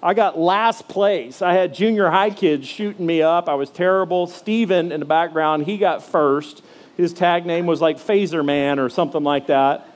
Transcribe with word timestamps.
I 0.02 0.14
got 0.14 0.36
last 0.36 0.88
place. 0.88 1.42
I 1.42 1.52
had 1.52 1.74
junior 1.74 2.10
high 2.10 2.30
kids 2.30 2.66
shooting 2.66 3.06
me 3.06 3.22
up. 3.22 3.48
I 3.48 3.54
was 3.54 3.70
terrible. 3.70 4.26
Steven 4.26 4.90
in 4.90 4.98
the 4.98 5.06
background, 5.06 5.64
he 5.64 5.78
got 5.78 6.02
first. 6.02 6.60
His 6.96 7.12
tag 7.12 7.46
name 7.46 7.66
was 7.66 7.80
like 7.80 7.98
Phaser 7.98 8.44
Man 8.44 8.80
or 8.80 8.88
something 8.88 9.22
like 9.22 9.46
that. 9.46 9.88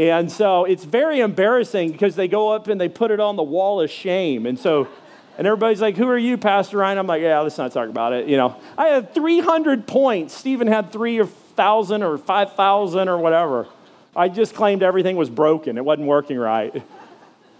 And 0.00 0.32
so 0.32 0.64
it's 0.64 0.84
very 0.84 1.20
embarrassing 1.20 1.92
because 1.92 2.16
they 2.16 2.26
go 2.26 2.48
up 2.48 2.68
and 2.68 2.80
they 2.80 2.88
put 2.88 3.10
it 3.10 3.20
on 3.20 3.36
the 3.36 3.42
wall 3.42 3.82
of 3.82 3.90
shame. 3.90 4.46
And 4.46 4.58
so, 4.58 4.88
and 5.36 5.46
everybody's 5.46 5.82
like, 5.82 5.98
Who 5.98 6.08
are 6.08 6.16
you, 6.16 6.38
Pastor 6.38 6.78
Ryan? 6.78 6.96
I'm 6.96 7.06
like, 7.06 7.20
Yeah, 7.20 7.38
let's 7.40 7.58
not 7.58 7.70
talk 7.72 7.90
about 7.90 8.14
it. 8.14 8.26
You 8.26 8.38
know, 8.38 8.56
I 8.78 8.86
had 8.86 9.12
300 9.12 9.86
points. 9.86 10.34
Stephen 10.34 10.68
had 10.68 10.90
three 10.90 11.18
or 11.18 11.24
1,000 11.26 12.02
or 12.02 12.16
5,000 12.16 13.08
or 13.10 13.18
whatever. 13.18 13.66
I 14.16 14.30
just 14.30 14.54
claimed 14.54 14.82
everything 14.82 15.16
was 15.16 15.28
broken, 15.28 15.76
it 15.76 15.84
wasn't 15.84 16.08
working 16.08 16.38
right. 16.38 16.82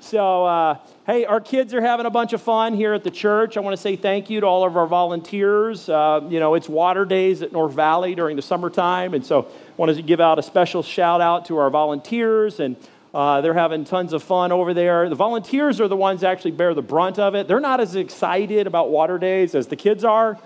So, 0.03 0.47
uh, 0.47 0.79
hey, 1.07 1.27
our 1.27 1.43
kids 1.43 1.75
are 1.75 1.81
having 1.83 2.07
a 2.07 2.11
bunch 2.11 2.33
of 2.33 2.41
fun 2.41 2.73
here 2.73 2.95
at 2.95 3.05
the 3.05 3.11
church. 3.11 3.59
I 3.59 3.61
want 3.61 3.77
to 3.77 3.81
say 3.81 3.97
thank 3.97 4.31
you 4.31 4.41
to 4.41 4.47
all 4.47 4.65
of 4.65 4.75
our 4.75 4.87
volunteers. 4.87 5.91
Uh, 5.91 6.27
you 6.31 6.41
know, 6.41 6.55
it's 6.55 6.71
water 6.71 7.05
days 7.05 7.43
at 7.43 7.53
North 7.53 7.75
Valley 7.75 8.15
during 8.15 8.35
the 8.35 8.43
summertime, 8.43 9.13
and 9.13 9.25
so 9.25 9.43
I 9.43 9.73
wanted 9.77 9.97
to 9.97 10.03
give 10.03 10.19
out 10.19 10.39
a 10.39 10.43
special 10.43 10.83
shout 10.83 11.21
out 11.21 11.45
to 11.47 11.59
our 11.59 11.69
volunteers, 11.69 12.61
and 12.61 12.77
uh, 13.13 13.43
they're 13.43 13.53
having 13.53 13.85
tons 13.85 14.15
of 14.15 14.23
fun 14.23 14.53
over 14.53 14.73
there. 14.73 15.07
The 15.11 15.17
volunteers 15.17 15.83
are 15.83 15.89
the 15.89 15.97
ones 15.97 16.23
that 16.23 16.31
actually 16.31 16.53
bear 16.53 16.73
the 16.73 16.83
brunt 16.83 17.19
of 17.19 17.35
it. 17.35 17.47
They're 17.47 17.61
not 17.61 17.81
as 17.81 17.95
excited 17.95 18.67
about 18.67 18.89
water 18.89 19.19
days 19.19 19.55
as 19.55 19.67
the 19.67 19.77
kids 19.77 20.03
are. 20.03 20.39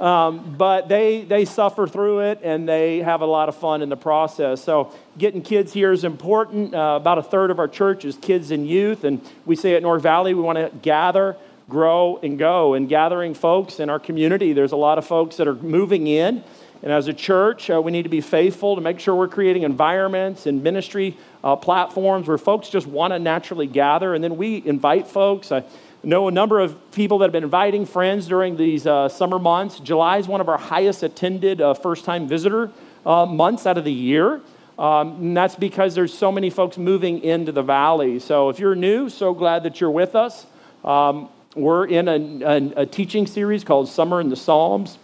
Um, 0.00 0.56
but 0.56 0.88
they, 0.88 1.24
they 1.24 1.44
suffer 1.44 1.86
through 1.86 2.20
it 2.20 2.40
and 2.42 2.66
they 2.66 3.00
have 3.00 3.20
a 3.20 3.26
lot 3.26 3.50
of 3.50 3.56
fun 3.56 3.82
in 3.82 3.90
the 3.90 3.98
process. 3.98 4.64
So, 4.64 4.94
getting 5.20 5.42
kids 5.42 5.72
here 5.72 5.92
is 5.92 6.02
important. 6.02 6.74
Uh, 6.74 6.98
about 7.00 7.18
a 7.18 7.22
third 7.22 7.50
of 7.50 7.58
our 7.58 7.68
church 7.68 8.04
is 8.04 8.16
kids 8.16 8.50
and 8.50 8.66
youth. 8.66 9.04
And 9.04 9.20
we 9.44 9.54
say 9.54 9.74
at 9.74 9.82
North 9.82 10.02
Valley, 10.02 10.32
we 10.34 10.40
want 10.40 10.56
to 10.56 10.70
gather, 10.80 11.36
grow, 11.68 12.18
and 12.22 12.38
go. 12.38 12.74
And 12.74 12.88
gathering 12.88 13.34
folks 13.34 13.78
in 13.78 13.90
our 13.90 14.00
community, 14.00 14.54
there's 14.54 14.72
a 14.72 14.76
lot 14.76 14.96
of 14.96 15.06
folks 15.06 15.36
that 15.36 15.46
are 15.46 15.54
moving 15.54 16.06
in. 16.06 16.42
And 16.82 16.90
as 16.90 17.06
a 17.08 17.12
church, 17.12 17.68
uh, 17.68 17.80
we 17.82 17.92
need 17.92 18.04
to 18.04 18.08
be 18.08 18.22
faithful 18.22 18.74
to 18.74 18.80
make 18.80 18.98
sure 18.98 19.14
we're 19.14 19.28
creating 19.28 19.64
environments 19.64 20.46
and 20.46 20.62
ministry 20.62 21.18
uh, 21.44 21.54
platforms 21.54 22.26
where 22.26 22.38
folks 22.38 22.70
just 22.70 22.86
want 22.86 23.12
to 23.12 23.18
naturally 23.18 23.66
gather. 23.66 24.14
And 24.14 24.24
then 24.24 24.38
we 24.38 24.62
invite 24.64 25.06
folks 25.06 25.52
I 25.52 25.62
know 26.02 26.28
a 26.28 26.30
number 26.30 26.58
of 26.60 26.92
people 26.92 27.18
that 27.18 27.26
have 27.26 27.32
been 27.32 27.44
inviting 27.44 27.84
friends 27.84 28.26
during 28.26 28.56
these 28.56 28.86
uh, 28.86 29.10
summer 29.10 29.38
months. 29.38 29.80
July 29.80 30.16
is 30.16 30.26
one 30.26 30.40
of 30.40 30.48
our 30.48 30.56
highest 30.56 31.02
attended 31.02 31.60
uh, 31.60 31.74
first 31.74 32.06
time 32.06 32.26
visitor 32.26 32.70
uh, 33.04 33.26
months 33.26 33.66
out 33.66 33.76
of 33.76 33.84
the 33.84 33.92
year. 33.92 34.40
Um, 34.80 35.16
and 35.16 35.36
that's 35.36 35.56
because 35.56 35.94
there's 35.94 36.16
so 36.16 36.32
many 36.32 36.48
folks 36.48 36.78
moving 36.78 37.22
into 37.22 37.52
the 37.52 37.62
valley. 37.62 38.18
So 38.18 38.48
if 38.48 38.58
you're 38.58 38.74
new, 38.74 39.10
so 39.10 39.34
glad 39.34 39.64
that 39.64 39.78
you're 39.78 39.90
with 39.90 40.16
us. 40.16 40.46
Um, 40.82 41.28
we're 41.54 41.84
in 41.84 42.08
a, 42.08 42.46
a, 42.46 42.82
a, 42.82 42.86
teaching 42.86 43.26
series 43.26 43.62
called 43.62 43.90
Summer 43.90 44.22
in 44.22 44.30
the 44.30 44.36
Psalms, 44.36 44.96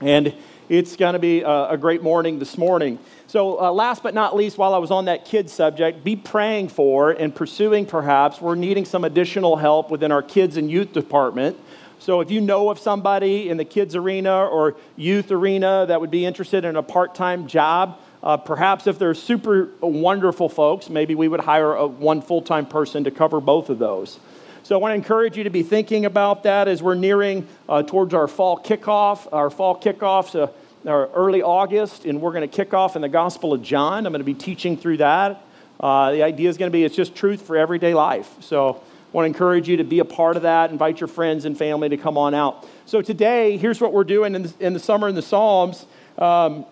and 0.00 0.34
it's 0.70 0.96
going 0.96 1.12
to 1.12 1.18
be 1.18 1.42
a, 1.42 1.70
a 1.70 1.76
great 1.76 2.02
morning 2.02 2.38
this 2.38 2.56
morning. 2.56 2.98
So, 3.26 3.60
uh, 3.60 3.70
last 3.70 4.02
but 4.02 4.14
not 4.14 4.34
least, 4.34 4.56
while 4.56 4.72
I 4.72 4.78
was 4.78 4.90
on 4.90 5.04
that 5.04 5.26
kids 5.26 5.52
subject, 5.52 6.02
be 6.02 6.16
praying 6.16 6.68
for 6.68 7.10
and 7.10 7.34
pursuing 7.34 7.84
perhaps. 7.84 8.40
We're 8.40 8.54
needing 8.54 8.86
some 8.86 9.04
additional 9.04 9.56
help 9.56 9.90
within 9.90 10.12
our 10.12 10.22
kids 10.22 10.56
and 10.56 10.70
youth 10.70 10.94
department. 10.94 11.58
So, 11.98 12.20
if 12.20 12.30
you 12.30 12.40
know 12.40 12.70
of 12.70 12.78
somebody 12.78 13.50
in 13.50 13.58
the 13.58 13.66
kids 13.66 13.94
arena 13.94 14.46
or 14.46 14.76
youth 14.96 15.30
arena 15.30 15.84
that 15.88 16.00
would 16.00 16.10
be 16.10 16.24
interested 16.24 16.64
in 16.64 16.76
a 16.76 16.82
part 16.82 17.14
time 17.14 17.46
job, 17.46 17.98
uh, 18.22 18.36
perhaps 18.36 18.86
if 18.86 18.98
they're 18.98 19.14
super 19.14 19.70
wonderful 19.80 20.48
folks, 20.48 20.90
maybe 20.90 21.14
we 21.14 21.28
would 21.28 21.40
hire 21.40 21.74
a, 21.74 21.86
one 21.86 22.22
full 22.22 22.42
time 22.42 22.66
person 22.66 23.04
to 23.04 23.10
cover 23.10 23.40
both 23.40 23.70
of 23.70 23.78
those. 23.78 24.18
So, 24.62 24.76
I 24.76 24.78
want 24.78 24.92
to 24.92 24.96
encourage 24.96 25.36
you 25.36 25.44
to 25.44 25.50
be 25.50 25.62
thinking 25.62 26.04
about 26.04 26.42
that 26.42 26.68
as 26.68 26.82
we're 26.82 26.94
nearing 26.94 27.48
uh, 27.68 27.82
towards 27.82 28.12
our 28.14 28.28
fall 28.28 28.58
kickoff. 28.58 29.26
Our 29.32 29.50
fall 29.50 29.80
kickoff's 29.80 30.34
uh, 30.34 30.48
early 30.86 31.42
August, 31.42 32.04
and 32.04 32.20
we're 32.20 32.32
going 32.32 32.48
to 32.48 32.56
kick 32.56 32.74
off 32.74 32.96
in 32.96 33.02
the 33.02 33.08
Gospel 33.08 33.52
of 33.52 33.62
John. 33.62 34.06
I'm 34.06 34.12
going 34.12 34.20
to 34.20 34.24
be 34.24 34.34
teaching 34.34 34.76
through 34.76 34.98
that. 34.98 35.42
Uh, 35.78 36.12
the 36.12 36.22
idea 36.22 36.48
is 36.48 36.58
going 36.58 36.70
to 36.70 36.72
be 36.72 36.84
it's 36.84 36.94
just 36.94 37.14
truth 37.14 37.42
for 37.42 37.56
everyday 37.56 37.94
life. 37.94 38.30
So 38.40 38.82
I 39.10 39.10
want 39.12 39.24
to 39.24 39.26
encourage 39.26 39.66
you 39.66 39.78
to 39.78 39.84
be 39.84 39.98
a 40.00 40.04
part 40.04 40.36
of 40.36 40.42
that. 40.42 40.70
Invite 40.70 41.00
your 41.00 41.08
friends 41.08 41.46
and 41.46 41.56
family 41.56 41.88
to 41.88 41.96
come 41.96 42.18
on 42.18 42.34
out. 42.34 42.66
So 42.84 43.00
today, 43.00 43.56
here's 43.56 43.80
what 43.80 43.92
we're 43.92 44.04
doing 44.04 44.34
in 44.34 44.42
the, 44.42 44.54
in 44.60 44.72
the 44.74 44.78
summer 44.78 45.08
in 45.08 45.14
the 45.14 45.22
Psalms. 45.22 45.86
Um, 46.18 46.66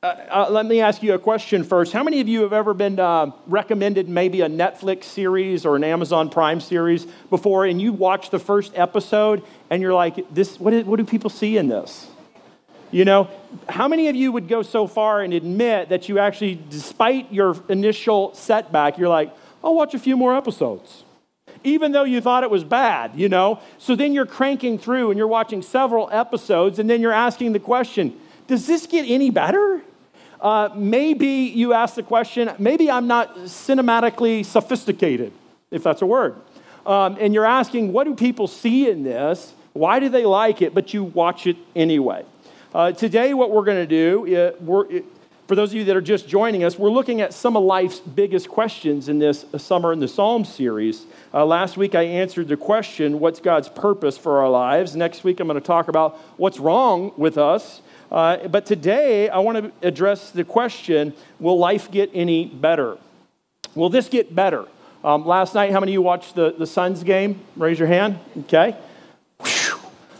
uh, 0.00 0.14
uh, 0.30 0.46
let 0.48 0.64
me 0.64 0.80
ask 0.80 1.02
you 1.02 1.12
a 1.14 1.18
question 1.18 1.64
first. 1.64 1.92
How 1.92 2.04
many 2.04 2.20
of 2.20 2.28
you 2.28 2.42
have 2.42 2.52
ever 2.52 2.72
been 2.72 3.00
uh, 3.00 3.32
recommended 3.48 4.08
maybe 4.08 4.42
a 4.42 4.48
Netflix 4.48 5.04
series 5.04 5.66
or 5.66 5.74
an 5.74 5.82
Amazon 5.82 6.30
Prime 6.30 6.60
series 6.60 7.04
before, 7.30 7.64
and 7.64 7.82
you 7.82 7.92
watch 7.92 8.30
the 8.30 8.38
first 8.38 8.70
episode 8.76 9.42
and 9.70 9.82
you're 9.82 9.94
like, 9.94 10.32
"This, 10.32 10.60
what, 10.60 10.72
is, 10.72 10.84
what 10.84 10.98
do 10.98 11.04
people 11.04 11.30
see 11.30 11.56
in 11.56 11.66
this?" 11.66 12.06
You 12.92 13.04
know, 13.04 13.28
how 13.68 13.88
many 13.88 14.06
of 14.06 14.14
you 14.14 14.30
would 14.30 14.46
go 14.46 14.62
so 14.62 14.86
far 14.86 15.20
and 15.20 15.34
admit 15.34 15.88
that 15.88 16.08
you 16.08 16.20
actually, 16.20 16.54
despite 16.70 17.32
your 17.32 17.56
initial 17.68 18.32
setback, 18.34 18.98
you're 18.98 19.08
like, 19.08 19.34
I'll 19.64 19.74
watch 19.74 19.94
a 19.94 19.98
few 19.98 20.16
more 20.16 20.34
episodes? 20.34 21.02
Even 21.64 21.90
though 21.90 22.04
you 22.04 22.20
thought 22.20 22.44
it 22.44 22.50
was 22.50 22.62
bad, 22.62 23.16
you 23.16 23.28
know? 23.28 23.60
So 23.78 23.96
then 23.96 24.12
you're 24.12 24.26
cranking 24.26 24.78
through 24.78 25.10
and 25.10 25.18
you're 25.18 25.26
watching 25.26 25.60
several 25.60 26.08
episodes, 26.10 26.78
and 26.78 26.88
then 26.88 27.02
you're 27.02 27.12
asking 27.12 27.52
the 27.52 27.58
question, 27.58 28.18
does 28.46 28.66
this 28.66 28.86
get 28.86 29.04
any 29.06 29.28
better? 29.28 29.82
Uh, 30.40 30.70
maybe 30.74 31.26
you 31.26 31.72
ask 31.72 31.94
the 31.94 32.02
question, 32.02 32.50
maybe 32.58 32.90
I'm 32.90 33.06
not 33.06 33.34
cinematically 33.38 34.44
sophisticated, 34.44 35.32
if 35.70 35.82
that's 35.82 36.02
a 36.02 36.06
word. 36.06 36.36
Um, 36.86 37.16
and 37.20 37.34
you're 37.34 37.44
asking, 37.44 37.92
what 37.92 38.04
do 38.04 38.14
people 38.14 38.46
see 38.46 38.88
in 38.88 39.02
this? 39.02 39.52
Why 39.72 40.00
do 40.00 40.08
they 40.08 40.24
like 40.24 40.62
it? 40.62 40.74
But 40.74 40.94
you 40.94 41.04
watch 41.04 41.46
it 41.46 41.56
anyway. 41.74 42.24
Uh, 42.74 42.92
today, 42.92 43.34
what 43.34 43.50
we're 43.50 43.64
going 43.64 43.78
to 43.78 43.86
do, 43.86 44.36
uh, 44.36 44.52
we're, 44.60 45.02
for 45.48 45.54
those 45.54 45.70
of 45.70 45.76
you 45.76 45.84
that 45.84 45.96
are 45.96 46.02
just 46.02 46.28
joining 46.28 46.62
us, 46.62 46.78
we're 46.78 46.90
looking 46.90 47.20
at 47.20 47.32
some 47.32 47.56
of 47.56 47.64
life's 47.64 48.00
biggest 48.00 48.48
questions 48.48 49.08
in 49.08 49.18
this 49.18 49.46
Summer 49.56 49.92
in 49.92 49.98
the 49.98 50.06
Psalms 50.06 50.52
series. 50.52 51.06
Uh, 51.32 51.46
last 51.46 51.76
week, 51.76 51.94
I 51.94 52.02
answered 52.02 52.48
the 52.48 52.56
question, 52.56 53.18
What's 53.18 53.40
God's 53.40 53.68
purpose 53.68 54.18
for 54.18 54.40
our 54.40 54.50
lives? 54.50 54.94
Next 54.94 55.24
week, 55.24 55.40
I'm 55.40 55.48
going 55.48 55.58
to 55.58 55.66
talk 55.66 55.88
about 55.88 56.18
what's 56.36 56.60
wrong 56.60 57.12
with 57.16 57.38
us. 57.38 57.80
Uh, 58.10 58.48
but 58.48 58.64
today, 58.66 59.28
I 59.28 59.38
want 59.38 59.58
to 59.58 59.86
address 59.86 60.30
the 60.30 60.44
question 60.44 61.12
Will 61.38 61.58
life 61.58 61.90
get 61.90 62.10
any 62.14 62.46
better? 62.46 62.98
Will 63.74 63.90
this 63.90 64.08
get 64.08 64.34
better? 64.34 64.66
Um, 65.04 65.26
last 65.26 65.54
night, 65.54 65.70
how 65.70 65.80
many 65.80 65.92
of 65.92 65.94
you 65.94 66.02
watched 66.02 66.34
the, 66.34 66.54
the 66.58 66.66
Suns 66.66 67.04
game? 67.04 67.40
Raise 67.56 67.78
your 67.78 67.88
hand. 67.88 68.18
Okay. 68.40 68.76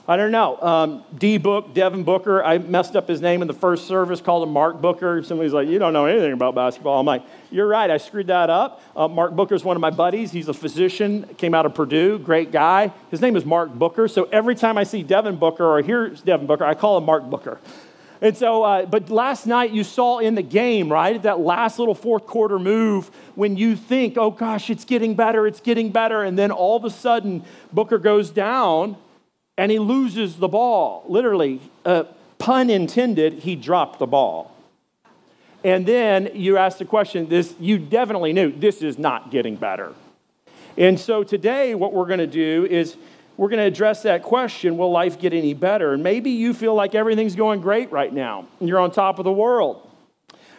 I 0.08 0.16
don't 0.16 0.30
know. 0.30 0.58
Um, 0.62 1.04
D 1.18 1.36
Book, 1.36 1.74
Devin 1.74 2.02
Booker, 2.02 2.42
I 2.42 2.56
messed 2.56 2.96
up 2.96 3.06
his 3.06 3.20
name 3.20 3.42
in 3.42 3.46
the 3.46 3.52
first 3.52 3.86
service, 3.86 4.22
called 4.22 4.42
him 4.48 4.54
Mark 4.54 4.80
Booker. 4.80 5.22
Somebody's 5.22 5.52
like, 5.52 5.68
You 5.68 5.78
don't 5.78 5.92
know 5.92 6.06
anything 6.06 6.32
about 6.32 6.54
basketball. 6.54 6.98
I'm 6.98 7.04
like, 7.04 7.24
You're 7.50 7.66
right, 7.66 7.90
I 7.90 7.98
screwed 7.98 8.28
that 8.28 8.48
up. 8.48 8.80
Uh, 8.96 9.06
Mark 9.06 9.36
Booker 9.36 9.54
is 9.54 9.64
one 9.64 9.76
of 9.76 9.82
my 9.82 9.90
buddies. 9.90 10.32
He's 10.32 10.48
a 10.48 10.54
physician, 10.54 11.28
came 11.36 11.52
out 11.52 11.66
of 11.66 11.74
Purdue, 11.74 12.18
great 12.20 12.52
guy. 12.52 12.90
His 13.10 13.20
name 13.20 13.36
is 13.36 13.44
Mark 13.44 13.70
Booker. 13.74 14.08
So 14.08 14.24
every 14.32 14.54
time 14.54 14.78
I 14.78 14.84
see 14.84 15.02
Devin 15.02 15.36
Booker 15.36 15.66
or 15.66 15.82
hear 15.82 16.08
Devin 16.08 16.46
Booker, 16.46 16.64
I 16.64 16.72
call 16.72 16.96
him 16.96 17.04
Mark 17.04 17.24
Booker. 17.24 17.60
And 18.22 18.34
so, 18.34 18.62
uh, 18.62 18.86
but 18.86 19.10
last 19.10 19.46
night 19.46 19.72
you 19.72 19.84
saw 19.84 20.20
in 20.20 20.34
the 20.36 20.42
game, 20.42 20.90
right, 20.90 21.22
that 21.22 21.38
last 21.38 21.78
little 21.78 21.94
fourth 21.94 22.26
quarter 22.26 22.58
move 22.58 23.10
when 23.34 23.58
you 23.58 23.76
think, 23.76 24.16
oh 24.16 24.30
gosh, 24.30 24.70
it's 24.70 24.86
getting 24.86 25.14
better, 25.14 25.46
it's 25.46 25.60
getting 25.60 25.92
better. 25.92 26.22
And 26.22 26.38
then 26.38 26.50
all 26.50 26.78
of 26.78 26.86
a 26.86 26.90
sudden, 26.90 27.44
Booker 27.74 27.98
goes 27.98 28.30
down 28.30 28.96
and 29.58 29.72
he 29.72 29.78
loses 29.80 30.36
the 30.36 30.48
ball. 30.48 31.04
Literally, 31.08 31.60
uh, 31.84 32.04
pun 32.38 32.70
intended, 32.70 33.34
he 33.34 33.56
dropped 33.56 33.98
the 33.98 34.06
ball. 34.06 34.54
And 35.64 35.84
then 35.84 36.30
you 36.34 36.56
ask 36.56 36.78
the 36.78 36.84
question, 36.84 37.28
this 37.28 37.54
you 37.58 37.78
definitely 37.78 38.32
knew 38.32 38.52
this 38.52 38.80
is 38.80 38.96
not 38.96 39.32
getting 39.32 39.56
better. 39.56 39.92
And 40.78 40.98
so 40.98 41.24
today 41.24 41.74
what 41.74 41.92
we're 41.92 42.06
going 42.06 42.20
to 42.20 42.26
do 42.28 42.66
is 42.70 42.96
we're 43.36 43.48
going 43.48 43.58
to 43.58 43.64
address 43.64 44.02
that 44.02 44.22
question 44.22 44.78
will 44.78 44.92
life 44.92 45.18
get 45.18 45.32
any 45.32 45.54
better? 45.54 45.92
And 45.92 46.02
maybe 46.04 46.30
you 46.30 46.54
feel 46.54 46.74
like 46.74 46.94
everything's 46.94 47.34
going 47.34 47.60
great 47.60 47.90
right 47.90 48.12
now 48.12 48.46
and 48.60 48.68
you're 48.68 48.78
on 48.78 48.92
top 48.92 49.18
of 49.18 49.24
the 49.24 49.32
world. 49.32 49.84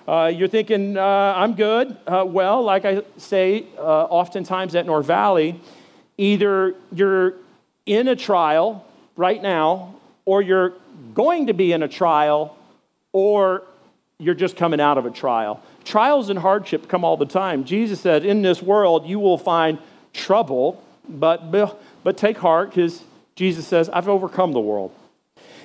Uh, 0.06 0.32
you're 0.34 0.48
thinking, 0.50 0.98
uh, 0.98 1.34
I'm 1.38 1.56
good. 1.56 1.96
Uh, 2.06 2.26
well, 2.28 2.64
like 2.64 2.84
I 2.84 3.04
say 3.16 3.68
uh, 3.78 3.82
oftentimes 3.82 4.76
at 4.76 4.86
North 4.86 5.06
Valley, 5.06 5.62
either 6.18 6.76
you're 6.92 7.36
in 7.86 8.10
a 8.10 8.16
trial 8.16 8.86
right 9.20 9.44
now, 9.44 9.96
or 10.24 10.42
you're 10.42 10.76
going 11.14 11.48
to 11.48 11.54
be 11.54 11.74
in 11.74 11.84
a 11.84 11.90
trial, 11.90 12.58
or 13.12 13.64
you're 14.18 14.34
just 14.34 14.56
coming 14.56 14.80
out 14.80 14.98
of 14.98 15.06
a 15.06 15.12
trial. 15.12 15.62
Trials 15.84 16.30
and 16.30 16.40
hardship 16.40 16.88
come 16.88 17.04
all 17.04 17.18
the 17.18 17.26
time. 17.26 17.66
Jesus 17.66 18.00
said, 18.00 18.26
In 18.26 18.42
this 18.44 18.62
world, 18.62 19.06
you 19.06 19.20
will 19.20 19.38
find 19.38 19.78
trouble, 20.14 20.82
but, 21.08 21.52
but 21.52 22.18
take 22.18 22.38
heart 22.38 22.70
because 22.70 23.04
Jesus 23.36 23.68
says, 23.68 23.90
I've 23.90 24.08
overcome 24.08 24.54
the 24.54 24.62
world. 24.62 24.96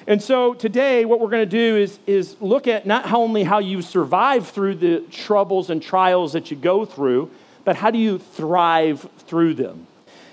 And 0.09 0.21
so 0.21 0.53
today, 0.55 1.05
what 1.05 1.21
we're 1.21 1.31
going 1.31 1.49
to 1.49 1.57
do 1.57 1.77
is, 1.77 2.01
is 2.09 2.37
look 2.41 2.67
at 2.67 2.87
not 2.87 3.13
only 3.13 3.45
how 3.45 3.61
you 3.61 3.83
survive 3.83 4.49
through 4.49 4.75
the 4.75 4.99
troubles 5.13 5.71
and 5.71 5.81
trials 5.81 6.33
that 6.33 6.51
you 6.51 6.57
go 6.57 6.85
through, 6.85 7.31
but 7.65 7.77
how 7.77 7.93
do 7.93 7.99
you 7.99 8.19
thrive 8.19 9.09
through 9.21 9.55
them. 9.55 9.87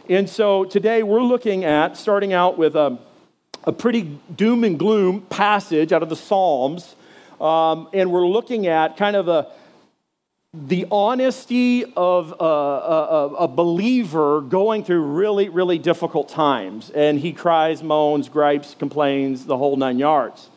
And 0.09 0.27
so 0.27 0.65
today, 0.65 1.03
we're 1.03 1.21
looking 1.21 1.63
at 1.63 1.95
starting 1.97 2.33
out 2.33 2.57
with 2.57 2.75
a, 2.75 2.97
a 3.63 3.71
pretty 3.71 4.19
doom 4.35 4.63
and 4.63 4.77
gloom 4.79 5.21
passage 5.21 5.91
out 5.93 6.03
of 6.03 6.09
the 6.09 6.15
Psalms. 6.15 6.95
Um, 7.39 7.89
and 7.93 8.11
we're 8.11 8.27
looking 8.27 8.67
at 8.67 8.97
kind 8.97 9.15
of 9.15 9.27
a, 9.27 9.47
the 10.53 10.85
honesty 10.91 11.85
of 11.95 12.33
a, 12.39 12.43
a, 12.43 13.27
a, 13.39 13.47
believer 13.47 14.41
going 14.41 14.83
through 14.83 15.01
really, 15.01 15.49
really 15.49 15.79
difficult 15.79 16.29
times. 16.29 16.89
And 16.89 17.19
he 17.19 17.33
cries, 17.33 17.81
moans, 17.81 18.29
gripes, 18.29 18.75
complains, 18.77 19.45
the 19.45 19.57
whole 19.57 19.75
nine 19.75 19.97
yards. 19.97 20.49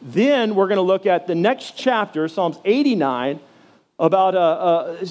Then 0.00 0.54
we're 0.54 0.68
going 0.68 0.76
to 0.76 0.82
look 0.82 1.06
at 1.06 1.26
the 1.26 1.34
next 1.34 1.76
chapter, 1.76 2.26
Psalms 2.28 2.58
89, 2.64 3.40
about 4.02 4.34
uh, 4.34 4.38
uh, 4.40 5.06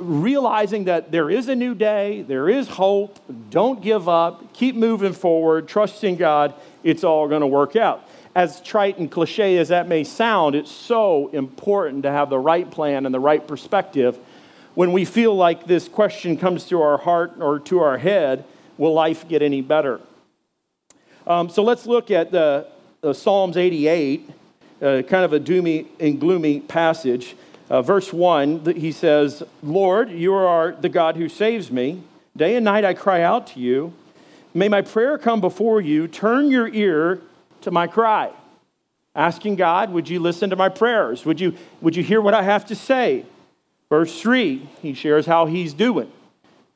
realizing 0.00 0.86
that 0.86 1.12
there 1.12 1.30
is 1.30 1.48
a 1.48 1.54
new 1.54 1.76
day, 1.76 2.22
there 2.22 2.48
is 2.48 2.66
hope, 2.66 3.20
don't 3.50 3.80
give 3.80 4.08
up, 4.08 4.52
keep 4.52 4.74
moving 4.74 5.12
forward, 5.12 5.68
trusting 5.68 6.16
God, 6.16 6.52
it's 6.82 7.04
all 7.04 7.28
going 7.28 7.42
to 7.42 7.46
work 7.46 7.76
out. 7.76 8.06
As 8.34 8.60
trite 8.60 8.98
and 8.98 9.08
cliche 9.08 9.56
as 9.58 9.68
that 9.68 9.86
may 9.86 10.02
sound, 10.02 10.56
it's 10.56 10.72
so 10.72 11.28
important 11.28 12.02
to 12.02 12.10
have 12.10 12.28
the 12.28 12.38
right 12.38 12.68
plan 12.68 13.06
and 13.06 13.14
the 13.14 13.20
right 13.20 13.46
perspective. 13.46 14.18
When 14.74 14.90
we 14.90 15.04
feel 15.04 15.34
like 15.36 15.66
this 15.66 15.86
question 15.86 16.36
comes 16.36 16.64
to 16.64 16.82
our 16.82 16.98
heart 16.98 17.34
or 17.38 17.60
to 17.60 17.78
our 17.78 17.96
head 17.96 18.44
will 18.76 18.92
life 18.92 19.28
get 19.28 19.40
any 19.40 19.60
better? 19.60 20.00
Um, 21.28 21.48
so 21.48 21.62
let's 21.62 21.86
look 21.86 22.10
at 22.10 22.32
the, 22.32 22.66
the 23.02 23.14
Psalms 23.14 23.56
88, 23.56 24.28
uh, 24.82 25.02
kind 25.02 25.24
of 25.24 25.32
a 25.32 25.38
doomy 25.38 25.86
and 26.00 26.18
gloomy 26.18 26.58
passage. 26.58 27.36
Uh, 27.68 27.82
verse 27.82 28.12
1, 28.12 28.76
he 28.76 28.92
says, 28.92 29.42
Lord, 29.62 30.10
you 30.10 30.34
are 30.34 30.72
the 30.72 30.88
God 30.88 31.16
who 31.16 31.28
saves 31.28 31.70
me. 31.70 32.02
Day 32.36 32.54
and 32.54 32.64
night 32.64 32.84
I 32.84 32.94
cry 32.94 33.22
out 33.22 33.48
to 33.48 33.60
you. 33.60 33.92
May 34.54 34.68
my 34.68 34.82
prayer 34.82 35.18
come 35.18 35.40
before 35.40 35.80
you. 35.80 36.06
Turn 36.06 36.50
your 36.50 36.68
ear 36.68 37.20
to 37.62 37.70
my 37.70 37.86
cry. 37.86 38.30
Asking 39.16 39.56
God, 39.56 39.92
would 39.92 40.08
you 40.08 40.20
listen 40.20 40.50
to 40.50 40.56
my 40.56 40.68
prayers? 40.68 41.24
Would 41.24 41.40
you, 41.40 41.56
would 41.80 41.96
you 41.96 42.02
hear 42.02 42.20
what 42.20 42.34
I 42.34 42.42
have 42.42 42.66
to 42.66 42.76
say? 42.76 43.24
Verse 43.88 44.20
3, 44.20 44.68
he 44.82 44.94
shares 44.94 45.26
how 45.26 45.46
he's 45.46 45.74
doing. 45.74 46.10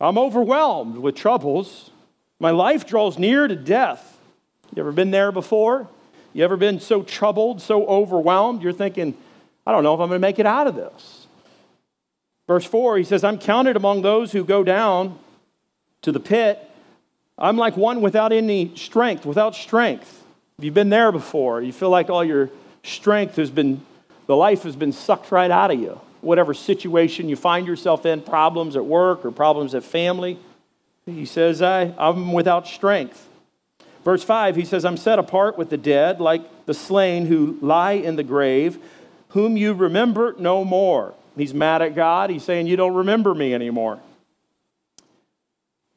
I'm 0.00 0.18
overwhelmed 0.18 0.96
with 0.96 1.14
troubles. 1.14 1.90
My 2.38 2.50
life 2.50 2.86
draws 2.86 3.18
near 3.18 3.46
to 3.46 3.56
death. 3.56 4.18
You 4.74 4.82
ever 4.82 4.92
been 4.92 5.10
there 5.10 5.30
before? 5.30 5.88
You 6.32 6.44
ever 6.44 6.56
been 6.56 6.80
so 6.80 7.02
troubled, 7.02 7.60
so 7.60 7.86
overwhelmed, 7.86 8.62
you're 8.62 8.72
thinking, 8.72 9.16
I 9.70 9.72
don't 9.72 9.84
know 9.84 9.94
if 9.94 10.00
I'm 10.00 10.08
going 10.08 10.20
to 10.20 10.26
make 10.26 10.40
it 10.40 10.46
out 10.46 10.66
of 10.66 10.74
this. 10.74 11.28
Verse 12.48 12.64
4, 12.64 12.98
he 12.98 13.04
says, 13.04 13.22
I'm 13.22 13.38
counted 13.38 13.76
among 13.76 14.02
those 14.02 14.32
who 14.32 14.42
go 14.42 14.64
down 14.64 15.16
to 16.02 16.10
the 16.10 16.18
pit. 16.18 16.58
I'm 17.38 17.56
like 17.56 17.76
one 17.76 18.00
without 18.00 18.32
any 18.32 18.74
strength, 18.74 19.24
without 19.24 19.54
strength. 19.54 20.24
If 20.58 20.64
you've 20.64 20.74
been 20.74 20.88
there 20.88 21.12
before. 21.12 21.62
You 21.62 21.72
feel 21.72 21.88
like 21.88 22.10
all 22.10 22.24
your 22.24 22.50
strength 22.82 23.36
has 23.36 23.48
been, 23.48 23.86
the 24.26 24.34
life 24.34 24.64
has 24.64 24.74
been 24.74 24.90
sucked 24.90 25.30
right 25.30 25.52
out 25.52 25.70
of 25.70 25.78
you. 25.78 26.00
Whatever 26.20 26.52
situation 26.52 27.28
you 27.28 27.36
find 27.36 27.64
yourself 27.64 28.04
in, 28.04 28.22
problems 28.22 28.74
at 28.74 28.84
work 28.84 29.24
or 29.24 29.30
problems 29.30 29.72
at 29.76 29.84
family, 29.84 30.36
he 31.06 31.24
says, 31.26 31.62
I, 31.62 31.94
I'm 31.96 32.32
without 32.32 32.66
strength. 32.66 33.28
Verse 34.04 34.24
5, 34.24 34.56
he 34.56 34.64
says, 34.64 34.84
I'm 34.84 34.96
set 34.96 35.20
apart 35.20 35.56
with 35.56 35.70
the 35.70 35.76
dead, 35.76 36.20
like 36.20 36.66
the 36.66 36.74
slain 36.74 37.26
who 37.26 37.56
lie 37.62 37.92
in 37.92 38.16
the 38.16 38.24
grave, 38.24 38.80
whom 39.30 39.56
you 39.56 39.72
remember 39.72 40.34
no 40.38 40.64
more. 40.64 41.14
He's 41.36 41.54
mad 41.54 41.82
at 41.82 41.94
God. 41.94 42.30
He's 42.30 42.44
saying, 42.44 42.66
You 42.66 42.76
don't 42.76 42.94
remember 42.94 43.34
me 43.34 43.54
anymore. 43.54 44.00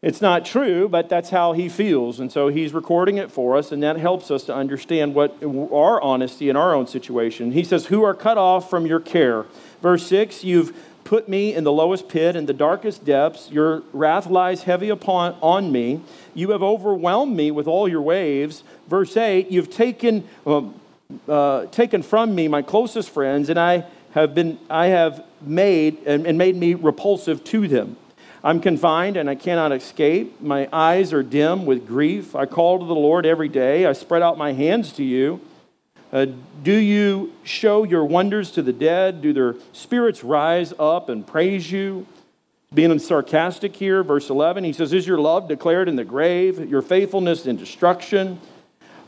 It's 0.03 0.21
not 0.21 0.43
true, 0.43 0.89
but 0.89 1.07
that's 1.07 1.29
how 1.29 1.53
he 1.53 1.69
feels. 1.69 2.19
And 2.19 2.29
so 2.29 2.49
he's 2.49 2.73
recording 2.73 3.17
it 3.17 3.31
for 3.31 3.55
us, 3.55 3.71
and 3.71 3.81
that 3.83 3.95
helps 3.95 4.29
us 4.31 4.43
to 4.43 4.53
understand 4.53 5.15
what 5.15 5.41
our 5.41 6.01
honesty 6.01 6.49
in 6.49 6.57
our 6.57 6.75
own 6.75 6.87
situation. 6.87 7.53
He 7.53 7.63
says, 7.63 7.85
Who 7.85 8.03
are 8.03 8.13
cut 8.13 8.37
off 8.37 8.69
from 8.69 8.85
your 8.85 8.99
care. 8.99 9.45
Verse 9.81 10.05
6 10.07 10.43
You've 10.43 10.75
put 11.05 11.29
me 11.29 11.53
in 11.53 11.63
the 11.63 11.71
lowest 11.71 12.09
pit, 12.09 12.35
in 12.35 12.45
the 12.45 12.53
darkest 12.53 13.05
depths. 13.05 13.49
Your 13.49 13.83
wrath 13.93 14.27
lies 14.27 14.63
heavy 14.63 14.89
upon 14.89 15.37
on 15.41 15.71
me. 15.71 16.01
You 16.33 16.51
have 16.51 16.63
overwhelmed 16.63 17.35
me 17.35 17.51
with 17.51 17.67
all 17.67 17.87
your 17.87 18.01
waves. 18.01 18.63
Verse 18.89 19.15
8 19.15 19.51
You've 19.51 19.71
taken, 19.71 20.27
uh, 20.45 20.63
uh, 21.27 21.65
taken 21.67 22.03
from 22.03 22.35
me 22.35 22.47
my 22.47 22.61
closest 22.61 23.09
friends, 23.09 23.49
and 23.49 23.59
I 23.59 23.85
have, 24.13 24.35
been, 24.35 24.59
I 24.69 24.87
have 24.87 25.23
made 25.41 25.99
and, 26.05 26.25
and 26.25 26.37
made 26.37 26.55
me 26.55 26.73
repulsive 26.73 27.43
to 27.45 27.67
them. 27.67 27.97
I'm 28.43 28.59
confined 28.59 29.15
and 29.15 29.29
I 29.29 29.35
cannot 29.35 29.71
escape. 29.71 30.41
My 30.41 30.67
eyes 30.73 31.13
are 31.13 31.23
dim 31.23 31.65
with 31.65 31.87
grief. 31.87 32.35
I 32.35 32.45
call 32.45 32.79
to 32.79 32.85
the 32.85 32.93
Lord 32.93 33.25
every 33.25 33.47
day. 33.47 33.85
I 33.85 33.93
spread 33.93 34.21
out 34.21 34.37
my 34.37 34.51
hands 34.51 34.91
to 34.93 35.03
you. 35.03 35.39
Uh, 36.11 36.27
do 36.61 36.73
you 36.73 37.33
show 37.43 37.83
your 37.83 38.05
wonders 38.05 38.51
to 38.51 38.61
the 38.61 38.73
dead? 38.73 39.21
Do 39.21 39.33
their 39.33 39.55
spirits 39.71 40.23
rise 40.23 40.73
up 40.77 41.09
and 41.09 41.25
praise 41.25 41.71
you? 41.71 42.05
Being 42.73 42.97
sarcastic 42.99 43.75
here, 43.75 44.03
verse 44.03 44.29
11, 44.29 44.63
he 44.63 44.73
says, 44.73 44.93
Is 44.93 45.07
your 45.07 45.19
love 45.19 45.47
declared 45.47 45.87
in 45.87 45.95
the 45.95 46.03
grave, 46.03 46.69
your 46.69 46.81
faithfulness 46.81 47.45
in 47.45 47.55
destruction? 47.55 48.39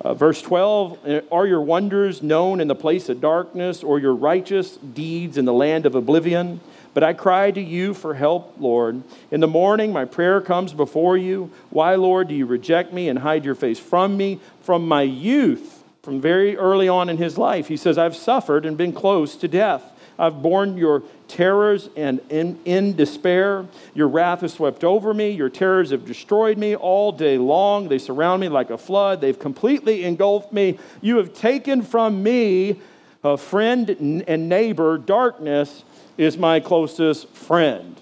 Uh, 0.06 0.14
verse 0.14 0.40
12, 0.40 1.24
Are 1.32 1.48
your 1.48 1.62
wonders 1.62 2.22
known 2.22 2.62
in 2.62 2.68
the 2.68 2.76
place 2.76 3.10
of 3.10 3.20
darkness, 3.20 3.82
or 3.82 3.98
your 3.98 4.14
righteous 4.14 4.78
deeds 4.78 5.36
in 5.36 5.46
the 5.46 5.54
land 5.54 5.88
of 5.88 5.96
oblivion? 5.96 6.60
But 6.94 7.04
I 7.04 7.14
cry 7.14 7.50
to 7.50 7.60
you 7.60 7.96
for 7.96 8.14
help, 8.14 8.54
Lord. 8.60 9.02
In 9.32 9.40
the 9.40 9.48
morning, 9.48 9.92
my 9.92 10.06
prayer 10.06 10.42
comes 10.42 10.74
before 10.74 11.18
you. 11.18 11.52
Why, 11.72 11.96
Lord, 11.96 12.28
do 12.28 12.36
you 12.36 12.46
reject 12.46 12.94
me 12.94 13.10
and 13.10 13.18
hide 13.18 13.46
your 13.46 13.56
face 13.56 13.80
from 13.80 14.16
me? 14.16 14.40
From 14.62 14.88
my 14.88 15.02
youth, 15.02 15.84
from 16.04 16.22
very 16.22 16.56
early 16.56 16.88
on 16.88 17.10
in 17.10 17.18
his 17.18 17.40
life, 17.40 17.68
he 17.68 17.76
says, 17.76 17.98
I've 17.98 18.16
suffered 18.16 18.64
and 18.64 18.78
been 18.78 18.94
close 18.94 19.36
to 19.38 19.48
death. 19.48 19.92
I've 20.18 20.42
borne 20.42 20.78
your 20.78 21.04
terrors 21.28 21.90
and 21.96 22.20
in, 22.30 22.60
in 22.66 22.96
despair. 22.96 23.66
Your 23.94 24.08
wrath 24.08 24.42
has 24.42 24.54
swept 24.54 24.84
over 24.84 25.14
me. 25.14 25.32
Your 25.32 25.50
terrors 25.50 25.92
have 25.92 26.06
destroyed 26.06 26.58
me 26.58 26.76
all 26.76 27.12
day 27.12 27.38
long. 27.38 27.90
They 27.90 27.98
surround 27.98 28.42
me 28.42 28.50
like 28.50 28.70
a 28.70 28.78
flood. 28.78 29.22
They've 29.22 29.38
completely 29.38 30.04
engulfed 30.04 30.54
me. 30.54 30.80
You 31.02 31.18
have 31.18 31.34
taken 31.34 31.82
from 31.82 32.24
me 32.24 32.80
a 33.26 33.38
friend 33.38 33.90
and 33.90 34.50
neighbor, 34.50 35.00
darkness 35.00 35.84
is 36.18 36.38
my 36.38 36.60
closest 36.60 37.28
friend. 37.30 38.00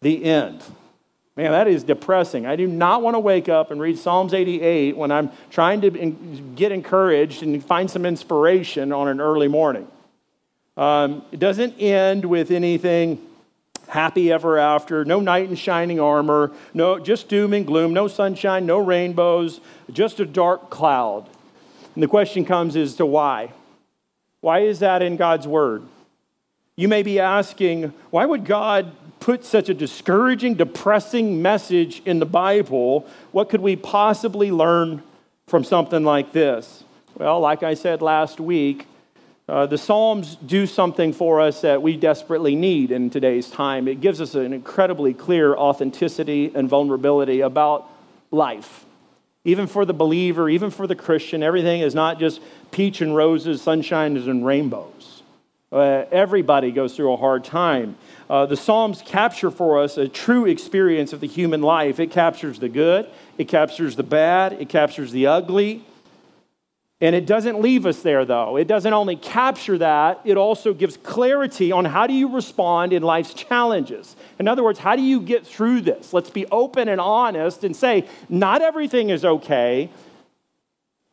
The 0.00 0.24
end. 0.24 0.62
Man, 1.36 1.50
that 1.52 1.66
is 1.66 1.82
depressing. 1.82 2.46
I 2.46 2.56
do 2.56 2.66
not 2.66 3.02
want 3.02 3.14
to 3.14 3.18
wake 3.18 3.48
up 3.48 3.70
and 3.70 3.80
read 3.80 3.98
Psalms 3.98 4.34
88 4.34 4.96
when 4.96 5.10
I'm 5.10 5.30
trying 5.50 5.80
to 5.80 5.90
get 6.54 6.72
encouraged 6.72 7.42
and 7.42 7.64
find 7.64 7.90
some 7.90 8.04
inspiration 8.06 8.92
on 8.92 9.08
an 9.08 9.20
early 9.20 9.48
morning. 9.48 9.88
Um, 10.76 11.22
it 11.32 11.38
doesn't 11.38 11.78
end 11.78 12.24
with 12.24 12.50
anything 12.50 13.20
happy 13.88 14.32
ever 14.32 14.56
after, 14.56 15.04
no 15.04 15.20
knight 15.20 15.50
in 15.50 15.54
shining 15.54 16.00
armor, 16.00 16.50
no, 16.72 16.98
just 16.98 17.28
doom 17.28 17.52
and 17.52 17.66
gloom, 17.66 17.92
no 17.92 18.08
sunshine, 18.08 18.64
no 18.64 18.78
rainbows, 18.78 19.60
just 19.90 20.18
a 20.18 20.24
dark 20.24 20.70
cloud. 20.70 21.28
And 21.94 22.02
the 22.02 22.08
question 22.08 22.46
comes 22.46 22.74
as 22.74 22.94
to 22.96 23.04
why. 23.04 23.52
Why 24.40 24.60
is 24.60 24.78
that 24.78 25.02
in 25.02 25.16
God's 25.16 25.46
word? 25.46 25.82
You 26.74 26.88
may 26.88 27.02
be 27.02 27.20
asking, 27.20 27.92
why 28.10 28.24
would 28.24 28.46
God 28.46 28.92
put 29.20 29.44
such 29.44 29.68
a 29.68 29.74
discouraging, 29.74 30.54
depressing 30.54 31.42
message 31.42 32.00
in 32.06 32.18
the 32.18 32.26
Bible? 32.26 33.06
What 33.30 33.50
could 33.50 33.60
we 33.60 33.76
possibly 33.76 34.50
learn 34.50 35.02
from 35.46 35.64
something 35.64 36.02
like 36.02 36.32
this? 36.32 36.82
Well, 37.14 37.40
like 37.40 37.62
I 37.62 37.74
said 37.74 38.00
last 38.00 38.40
week, 38.40 38.86
uh, 39.48 39.66
the 39.66 39.78
Psalms 39.78 40.36
do 40.36 40.66
something 40.66 41.12
for 41.12 41.40
us 41.40 41.62
that 41.62 41.82
we 41.82 41.96
desperately 41.96 42.54
need 42.54 42.92
in 42.92 43.10
today's 43.10 43.50
time. 43.50 43.88
It 43.88 44.00
gives 44.00 44.20
us 44.20 44.34
an 44.34 44.52
incredibly 44.52 45.14
clear 45.14 45.54
authenticity 45.54 46.52
and 46.54 46.68
vulnerability 46.68 47.40
about 47.40 47.88
life. 48.30 48.84
Even 49.44 49.66
for 49.66 49.84
the 49.84 49.92
believer, 49.92 50.48
even 50.48 50.70
for 50.70 50.86
the 50.86 50.94
Christian, 50.94 51.42
everything 51.42 51.80
is 51.80 51.94
not 51.94 52.20
just 52.20 52.40
peach 52.70 53.00
and 53.00 53.16
roses, 53.16 53.60
sunshine 53.60 54.16
and 54.16 54.46
rainbows. 54.46 55.22
Uh, 55.72 56.04
everybody 56.12 56.70
goes 56.70 56.94
through 56.94 57.12
a 57.12 57.16
hard 57.16 57.42
time. 57.42 57.96
Uh, 58.30 58.46
the 58.46 58.56
Psalms 58.56 59.02
capture 59.04 59.50
for 59.50 59.82
us 59.82 59.96
a 59.96 60.06
true 60.06 60.46
experience 60.46 61.12
of 61.12 61.20
the 61.20 61.26
human 61.26 61.62
life. 61.62 61.98
It 61.98 62.12
captures 62.12 62.60
the 62.60 62.68
good, 62.68 63.08
it 63.38 63.48
captures 63.48 63.96
the 63.96 64.02
bad, 64.02 64.52
it 64.52 64.68
captures 64.68 65.10
the 65.10 65.26
ugly, 65.26 65.82
and 67.02 67.16
it 67.16 67.26
doesn't 67.26 67.60
leave 67.60 67.84
us 67.84 68.00
there, 68.02 68.24
though. 68.24 68.56
It 68.56 68.68
doesn't 68.68 68.92
only 68.92 69.16
capture 69.16 69.76
that, 69.78 70.20
it 70.24 70.36
also 70.36 70.72
gives 70.72 70.96
clarity 70.96 71.72
on 71.72 71.84
how 71.84 72.06
do 72.06 72.14
you 72.14 72.28
respond 72.28 72.92
in 72.92 73.02
life's 73.02 73.34
challenges. 73.34 74.14
In 74.38 74.46
other 74.46 74.62
words, 74.62 74.78
how 74.78 74.94
do 74.94 75.02
you 75.02 75.20
get 75.20 75.44
through 75.44 75.80
this? 75.80 76.12
Let's 76.12 76.30
be 76.30 76.46
open 76.46 76.86
and 76.86 77.00
honest 77.00 77.64
and 77.64 77.74
say, 77.74 78.06
not 78.28 78.62
everything 78.62 79.10
is 79.10 79.24
okay, 79.24 79.90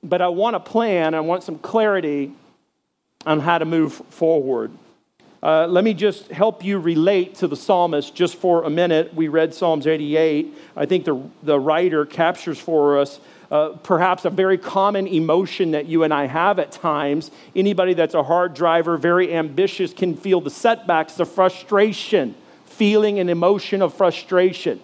but 0.03 0.21
I 0.21 0.27
want 0.27 0.55
a 0.55 0.59
plan, 0.59 1.15
I 1.15 1.21
want 1.21 1.43
some 1.43 1.57
clarity 1.57 2.33
on 3.25 3.39
how 3.39 3.57
to 3.57 3.65
move 3.65 3.93
forward. 3.93 4.71
Uh, 5.41 5.65
let 5.65 5.83
me 5.83 5.95
just 5.95 6.27
help 6.27 6.63
you 6.63 6.77
relate 6.77 7.33
to 7.35 7.47
the 7.47 7.55
psalmist 7.55 8.13
just 8.13 8.35
for 8.35 8.63
a 8.63 8.69
minute. 8.69 9.13
We 9.15 9.27
read 9.27 9.55
Psalms 9.55 9.87
88. 9.87 10.53
I 10.75 10.85
think 10.85 11.05
the, 11.05 11.19
the 11.41 11.59
writer 11.59 12.05
captures 12.05 12.59
for 12.59 12.99
us 12.99 13.19
uh, 13.51 13.69
perhaps 13.83 14.25
a 14.25 14.29
very 14.29 14.57
common 14.57 15.07
emotion 15.07 15.71
that 15.71 15.87
you 15.87 16.03
and 16.03 16.13
I 16.13 16.27
have 16.27 16.59
at 16.59 16.71
times. 16.71 17.31
Anybody 17.55 17.93
that's 17.93 18.13
a 18.13 18.23
hard 18.23 18.53
driver, 18.53 18.97
very 18.97 19.33
ambitious, 19.33 19.93
can 19.93 20.15
feel 20.15 20.39
the 20.39 20.51
setbacks, 20.51 21.15
the 21.15 21.25
frustration, 21.25 22.35
feeling 22.65 23.19
an 23.19 23.29
emotion 23.29 23.81
of 23.81 23.93
frustration. 23.93 24.79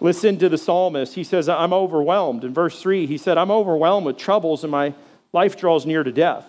Listen 0.00 0.38
to 0.38 0.48
the 0.48 0.58
psalmist. 0.58 1.14
He 1.14 1.24
says, 1.24 1.48
I'm 1.48 1.72
overwhelmed. 1.72 2.44
In 2.44 2.52
verse 2.52 2.80
3, 2.82 3.06
he 3.06 3.16
said, 3.16 3.38
I'm 3.38 3.50
overwhelmed 3.50 4.04
with 4.04 4.18
troubles 4.18 4.64
and 4.64 4.70
my 4.70 4.94
life 5.32 5.56
draws 5.56 5.86
near 5.86 6.02
to 6.02 6.12
death. 6.12 6.44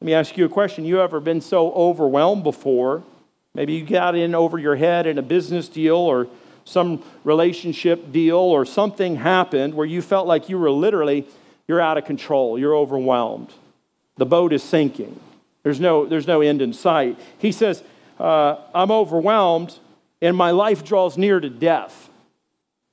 Let 0.00 0.06
me 0.06 0.14
ask 0.14 0.36
you 0.36 0.44
a 0.44 0.48
question. 0.48 0.84
You 0.84 1.00
ever 1.00 1.20
been 1.20 1.40
so 1.40 1.72
overwhelmed 1.72 2.42
before? 2.42 3.04
Maybe 3.54 3.74
you 3.74 3.84
got 3.84 4.16
in 4.16 4.34
over 4.34 4.58
your 4.58 4.76
head 4.76 5.06
in 5.06 5.18
a 5.18 5.22
business 5.22 5.68
deal 5.68 5.96
or 5.96 6.26
some 6.64 7.02
relationship 7.24 8.12
deal 8.12 8.36
or 8.36 8.64
something 8.64 9.16
happened 9.16 9.74
where 9.74 9.86
you 9.86 10.02
felt 10.02 10.26
like 10.26 10.48
you 10.48 10.58
were 10.58 10.70
literally 10.70 11.26
you're 11.68 11.80
out 11.80 11.98
of 11.98 12.04
control 12.04 12.58
you're 12.58 12.76
overwhelmed. 12.76 13.52
The 14.16 14.26
boat 14.26 14.52
is 14.52 14.62
sinking. 14.62 15.18
There's 15.62 15.80
no 15.80 16.06
there's 16.06 16.26
no 16.26 16.40
end 16.40 16.62
in 16.62 16.72
sight. 16.72 17.18
He 17.38 17.52
says 17.52 17.82
uh, 18.18 18.56
i'm 18.72 18.92
overwhelmed 18.92 19.76
and 20.22 20.36
my 20.36 20.52
life 20.52 20.84
draws 20.84 21.18
near 21.18 21.40
to 21.40 21.50
death. 21.50 22.08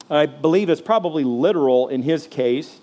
I 0.10 0.26
believe 0.26 0.70
it's 0.70 0.82
probably 0.82 1.24
literal 1.24 1.88
in 1.88 2.02
his 2.02 2.28
case. 2.28 2.80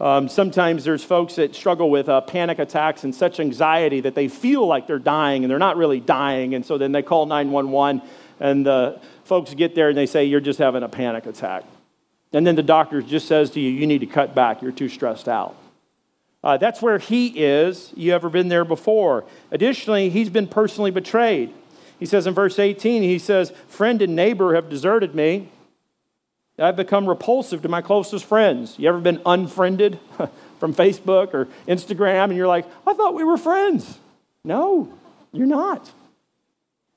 Um, 0.00 0.28
sometimes 0.28 0.82
there's 0.82 1.04
folks 1.04 1.36
that 1.36 1.54
struggle 1.54 1.88
with 1.88 2.08
uh, 2.08 2.22
panic 2.22 2.58
attacks 2.58 3.04
and 3.04 3.14
such 3.14 3.38
anxiety 3.38 4.00
that 4.00 4.16
they 4.16 4.26
feel 4.26 4.66
like 4.66 4.88
they're 4.88 4.98
dying 4.98 5.44
and 5.44 5.50
they're 5.50 5.60
not 5.60 5.76
really 5.76 6.00
dying. 6.00 6.56
And 6.56 6.66
so 6.66 6.76
then 6.76 6.90
they 6.90 7.02
call 7.02 7.26
911 7.26 8.02
and 8.40 8.66
the 8.66 9.00
folks 9.24 9.54
get 9.54 9.74
there 9.74 9.88
and 9.88 9.96
they 9.96 10.06
say, 10.06 10.24
You're 10.24 10.40
just 10.40 10.58
having 10.58 10.82
a 10.82 10.88
panic 10.88 11.26
attack. 11.26 11.64
And 12.32 12.46
then 12.46 12.56
the 12.56 12.62
doctor 12.62 13.02
just 13.02 13.26
says 13.26 13.50
to 13.50 13.60
you, 13.60 13.70
You 13.70 13.86
need 13.86 14.00
to 14.00 14.06
cut 14.06 14.34
back. 14.34 14.62
You're 14.62 14.72
too 14.72 14.88
stressed 14.88 15.28
out. 15.28 15.56
Uh, 16.44 16.56
that's 16.56 16.82
where 16.82 16.98
he 16.98 17.28
is. 17.28 17.92
You 17.96 18.12
ever 18.12 18.28
been 18.28 18.48
there 18.48 18.64
before? 18.64 19.24
Additionally, 19.50 20.10
he's 20.10 20.28
been 20.28 20.48
personally 20.48 20.90
betrayed. 20.90 21.54
He 22.00 22.06
says 22.06 22.26
in 22.26 22.34
verse 22.34 22.58
18, 22.58 23.02
he 23.02 23.18
says, 23.18 23.52
Friend 23.68 24.02
and 24.02 24.16
neighbor 24.16 24.54
have 24.54 24.68
deserted 24.68 25.14
me. 25.14 25.48
I've 26.58 26.76
become 26.76 27.08
repulsive 27.08 27.62
to 27.62 27.68
my 27.68 27.80
closest 27.80 28.24
friends. 28.24 28.78
You 28.78 28.88
ever 28.88 28.98
been 28.98 29.22
unfriended 29.24 29.98
from 30.58 30.74
Facebook 30.74 31.32
or 31.32 31.48
Instagram 31.66 32.24
and 32.24 32.36
you're 32.36 32.48
like, 32.48 32.66
I 32.86 32.92
thought 32.94 33.14
we 33.14 33.24
were 33.24 33.38
friends? 33.38 33.98
No, 34.44 34.92
you're 35.32 35.46
not 35.46 35.90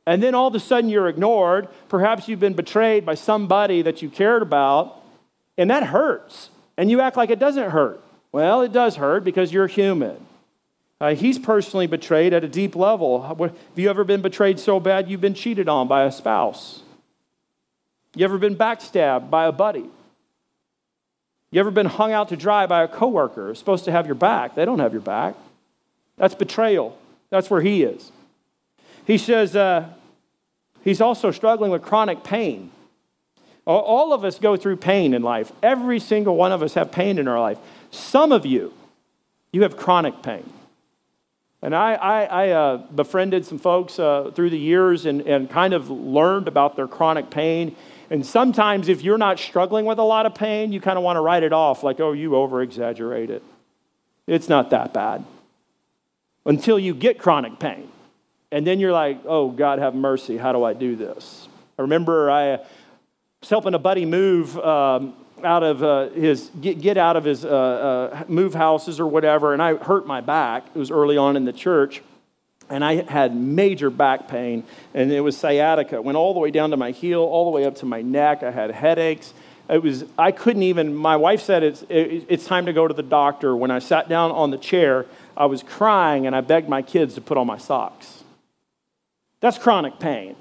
and 0.06 0.22
then 0.22 0.36
all 0.36 0.48
of 0.48 0.56
a 0.56 0.60
sudden 0.60 0.90
you're 0.90 1.08
ignored. 1.08 1.68
Perhaps 1.90 2.28
you've 2.28 2.40
been 2.40 2.54
betrayed 2.54 3.06
by 3.06 3.16
somebody 3.16 3.82
that 3.82 4.02
you 4.02 4.10
cared 4.10 4.42
about, 4.42 5.02
and 5.58 5.70
that 5.70 5.84
hurts. 5.84 6.50
And 6.78 6.92
you 6.92 7.02
act 7.02 7.18
like 7.18 7.30
it 7.30 7.40
doesn't 7.40 7.72
hurt. 7.72 8.02
Well, 8.32 8.62
it 8.62 8.74
does 8.74 8.98
hurt 8.98 9.24
because 9.24 9.54
you're 9.54 9.68
human. 9.68 10.18
Uh, 11.00 11.16
he's 11.16 11.40
personally 11.40 11.88
betrayed 11.88 12.34
at 12.34 12.44
a 12.44 12.48
deep 12.48 12.76
level. 12.76 13.22
Have 13.22 13.52
you 13.76 13.90
ever 13.90 14.04
been 14.04 14.22
betrayed 14.22 14.60
so 14.60 14.80
bad 14.80 15.10
you've 15.10 15.22
been 15.22 15.34
cheated 15.34 15.68
on 15.68 15.88
by 15.88 16.04
a 16.04 16.12
spouse? 16.12 16.82
You 18.16 18.24
ever 18.26 18.38
been 18.38 18.56
backstabbed 18.56 19.30
by 19.30 19.46
a 19.46 19.52
buddy? 19.52 19.86
You 21.52 21.60
ever 21.60 21.72
been 21.72 21.86
hung 21.86 22.12
out 22.12 22.30
to 22.30 22.38
dry 22.38 22.66
by 22.66 22.84
a 22.84 22.88
coworker 22.88 23.54
supposed 23.56 23.86
to 23.86 23.92
have 23.92 24.06
your 24.06 24.16
back? 24.16 24.56
They 24.56 24.66
don't 24.66 24.80
have 24.80 24.94
your 24.94 25.02
back. 25.02 25.36
That's 26.18 26.36
betrayal. 26.36 26.98
That's 27.30 27.50
where 27.50 27.62
he 27.62 27.84
is. 27.84 28.12
He 29.06 29.18
says 29.18 29.56
uh, 29.56 29.90
he's 30.84 31.02
also 31.02 31.32
struggling 31.32 31.72
with 31.72 31.84
chronic 31.84 32.24
pain. 32.24 32.72
All 33.66 34.14
of 34.14 34.24
us 34.24 34.38
go 34.38 34.58
through 34.58 34.78
pain 34.78 35.16
in 35.16 35.24
life. 35.24 35.52
Every 35.64 36.00
single 36.00 36.36
one 36.36 36.52
of 36.52 36.62
us 36.62 36.76
have 36.76 36.92
pain 36.92 37.18
in 37.18 37.28
our 37.28 37.40
life. 37.40 37.58
Some 37.90 38.32
of 38.32 38.46
you, 38.46 38.74
you 39.52 39.64
have 39.64 39.76
chronic 39.76 40.22
pain. 40.22 40.52
And 41.64 41.74
I, 41.74 41.94
I, 41.96 42.24
I 42.26 42.50
uh, 42.50 42.78
befriended 42.78 43.44
some 43.44 43.58
folks 43.58 43.98
uh, 43.98 44.30
through 44.36 44.52
the 44.52 44.60
years 44.60 45.08
and, 45.08 45.22
and 45.22 45.50
kind 45.50 45.74
of 45.74 45.90
learned 45.90 46.48
about 46.48 46.76
their 46.76 46.88
chronic 46.88 47.32
pain. 47.32 47.76
And 48.12 48.24
sometimes, 48.24 48.88
if 48.88 49.02
you're 49.02 49.18
not 49.18 49.40
struggling 49.40 49.86
with 49.86 49.98
a 49.98 50.04
lot 50.04 50.28
of 50.28 50.36
pain, 50.36 50.72
you 50.72 50.80
kind 50.80 50.96
of 50.96 51.04
want 51.04 51.18
to 51.18 51.22
write 51.22 51.42
it 51.42 51.54
off 51.54 51.82
like, 51.82 52.00
oh, 52.00 52.12
you 52.12 52.36
over 52.36 52.62
exaggerate 52.62 53.32
it. 53.32 53.42
It's 54.28 54.48
not 54.48 54.70
that 54.70 54.94
bad. 54.94 55.26
Until 56.46 56.78
you 56.78 56.94
get 56.94 57.18
chronic 57.18 57.58
pain. 57.58 57.90
And 58.52 58.66
then 58.66 58.80
you're 58.80 58.94
like, 58.94 59.22
oh, 59.26 59.50
God, 59.50 59.80
have 59.80 59.96
mercy. 59.96 60.38
How 60.38 60.52
do 60.52 60.64
I 60.64 60.74
do 60.74 60.96
this? 60.96 61.48
I 61.78 61.82
remember 61.82 62.32
I 62.32 62.58
was 63.42 63.50
helping 63.50 63.74
a 63.74 63.80
buddy 63.80 64.06
move 64.06 64.58
um, 64.60 65.14
out 65.44 65.64
of 65.64 65.84
uh, 65.84 66.10
his, 66.10 66.50
get, 66.62 66.80
get 66.80 66.98
out 66.98 67.18
of 67.18 67.24
his 67.24 67.44
uh, 67.44 67.50
uh, 67.50 68.24
move 68.28 68.54
houses 68.54 69.00
or 69.00 69.08
whatever, 69.08 69.54
and 69.54 69.62
I 69.62 69.76
hurt 69.76 70.08
my 70.08 70.22
back. 70.22 70.66
It 70.74 70.80
was 70.80 70.92
early 70.92 71.18
on 71.18 71.36
in 71.36 71.46
the 71.46 71.54
church. 71.54 72.02
And 72.68 72.84
I 72.84 73.04
had 73.04 73.36
major 73.36 73.92
back 73.92 74.28
pain, 74.28 74.64
and 74.96 75.12
it 75.12 75.20
was 75.20 75.38
sciatica. 75.38 75.98
It 75.98 76.04
went 76.04 76.18
all 76.18 76.34
the 76.34 76.40
way 76.40 76.50
down 76.50 76.72
to 76.72 76.78
my 76.78 76.92
heel, 76.92 77.22
all 77.22 77.46
the 77.46 77.52
way 77.52 77.64
up 77.66 77.76
to 77.78 77.86
my 77.86 78.02
neck. 78.02 78.42
I 78.42 78.50
had 78.50 78.72
headaches. 78.72 79.34
It 79.70 79.84
was, 79.84 80.04
I 80.18 80.32
couldn't 80.32 80.64
even, 80.64 80.96
my 80.96 81.16
wife 81.16 81.42
said 81.42 81.62
it's, 81.62 81.84
it, 81.90 82.26
it's 82.28 82.46
time 82.46 82.66
to 82.66 82.74
go 82.74 82.88
to 82.88 82.94
the 82.94 83.04
doctor. 83.04 83.56
When 83.56 83.70
I 83.70 83.78
sat 83.80 84.10
down 84.10 84.32
on 84.32 84.50
the 84.50 84.58
chair, 84.58 85.06
I 85.38 85.46
was 85.46 85.62
crying, 85.62 86.26
and 86.26 86.36
I 86.36 86.42
begged 86.42 86.68
my 86.68 86.82
kids 86.82 87.14
to 87.16 87.22
put 87.22 87.38
on 87.38 87.46
my 87.46 87.60
socks. 87.60 88.15
That's 89.46 89.60
chronic 89.60 90.00
pain. 90.00 90.36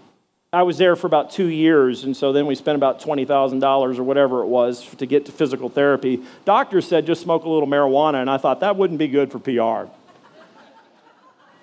I 0.50 0.62
was 0.62 0.78
there 0.78 0.96
for 0.96 1.06
about 1.06 1.30
two 1.30 1.48
years, 1.48 2.04
and 2.04 2.16
so 2.16 2.32
then 2.32 2.46
we 2.46 2.54
spent 2.54 2.76
about 2.76 3.02
$20,000 3.02 3.98
or 3.98 4.02
whatever 4.02 4.42
it 4.42 4.46
was 4.46 4.82
to 4.96 5.04
get 5.04 5.26
to 5.26 5.32
physical 5.32 5.68
therapy. 5.68 6.22
Doctors 6.46 6.88
said 6.88 7.04
just 7.04 7.20
smoke 7.20 7.44
a 7.44 7.48
little 7.50 7.68
marijuana, 7.68 8.22
and 8.22 8.30
I 8.30 8.38
thought 8.38 8.60
that 8.60 8.76
wouldn't 8.76 8.98
be 8.98 9.08
good 9.08 9.30
for 9.30 9.38
PR. 9.38 9.92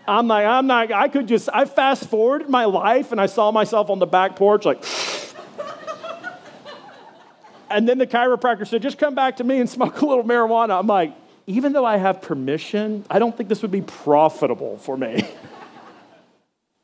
I'm 0.07 0.27
like, 0.27 0.45
I'm 0.45 0.67
not, 0.67 0.91
I 0.91 1.07
could 1.07 1.27
just, 1.27 1.50
I 1.51 1.65
fast 1.65 2.12
forwarded 2.12 2.48
my 2.48 2.65
life 2.65 3.12
and 3.12 3.19
I 3.19 3.25
saw 3.25 3.51
myself 3.51 3.89
on 3.89 3.98
the 3.98 4.05
back 4.05 4.36
porch, 4.36 4.63
like, 4.63 4.86
and 7.71 7.89
then 7.89 7.98
the 7.98 8.05
chiropractor 8.05 8.67
said, 8.67 8.83
just 8.83 9.00
come 9.00 9.15
back 9.15 9.38
to 9.38 9.43
me 9.43 9.60
and 9.60 9.67
smoke 9.67 10.00
a 10.00 10.05
little 10.05 10.24
marijuana. 10.24 10.77
I'm 10.77 10.86
like, 10.86 11.15
even 11.48 11.74
though 11.74 11.86
I 11.86 11.98
have 11.98 12.21
permission, 12.21 13.03
I 13.10 13.17
don't 13.17 13.36
think 13.36 13.50
this 13.50 13.63
would 13.63 13.71
be 13.71 13.81
profitable 13.81 14.77
for 14.77 14.95
me. 14.95 15.27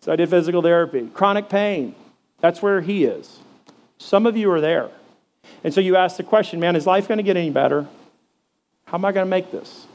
So 0.08 0.14
I 0.14 0.16
did 0.16 0.30
physical 0.30 0.62
therapy. 0.62 1.10
Chronic 1.14 1.50
pain, 1.50 1.94
that's 2.40 2.62
where 2.62 2.80
he 2.80 3.04
is. 3.04 3.40
Some 3.98 4.26
of 4.26 4.38
you 4.38 4.50
are 4.52 4.62
there. 4.62 4.90
And 5.66 5.74
so 5.74 5.82
you 5.82 5.98
ask 5.98 6.16
the 6.16 6.24
question, 6.24 6.62
man, 6.62 6.78
is 6.78 6.88
life 6.88 7.10
going 7.10 7.18
to 7.18 7.24
get 7.24 7.36
any 7.36 7.50
better? 7.50 7.86
How 8.86 8.98
am 8.98 9.04
I 9.04 9.12
going 9.12 9.26
to 9.26 9.30
make 9.30 9.52
this? 9.52 9.86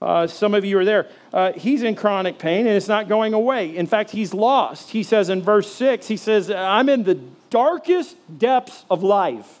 Uh, 0.00 0.28
some 0.28 0.54
of 0.54 0.64
you 0.64 0.78
are 0.78 0.84
there. 0.84 1.08
Uh, 1.32 1.50
he's 1.54 1.82
in 1.82 1.96
chronic 1.96 2.38
pain 2.38 2.68
and 2.68 2.76
it's 2.76 2.86
not 2.86 3.08
going 3.08 3.34
away. 3.34 3.76
In 3.76 3.88
fact, 3.88 4.12
he's 4.12 4.32
lost. 4.32 4.90
He 4.90 5.02
says 5.02 5.30
in 5.30 5.42
verse 5.42 5.68
6, 5.74 6.06
he 6.06 6.16
says, 6.16 6.48
I'm 6.48 6.88
in 6.88 7.02
the 7.02 7.16
darkest 7.50 8.16
depths 8.38 8.84
of 8.88 9.02
life. 9.02 9.58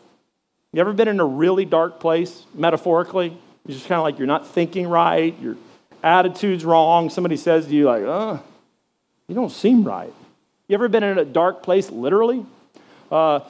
You 0.72 0.80
ever 0.80 0.92
been 0.92 1.08
in 1.08 1.18
a 1.18 1.26
really 1.26 1.64
dark 1.64 1.98
place, 1.98 2.44
metaphorically? 2.54 3.36
You're 3.66 3.74
just 3.74 3.88
kind 3.88 3.98
of 3.98 4.04
like 4.04 4.18
you're 4.18 4.28
not 4.28 4.46
thinking 4.46 4.86
right, 4.86 5.36
your 5.40 5.56
attitude's 6.00 6.64
wrong. 6.64 7.10
Somebody 7.10 7.36
says 7.36 7.66
to 7.66 7.74
you, 7.74 7.86
like, 7.86 8.02
oh, 8.02 8.40
you 9.32 9.36
don't 9.36 9.50
seem 9.50 9.82
right. 9.82 10.12
You 10.68 10.74
ever 10.74 10.88
been 10.88 11.02
in 11.02 11.16
a 11.16 11.24
dark 11.24 11.62
place, 11.62 11.90
literally? 11.90 12.44
Uh, 13.10 13.40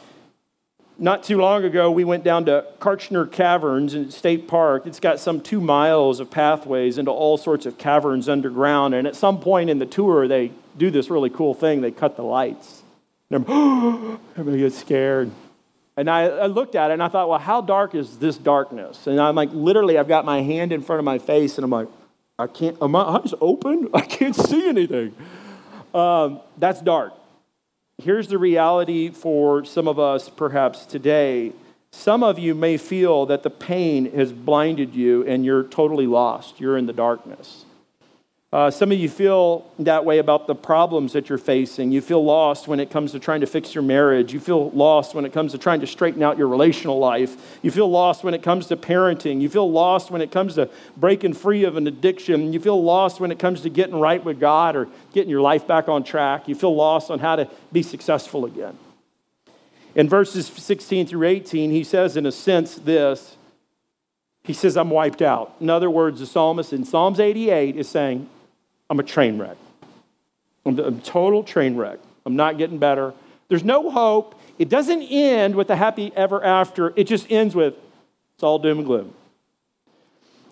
not 0.97 1.25
too 1.25 1.39
long 1.39 1.65
ago, 1.65 1.91
we 1.91 2.05
went 2.05 2.23
down 2.23 2.45
to 2.45 2.65
Kartchner 2.79 3.29
Caverns 3.31 3.93
in 3.93 4.12
State 4.12 4.47
Park. 4.47 4.87
It's 4.87 5.01
got 5.01 5.19
some 5.19 5.41
two 5.41 5.61
miles 5.61 6.21
of 6.21 6.31
pathways 6.31 6.99
into 6.99 7.11
all 7.11 7.37
sorts 7.37 7.67
of 7.67 7.79
caverns 7.79 8.29
underground. 8.29 8.95
And 8.95 9.09
at 9.09 9.17
some 9.17 9.41
point 9.41 9.71
in 9.71 9.81
the 9.81 9.87
tour, 9.87 10.29
they 10.29 10.53
do 10.77 10.93
this 10.93 11.11
really 11.11 11.31
cool 11.31 11.53
thing. 11.53 11.81
They 11.81 11.91
cut 11.91 12.15
the 12.15 12.23
lights. 12.23 12.83
And 13.29 13.45
everybody 14.37 14.59
gets 14.59 14.79
scared. 14.79 15.33
And 15.97 16.09
I, 16.09 16.27
I, 16.27 16.47
looked 16.47 16.77
at 16.77 16.93
it 16.93 16.95
and 16.95 17.03
I 17.03 17.09
thought, 17.09 17.29
well, 17.29 17.41
how 17.41 17.61
dark 17.61 17.97
is 17.97 18.19
this 18.19 18.39
darkness? 18.39 19.09
And 19.09 19.21
I'm 19.21 19.35
like, 19.35 19.51
literally, 19.53 19.99
I've 19.99 20.07
got 20.07 20.25
my 20.25 20.43
hand 20.43 20.73
in 20.73 20.81
front 20.81 21.01
of 21.01 21.05
my 21.05 21.19
face 21.19 21.59
and 21.59 21.65
I'm 21.65 21.71
like, 21.71 21.89
I 22.39 22.47
can't, 22.47 22.81
my 22.81 23.01
eyes 23.01 23.35
open? 23.41 23.89
I 23.95 24.03
can't 24.03 24.37
see 24.37 24.69
anything. 24.69 25.17
Um, 25.95 26.41
that's 26.59 26.81
dark. 26.81 27.13
Here's 27.99 28.29
the 28.29 28.39
reality 28.39 29.11
for 29.11 29.65
some 29.65 29.87
of 29.87 29.99
us, 29.99 30.29
perhaps 30.29 30.87
today. 30.87 31.53
Some 31.93 32.23
of 32.23 32.39
you 32.39 32.55
may 32.55 32.79
feel 32.79 33.27
that 33.27 33.43
the 33.43 33.51
pain 33.51 34.11
has 34.13 34.33
blinded 34.33 34.95
you 34.95 35.25
and 35.27 35.45
you're 35.45 35.65
totally 35.65 36.07
lost. 36.07 36.59
You're 36.59 36.79
in 36.79 36.87
the 36.87 36.93
darkness. 36.93 37.65
Uh, 38.53 38.71
some 38.71 38.93
of 38.93 38.99
you 38.99 39.09
feel 39.09 39.67
that 39.79 40.05
way 40.05 40.19
about 40.19 40.47
the 40.47 40.55
problems 40.55 41.15
that 41.15 41.31
you're 41.31 41.39
facing. 41.39 41.91
You 41.91 42.03
feel 42.03 42.23
lost 42.23 42.69
when 42.69 42.81
it 42.81 42.91
comes 42.91 43.13
to 43.13 43.19
trying 43.19 43.41
to 43.41 43.47
fix 43.47 43.75
your 43.75 43.81
marriage. 43.81 44.35
You 44.35 44.41
feel 44.41 44.71
lost 44.73 45.15
when 45.15 45.25
it 45.25 45.33
comes 45.33 45.53
to 45.53 45.59
trying 45.59 45.81
to 45.81 45.87
straighten 45.87 46.23
out 46.23 46.37
your 46.37 46.49
relational 46.49 46.99
life. 46.99 47.59
You 47.63 47.71
feel 47.71 47.91
lost 47.91 48.25
when 48.25 48.35
it 48.35 48.43
comes 48.43 48.67
to 48.67 48.77
parenting. 48.77 49.41
You 49.41 49.49
feel 49.49 49.71
lost 49.71 50.11
when 50.11 50.21
it 50.21 50.31
comes 50.31 50.57
to 50.57 50.69
breaking 50.99 51.33
free 51.33 51.65
of 51.65 51.79
an 51.79 51.87
addiction. 51.87 52.53
You 52.53 52.61
feel 52.61 52.83
lost 52.83 53.21
when 53.21 53.33
it 53.33 53.39
comes 53.39 53.63
to 53.63 53.71
getting 53.71 53.99
right 53.99 54.23
with 54.23 54.39
God 54.39 54.77
or 54.77 54.87
getting 55.15 55.31
your 55.31 55.41
life 55.41 55.67
back 55.67 55.89
on 55.89 56.05
track. 56.05 56.47
You 56.47 56.55
feel 56.55 56.77
lost 56.77 57.11
on 57.11 57.21
how 57.21 57.37
to 57.37 57.49
be 57.73 57.83
successful 57.83 58.45
again. 58.45 58.77
In 59.95 60.11
verses 60.11 60.47
16 60.47 61.07
through 61.07 61.27
18, 61.27 61.71
he 61.71 61.85
says, 61.85 62.19
in 62.19 62.27
a 62.27 62.33
sense, 62.33 62.75
this. 62.75 63.35
He 64.45 64.53
says, 64.53 64.77
I'm 64.77 64.91
wiped 64.91 65.23
out. 65.23 65.55
In 65.59 65.71
other 65.71 65.89
words, 65.89 66.21
the 66.21 66.27
psalmist 66.27 66.75
in 66.75 66.85
Psalms 66.85 67.19
88 67.19 67.77
is 67.77 67.89
saying, 67.89 68.29
I'm 68.93 69.01
a 69.01 69.03
train 69.03 69.39
wreck. 69.39 69.57
I'm 70.67 70.79
a 70.79 70.93
total 70.93 71.43
train 71.43 71.77
wreck. 71.77 71.99
I'm 72.27 72.37
not 72.37 72.59
getting 72.59 72.77
better. 72.77 73.15
There's 73.49 73.65
no 73.65 73.91
hope. 73.91 74.39
It 74.59 74.69
doesn't 74.69 75.01
end 75.01 75.55
with 75.55 75.71
a 75.71 75.77
happy 75.77 76.13
ever 76.15 76.45
after. 76.45 76.93
It 76.95 77.05
just 77.05 77.33
ends 77.33 77.55
with 77.55 77.73
it's 78.35 78.43
all 78.43 78.59
doom 78.59 78.81
and 78.81 78.87
gloom. 78.87 79.15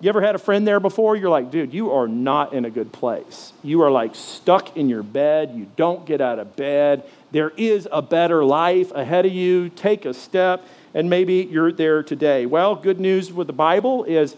You 0.01 0.09
ever 0.09 0.23
had 0.23 0.35
a 0.35 0.39
friend 0.39 0.67
there 0.67 0.81
before? 0.81 1.17
You're 1.17 1.29
like, 1.29 1.51
dude, 1.51 1.75
you 1.75 1.93
are 1.93 2.09
not 2.09 2.55
in 2.55 2.65
a 2.65 2.71
good 2.71 2.93
place. 2.93 3.53
You 3.63 3.83
are 3.83 3.91
like 3.91 4.15
stuck 4.15 4.75
in 4.75 4.89
your 4.89 5.03
bed. 5.03 5.53
You 5.55 5.67
don't 5.77 6.07
get 6.07 6.23
out 6.23 6.39
of 6.39 6.57
bed. 6.57 7.05
There 7.33 7.53
is 7.59 7.87
a 7.93 8.01
better 8.01 8.43
life 8.43 8.91
ahead 8.93 9.27
of 9.27 9.33
you. 9.33 9.69
Take 9.69 10.07
a 10.07 10.15
step, 10.15 10.65
and 10.95 11.11
maybe 11.11 11.47
you're 11.51 11.73
there 11.73 12.03
today. 12.03 12.47
Well, 12.47 12.75
good 12.75 13.01
news 13.01 13.31
with 13.31 13.49
the 13.49 13.53
Bible 13.53 14.05
is 14.05 14.35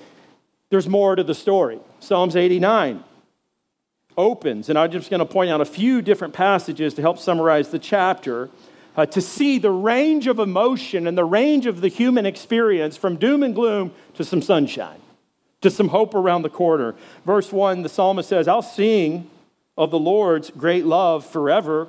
there's 0.71 0.89
more 0.89 1.15
to 1.15 1.23
the 1.23 1.37
story. 1.37 1.79
Psalms 2.01 2.35
89 2.35 3.05
opens, 4.17 4.69
and 4.69 4.79
I'm 4.79 4.91
just 4.91 5.11
going 5.11 5.21
to 5.21 5.27
point 5.27 5.51
out 5.51 5.61
a 5.61 5.65
few 5.65 6.03
different 6.03 6.35
passages 6.35 6.95
to 6.95 7.03
help 7.03 7.19
summarize 7.19 7.69
the 7.69 7.79
chapter. 7.79 8.51
Uh, 8.95 9.07
to 9.07 9.23
see 9.23 9.59
the 9.59 9.71
range 9.71 10.27
of 10.27 10.39
emotion 10.39 11.07
and 11.07 11.17
the 11.17 11.25
range 11.25 11.65
of 11.65 11.81
the 11.81 11.89
human 11.89 12.27
experience 12.27 12.95
from 12.95 13.17
doom 13.17 13.43
and 13.43 13.55
gloom 13.55 13.91
to 14.13 14.23
some 14.23 14.43
sunshine, 14.43 15.01
to 15.63 15.71
some 15.71 15.89
hope 15.89 16.15
around 16.15 16.43
the 16.43 16.51
corner. 16.51 16.95
Verse 17.25 17.51
1, 17.51 17.81
the 17.81 17.89
psalmist 17.89 18.29
says, 18.29 18.47
I'll 18.47 18.61
sing 18.61 19.31
of 19.79 19.91
the 19.91 19.99
Lord's 19.99 20.51
great 20.51 20.85
love 20.85 21.25
forever. 21.25 21.89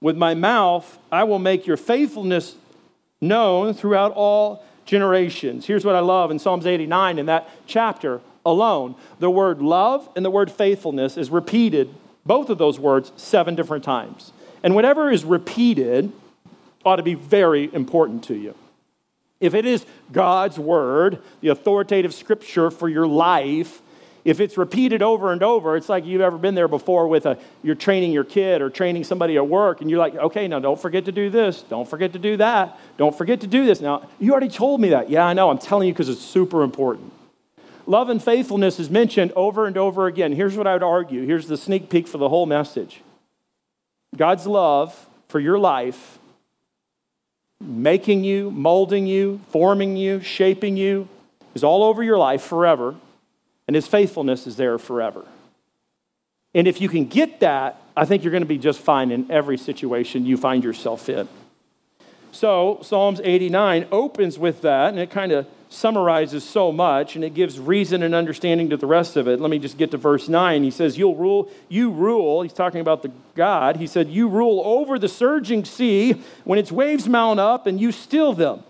With 0.00 0.16
my 0.16 0.34
mouth, 0.34 0.98
I 1.12 1.24
will 1.24 1.38
make 1.38 1.66
your 1.66 1.76
faithfulness 1.76 2.54
known 3.20 3.74
throughout 3.74 4.12
all 4.12 4.64
generations. 4.86 5.66
Here's 5.66 5.84
what 5.84 5.96
I 5.96 6.00
love 6.00 6.30
in 6.30 6.38
Psalms 6.38 6.66
89 6.66 7.18
in 7.18 7.26
that 7.26 7.48
chapter 7.66 8.20
alone. 8.46 8.94
The 9.18 9.28
word 9.28 9.60
love 9.60 10.08
and 10.16 10.24
the 10.24 10.30
word 10.30 10.50
faithfulness 10.50 11.18
is 11.18 11.28
repeated, 11.28 11.92
both 12.24 12.48
of 12.48 12.56
those 12.56 12.80
words, 12.80 13.12
seven 13.16 13.54
different 13.54 13.84
times. 13.84 14.32
And 14.62 14.74
whatever 14.74 15.10
is 15.10 15.24
repeated 15.24 16.12
ought 16.84 16.96
to 16.96 17.02
be 17.02 17.14
very 17.14 17.68
important 17.74 18.24
to 18.24 18.34
you. 18.34 18.54
If 19.38 19.54
it 19.54 19.66
is 19.66 19.84
God's 20.12 20.58
word, 20.58 21.18
the 21.42 21.48
authoritative 21.48 22.14
scripture 22.14 22.70
for 22.70 22.88
your 22.88 23.06
life, 23.06 23.82
if 24.24 24.40
it's 24.40 24.56
repeated 24.58 25.02
over 25.02 25.30
and 25.30 25.42
over, 25.42 25.76
it's 25.76 25.88
like 25.88 26.04
you've 26.04 26.20
ever 26.20 26.38
been 26.38 26.56
there 26.56 26.66
before 26.68 27.06
with 27.06 27.26
a 27.26 27.38
you're 27.62 27.76
training 27.76 28.10
your 28.10 28.24
kid 28.24 28.60
or 28.60 28.70
training 28.70 29.04
somebody 29.04 29.36
at 29.36 29.46
work, 29.46 29.82
and 29.82 29.90
you're 29.90 30.00
like, 30.00 30.16
okay, 30.16 30.48
now 30.48 30.58
don't 30.58 30.80
forget 30.80 31.04
to 31.04 31.12
do 31.12 31.30
this, 31.30 31.62
don't 31.62 31.88
forget 31.88 32.12
to 32.14 32.18
do 32.18 32.36
that, 32.38 32.76
don't 32.96 33.16
forget 33.16 33.42
to 33.42 33.46
do 33.46 33.64
this. 33.66 33.80
Now, 33.80 34.08
you 34.18 34.32
already 34.32 34.48
told 34.48 34.80
me 34.80 34.88
that. 34.88 35.10
Yeah, 35.10 35.24
I 35.24 35.32
know, 35.32 35.48
I'm 35.48 35.58
telling 35.58 35.86
you 35.86 35.94
because 35.94 36.08
it's 36.08 36.20
super 36.20 36.62
important. 36.62 37.12
Love 37.86 38.08
and 38.08 38.22
faithfulness 38.22 38.80
is 38.80 38.90
mentioned 38.90 39.32
over 39.36 39.66
and 39.66 39.76
over 39.76 40.06
again. 40.06 40.32
Here's 40.32 40.56
what 40.56 40.66
I 40.66 40.72
would 40.72 40.82
argue. 40.82 41.24
Here's 41.24 41.46
the 41.46 41.56
sneak 41.56 41.88
peek 41.88 42.08
for 42.08 42.18
the 42.18 42.28
whole 42.28 42.46
message 42.46 43.00
God's 44.16 44.46
love 44.46 45.08
for 45.28 45.38
your 45.38 45.58
life, 45.58 46.18
making 47.60 48.24
you, 48.24 48.50
molding 48.50 49.06
you, 49.06 49.40
forming 49.50 49.96
you, 49.96 50.20
shaping 50.20 50.76
you, 50.76 51.08
is 51.54 51.62
all 51.62 51.84
over 51.84 52.02
your 52.02 52.18
life 52.18 52.42
forever, 52.42 52.96
and 53.66 53.76
His 53.76 53.86
faithfulness 53.86 54.46
is 54.46 54.56
there 54.56 54.78
forever. 54.78 55.24
And 56.54 56.66
if 56.66 56.80
you 56.80 56.88
can 56.88 57.06
get 57.06 57.40
that, 57.40 57.80
I 57.96 58.04
think 58.04 58.24
you're 58.24 58.30
going 58.30 58.42
to 58.42 58.48
be 58.48 58.58
just 58.58 58.80
fine 58.80 59.10
in 59.10 59.30
every 59.30 59.58
situation 59.58 60.26
you 60.26 60.36
find 60.36 60.64
yourself 60.64 61.08
in. 61.08 61.28
So, 62.32 62.80
Psalms 62.82 63.20
89 63.22 63.86
opens 63.92 64.38
with 64.38 64.62
that, 64.62 64.90
and 64.90 64.98
it 64.98 65.10
kind 65.10 65.32
of 65.32 65.46
summarizes 65.68 66.44
so 66.44 66.70
much 66.70 67.16
and 67.16 67.24
it 67.24 67.34
gives 67.34 67.58
reason 67.58 68.02
and 68.02 68.14
understanding 68.14 68.70
to 68.70 68.76
the 68.76 68.86
rest 68.86 69.16
of 69.16 69.26
it. 69.26 69.40
Let 69.40 69.50
me 69.50 69.58
just 69.58 69.78
get 69.78 69.90
to 69.90 69.96
verse 69.96 70.28
9. 70.28 70.62
He 70.62 70.70
says, 70.70 70.96
You'll 70.96 71.16
rule, 71.16 71.50
you 71.68 71.90
rule. 71.90 72.42
He's 72.42 72.52
talking 72.52 72.80
about 72.80 73.02
the 73.02 73.10
God. 73.34 73.76
He 73.76 73.86
said, 73.86 74.08
You 74.08 74.28
rule 74.28 74.62
over 74.64 74.98
the 74.98 75.08
surging 75.08 75.64
sea 75.64 76.22
when 76.44 76.58
its 76.58 76.70
waves 76.70 77.08
mount 77.08 77.40
up 77.40 77.66
and 77.66 77.80
you 77.80 77.92
still 77.92 78.32
them. 78.32 78.62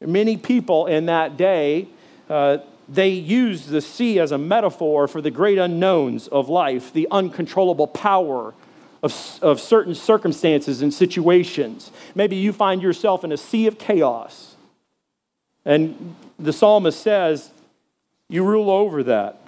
Many 0.00 0.36
people 0.36 0.86
in 0.86 1.06
that 1.06 1.36
day, 1.36 1.88
uh, 2.28 2.58
they 2.88 3.08
used 3.08 3.68
the 3.68 3.80
sea 3.80 4.18
as 4.18 4.32
a 4.32 4.38
metaphor 4.38 5.08
for 5.08 5.20
the 5.20 5.30
great 5.30 5.58
unknowns 5.58 6.28
of 6.28 6.48
life, 6.48 6.92
the 6.92 7.08
uncontrollable 7.10 7.88
power 7.88 8.54
of, 9.02 9.38
of 9.42 9.60
certain 9.60 9.94
circumstances 9.94 10.82
and 10.82 10.92
situations. 10.92 11.90
Maybe 12.14 12.36
you 12.36 12.52
find 12.52 12.82
yourself 12.82 13.24
in 13.24 13.32
a 13.32 13.36
sea 13.36 13.66
of 13.66 13.78
chaos 13.78 14.45
and 15.66 16.14
the 16.38 16.52
psalmist 16.52 17.00
says, 17.00 17.50
You 18.30 18.44
rule 18.44 18.70
over 18.70 19.02
that. 19.02 19.40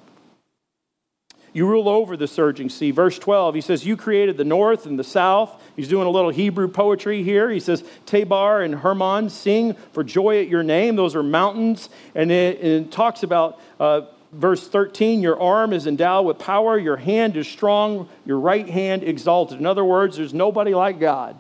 You 1.55 1.67
rule 1.67 1.89
over 1.89 2.17
the 2.17 2.29
surging 2.29 2.69
sea. 2.69 2.91
Verse 2.91 3.19
12, 3.19 3.55
he 3.55 3.61
says, 3.61 3.87
You 3.87 3.97
created 3.97 4.37
the 4.37 4.45
north 4.45 4.85
and 4.85 4.99
the 4.99 5.05
south. 5.05 5.63
He's 5.77 5.89
doing 5.89 6.07
a 6.07 6.11
little 6.11 6.31
Hebrew 6.31 6.69
poetry 6.69 7.23
here. 7.23 7.51
He 7.51 7.61
says, 7.61 7.83
Tabor 8.05 8.61
and 8.61 8.75
Hermon 8.75 9.31
sing 9.31 9.75
for 9.93 10.05
joy 10.05 10.41
at 10.41 10.49
your 10.49 10.63
name. 10.63 10.97
Those 10.97 11.17
are 11.17 11.23
mountains. 11.23 11.89
And 12.15 12.31
it, 12.31 12.63
it 12.63 12.93
talks 12.93 13.23
about 13.23 13.61
uh, 13.81 14.03
verse 14.33 14.69
13 14.69 15.23
Your 15.23 15.41
arm 15.41 15.73
is 15.73 15.87
endowed 15.87 16.27
with 16.27 16.39
power, 16.39 16.79
your 16.79 16.97
hand 16.97 17.37
is 17.37 17.47
strong, 17.47 18.09
your 18.27 18.41
right 18.41 18.69
hand 18.69 19.05
exalted. 19.05 19.59
In 19.59 19.67
other 19.67 19.85
words, 19.85 20.17
there's 20.17 20.35
nobody 20.35 20.75
like 20.75 20.99
God. 20.99 21.39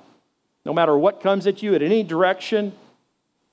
No 0.65 0.73
matter 0.73 0.97
what 0.97 1.21
comes 1.21 1.47
at 1.47 1.63
you 1.63 1.75
at 1.75 1.83
any 1.83 2.03
direction, 2.03 2.73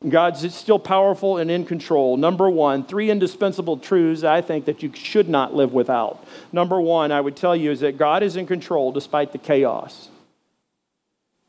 God's 0.08 0.54
still 0.54 0.78
powerful 0.78 1.38
and 1.38 1.50
in 1.50 1.66
control. 1.66 2.18
Number 2.18 2.50
one, 2.50 2.84
three 2.84 3.10
indispensable 3.10 3.78
truths 3.78 4.24
I 4.24 4.42
think 4.42 4.66
that 4.66 4.84
you 4.84 4.92
should 4.94 5.30
not 5.30 5.56
live 5.56 5.74
without. 5.74 6.24
Number 6.52 6.80
one, 6.80 7.12
I 7.12 7.22
would 7.22 7.36
tell 7.36 7.56
you, 7.56 7.72
is 7.72 7.80
that 7.80 7.98
God 7.98 8.22
is 8.22 8.36
in 8.36 8.46
control 8.46 8.92
despite 8.92 9.32
the 9.32 9.38
chaos. 9.38 10.10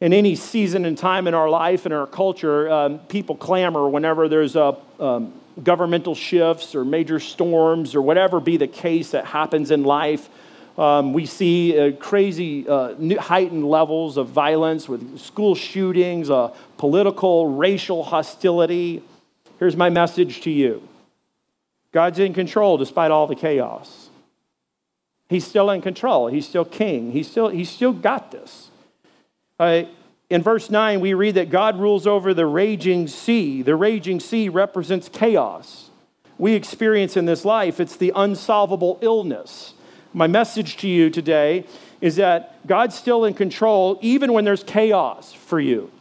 In 0.00 0.12
any 0.12 0.36
season 0.36 0.84
and 0.84 0.96
time 0.96 1.26
in 1.26 1.34
our 1.34 1.48
life 1.48 1.86
and 1.86 1.94
our 1.94 2.06
culture, 2.06 2.70
um, 2.70 2.98
people 3.00 3.34
clamor 3.34 3.88
whenever 3.88 4.28
there's 4.28 4.54
a, 4.54 4.76
um, 5.00 5.32
governmental 5.62 6.14
shifts 6.14 6.74
or 6.74 6.84
major 6.84 7.18
storms 7.18 7.94
or 7.94 8.02
whatever 8.02 8.40
be 8.40 8.56
the 8.56 8.66
case 8.66 9.12
that 9.12 9.24
happens 9.24 9.70
in 9.70 9.84
life. 9.84 10.28
Um, 10.78 11.14
we 11.14 11.24
see 11.24 11.78
uh, 11.78 11.92
crazy 11.92 12.68
uh, 12.68 12.94
heightened 13.18 13.66
levels 13.66 14.18
of 14.18 14.28
violence 14.28 14.88
with 14.88 15.18
school 15.18 15.54
shootings, 15.54 16.28
uh, 16.28 16.54
political, 16.76 17.48
racial 17.48 18.04
hostility. 18.04 19.02
Here's 19.58 19.76
my 19.76 19.88
message 19.88 20.42
to 20.42 20.50
you 20.50 20.86
God's 21.92 22.18
in 22.18 22.34
control 22.34 22.76
despite 22.76 23.10
all 23.10 23.26
the 23.26 23.34
chaos. 23.34 24.10
He's 25.28 25.46
still 25.46 25.70
in 25.70 25.80
control. 25.80 26.28
He's 26.28 26.46
still 26.46 26.64
king. 26.64 27.10
He's 27.10 27.28
still, 27.28 27.48
he's 27.48 27.70
still 27.70 27.92
got 27.92 28.30
this. 28.30 28.70
In 29.58 30.42
verse 30.42 30.70
9, 30.70 31.00
we 31.00 31.14
read 31.14 31.36
that 31.36 31.50
God 31.50 31.80
rules 31.80 32.06
over 32.06 32.34
the 32.34 32.46
raging 32.46 33.08
sea. 33.08 33.62
The 33.62 33.74
raging 33.74 34.20
sea 34.20 34.48
represents 34.48 35.08
chaos. 35.08 35.90
We 36.38 36.52
experience 36.52 37.16
in 37.16 37.24
this 37.24 37.44
life, 37.44 37.80
it's 37.80 37.96
the 37.96 38.12
unsolvable 38.14 38.98
illness 39.00 39.72
my 40.16 40.26
message 40.26 40.78
to 40.78 40.88
you 40.88 41.10
today 41.10 41.62
is 42.00 42.16
that 42.16 42.66
God's 42.66 42.94
still 42.94 43.26
in 43.26 43.34
control 43.34 43.98
even 44.00 44.32
when 44.32 44.46
there's 44.46 44.64
chaos 44.64 45.34
for 45.34 45.60
you. 45.60 45.92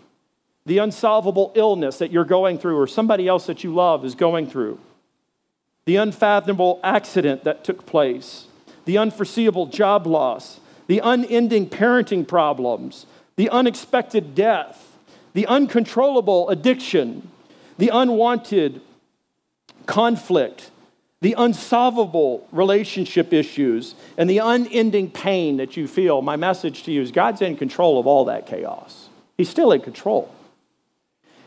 The 0.65 0.77
unsolvable 0.77 1.51
illness 1.53 1.97
that 1.97 2.11
you're 2.11 2.23
going 2.23 2.57
through, 2.57 2.79
or 2.79 2.87
somebody 2.87 3.27
else 3.27 3.45
that 3.47 3.65
you 3.65 3.73
love 3.73 4.05
is 4.05 4.15
going 4.15 4.47
through, 4.47 4.79
the 5.83 5.97
unfathomable 5.97 6.79
accident 6.81 7.43
that 7.43 7.65
took 7.65 7.85
place, 7.85 8.47
the 8.85 8.97
unforeseeable 8.97 9.65
job 9.65 10.07
loss, 10.07 10.61
the 10.87 10.99
unending 10.99 11.69
parenting 11.69 12.25
problems, 12.25 13.05
the 13.35 13.49
unexpected 13.49 14.33
death, 14.33 14.97
the 15.33 15.45
uncontrollable 15.45 16.47
addiction, 16.47 17.29
the 17.77 17.89
unwanted 17.89 18.79
conflict, 19.87 20.71
the 21.25 21.33
unsolvable 21.39 22.47
relationship 22.51 23.33
issues, 23.33 23.95
and 24.15 24.29
the 24.29 24.37
unending 24.37 25.09
pain 25.09 25.57
that 25.57 25.75
you 25.75 25.87
feel, 25.87 26.21
my 26.21 26.35
message 26.35 26.83
to 26.83 26.91
you 26.91 27.01
is 27.01 27.11
God's 27.11 27.41
in 27.41 27.57
control 27.57 27.99
of 27.99 28.05
all 28.05 28.25
that 28.25 28.45
chaos. 28.45 29.09
He's 29.35 29.49
still 29.49 29.71
in 29.71 29.81
control. 29.81 30.31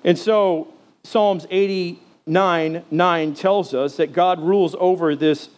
And 0.03 0.19
so, 0.19 0.75
Psalms 1.05 1.47
89 1.49 2.83
9 2.91 3.35
tells 3.35 3.73
us 3.73 3.99
that 3.99 4.13
God 4.13 4.41
rules 4.41 4.75
over 4.81 5.15
this 5.15 5.49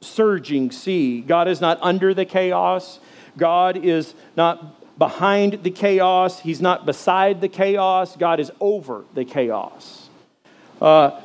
surging 0.00 0.72
sea. 0.72 1.20
God 1.20 1.46
is 1.46 1.60
not 1.60 1.78
under 1.80 2.12
the 2.12 2.24
chaos, 2.24 2.98
God 3.38 3.76
is 3.76 4.14
not 4.36 4.98
behind 4.98 5.62
the 5.62 5.70
chaos, 5.70 6.40
He's 6.40 6.60
not 6.60 6.86
beside 6.86 7.40
the 7.40 7.48
chaos, 7.48 8.16
God 8.16 8.40
is 8.40 8.50
over 8.58 9.04
the 9.14 9.24
chaos. 9.24 10.08
Uh, 10.82 11.20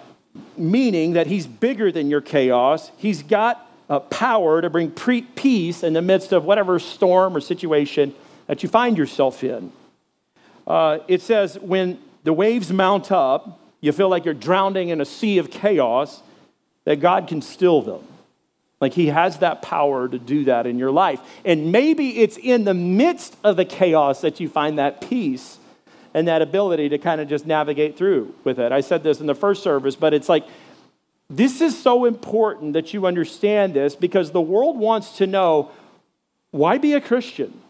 meaning 0.58 1.13
that 1.13 1.28
he's 1.28 1.47
bigger 1.47 1.91
than 1.91 2.10
your 2.10 2.21
chaos. 2.21 2.91
He's 2.97 3.23
got 3.23 3.69
uh, 3.89 3.99
power 3.99 4.62
to 4.62 4.69
bring 4.69 4.91
pre- 4.91 5.21
peace 5.21 5.84
in 5.84 5.93
the 5.93 6.02
midst 6.02 6.32
of 6.32 6.45
whatever 6.45 6.80
storm 6.80 7.36
or 7.36 7.41
situation 7.41 8.13
that 8.47 8.63
you 8.63 8.69
find 8.69 8.97
yourself 8.97 9.43
in. 9.43 9.71
Uh, 10.67 10.99
it 11.08 11.21
says, 11.21 11.58
when 11.60 11.99
the 12.23 12.34
waves 12.34 12.71
mount 12.71 13.12
up, 13.12 13.60
you 13.82 13.91
feel 13.91 14.10
like 14.10 14.25
you're 14.25 14.34
drowning 14.34 14.89
in 14.89 15.02
a 15.02 15.06
sea 15.06 15.38
of 15.38 15.49
chaos, 15.49 16.21
that 16.86 16.99
God 16.99 17.28
can 17.28 17.41
still 17.41 17.82
them. 17.82 18.04
Like 18.82 18.93
he 18.93 19.08
has 19.08 19.39
that 19.39 19.62
power 19.62 20.08
to 20.08 20.17
do 20.17 20.45
that 20.45 20.65
in 20.65 20.80
your 20.80 20.91
life. 20.91 21.19
And 21.45 21.71
maybe 21.71 22.19
it's 22.19 22.38
in 22.38 22.63
the 22.63 22.73
midst 22.73 23.36
of 23.43 23.58
the 23.58 23.65
chaos 23.65 24.21
that 24.21 24.39
you 24.39 24.49
find 24.49 24.80
that 24.80 25.02
peace 25.02 25.59
and 26.13 26.28
that 26.28 26.41
ability 26.41 26.89
to 26.89 26.98
kind 26.98 27.22
of 27.22 27.28
just 27.28 27.45
navigate 27.45 27.98
through 27.98 28.34
with 28.43 28.60
it. 28.60 28.72
I 28.72 28.82
said 28.82 29.04
this 29.04 29.19
in 29.19 29.28
the 29.28 29.36
first 29.36 29.63
service, 29.63 29.95
but 29.95 30.13
it's 30.13 30.30
like, 30.30 30.45
this 31.30 31.62
is 31.62 31.78
so 31.78 32.06
important 32.06 32.74
that 32.74 32.93
you 32.93 33.06
understand 33.06 33.74
this 33.74 33.95
because 33.95 34.32
the 34.32 34.41
world 34.41 34.78
wants 34.78 35.17
to 35.17 35.28
know 35.28 35.72
why 36.52 36.80
be 36.80 36.93
a 36.93 37.02
Christian? 37.02 37.62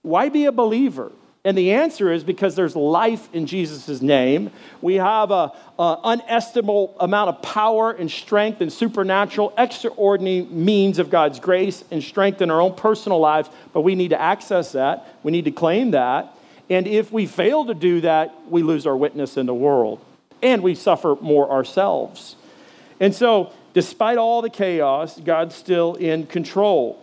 Why 0.00 0.30
be 0.30 0.46
a 0.46 0.52
believer? 0.52 1.12
And 1.44 1.56
the 1.56 1.72
answer 1.72 2.10
is 2.10 2.24
because 2.24 2.56
there's 2.56 2.74
life 2.74 3.28
in 3.32 3.46
Jesus' 3.46 4.02
name. 4.02 4.50
We 4.80 4.94
have 4.94 5.30
an 5.30 5.50
unestimable 5.78 6.96
amount 6.98 7.28
of 7.28 7.42
power 7.42 7.92
and 7.92 8.10
strength 8.10 8.60
and 8.60 8.72
supernatural, 8.72 9.52
extraordinary 9.56 10.42
means 10.42 10.98
of 10.98 11.10
God's 11.10 11.38
grace 11.38 11.84
and 11.90 12.02
strength 12.02 12.42
in 12.42 12.50
our 12.50 12.60
own 12.60 12.74
personal 12.74 13.20
lives, 13.20 13.50
but 13.72 13.82
we 13.82 13.94
need 13.94 14.08
to 14.08 14.20
access 14.20 14.72
that. 14.72 15.14
We 15.22 15.30
need 15.30 15.44
to 15.44 15.50
claim 15.50 15.92
that. 15.92 16.34
And 16.70 16.86
if 16.86 17.10
we 17.12 17.26
fail 17.26 17.64
to 17.66 17.74
do 17.74 18.02
that, 18.02 18.34
we 18.48 18.62
lose 18.62 18.86
our 18.86 18.96
witness 18.96 19.36
in 19.36 19.46
the 19.46 19.54
world 19.54 20.04
and 20.42 20.62
we 20.62 20.74
suffer 20.74 21.16
more 21.20 21.50
ourselves. 21.50 22.36
And 23.00 23.14
so, 23.14 23.52
despite 23.74 24.18
all 24.18 24.42
the 24.42 24.50
chaos, 24.50 25.18
God's 25.18 25.54
still 25.54 25.94
in 25.94 26.26
control. 26.26 27.02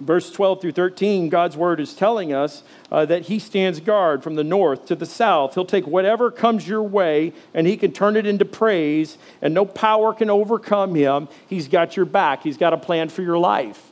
Verse 0.00 0.32
12 0.32 0.60
through 0.60 0.72
13, 0.72 1.28
God's 1.28 1.56
word 1.56 1.78
is 1.78 1.94
telling 1.94 2.32
us 2.32 2.64
uh, 2.90 3.04
that 3.06 3.22
He 3.22 3.38
stands 3.38 3.78
guard 3.78 4.22
from 4.22 4.34
the 4.34 4.42
north 4.42 4.86
to 4.86 4.96
the 4.96 5.06
south. 5.06 5.54
He'll 5.54 5.64
take 5.64 5.86
whatever 5.86 6.30
comes 6.30 6.66
your 6.66 6.82
way 6.82 7.32
and 7.54 7.66
He 7.66 7.76
can 7.76 7.92
turn 7.92 8.16
it 8.16 8.26
into 8.26 8.44
praise, 8.44 9.16
and 9.40 9.54
no 9.54 9.64
power 9.64 10.12
can 10.12 10.28
overcome 10.28 10.94
Him. 10.94 11.28
He's 11.46 11.68
got 11.68 11.96
your 11.96 12.06
back, 12.06 12.42
He's 12.42 12.56
got 12.56 12.72
a 12.72 12.78
plan 12.78 13.10
for 13.10 13.22
your 13.22 13.38
life. 13.38 13.90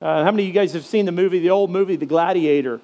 Uh, 0.00 0.24
how 0.24 0.30
many 0.30 0.42
of 0.42 0.48
you 0.48 0.52
guys 0.52 0.74
have 0.74 0.84
seen 0.84 1.06
the 1.06 1.12
movie, 1.12 1.38
the 1.38 1.50
old 1.50 1.70
movie, 1.70 1.96
The 1.96 2.06
Gladiator? 2.06 2.80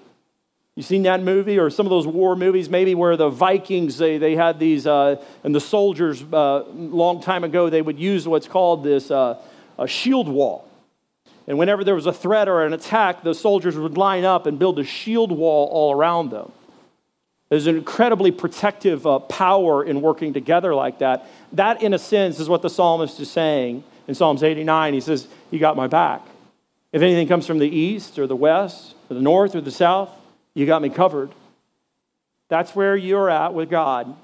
You 0.77 0.83
seen 0.83 1.03
that 1.03 1.23
movie 1.23 1.59
or 1.59 1.69
some 1.69 1.85
of 1.85 1.91
those 1.91 2.07
war 2.07 2.37
movies, 2.37 2.71
maybe 2.71 2.95
where 2.95 3.17
the 3.17 3.29
Vikings 3.29 3.99
they, 3.99 4.19
they 4.19 4.37
had 4.37 4.59
these 4.59 4.87
uh, 4.87 5.23
and 5.43 5.55
the 5.55 5.61
soldiers 5.61 6.23
uh, 6.33 6.65
long 6.73 7.21
time 7.21 7.45
ago 7.45 7.69
they 7.69 7.83
would 7.83 7.99
use 7.99 8.27
what's 8.27 8.47
called 8.47 8.85
this 8.85 9.11
uh, 9.11 9.41
a 9.79 9.87
shield 9.87 10.29
wall, 10.29 10.69
and 11.47 11.59
whenever 11.59 11.83
there 11.83 11.95
was 11.95 12.07
a 12.07 12.13
threat 12.13 12.49
or 12.49 12.65
an 12.65 12.73
attack, 12.73 13.23
the 13.23 13.35
soldiers 13.35 13.77
would 13.77 13.97
line 13.97 14.25
up 14.25 14.47
and 14.47 14.59
build 14.59 14.79
a 14.79 14.85
shield 14.85 15.33
wall 15.33 15.69
all 15.73 15.93
around 15.93 16.31
them. 16.31 16.53
There's 17.49 17.67
an 17.67 17.77
incredibly 17.77 18.31
protective 18.31 19.05
uh, 19.07 19.19
power 19.19 19.83
in 19.83 20.01
working 20.01 20.33
together 20.33 20.73
like 20.73 21.01
that. 21.01 21.27
That, 21.55 21.83
in 21.83 21.93
a 21.95 21.99
sense, 21.99 22.39
is 22.39 22.49
what 22.49 22.63
the 22.63 22.71
psalmist 22.71 23.19
is 23.19 23.29
saying 23.29 23.83
in 24.07 24.15
Psalms 24.15 24.45
89. 24.45 24.95
He 24.95 25.01
says, 25.01 25.27
"You 25.51 25.59
got 25.59 25.77
my 25.77 25.89
back. 25.89 26.25
If 26.93 27.03
anything 27.03 27.27
comes 27.27 27.47
from 27.47 27.59
the 27.59 27.69
east 27.69 28.21
or 28.21 28.29
the 28.29 28.37
west 28.37 28.95
or 29.11 29.15
the 29.15 29.23
north 29.23 29.57
or 29.57 29.61
the 29.61 29.73
south." 29.73 30.11
You 30.55 30.67
got 30.67 30.83
me 30.83 30.91
covered. 30.91 31.31
That's 32.49 32.75
where 32.75 32.97
you're 32.97 33.31
at 33.31 33.55
with 33.55 33.71
God. 33.71 34.17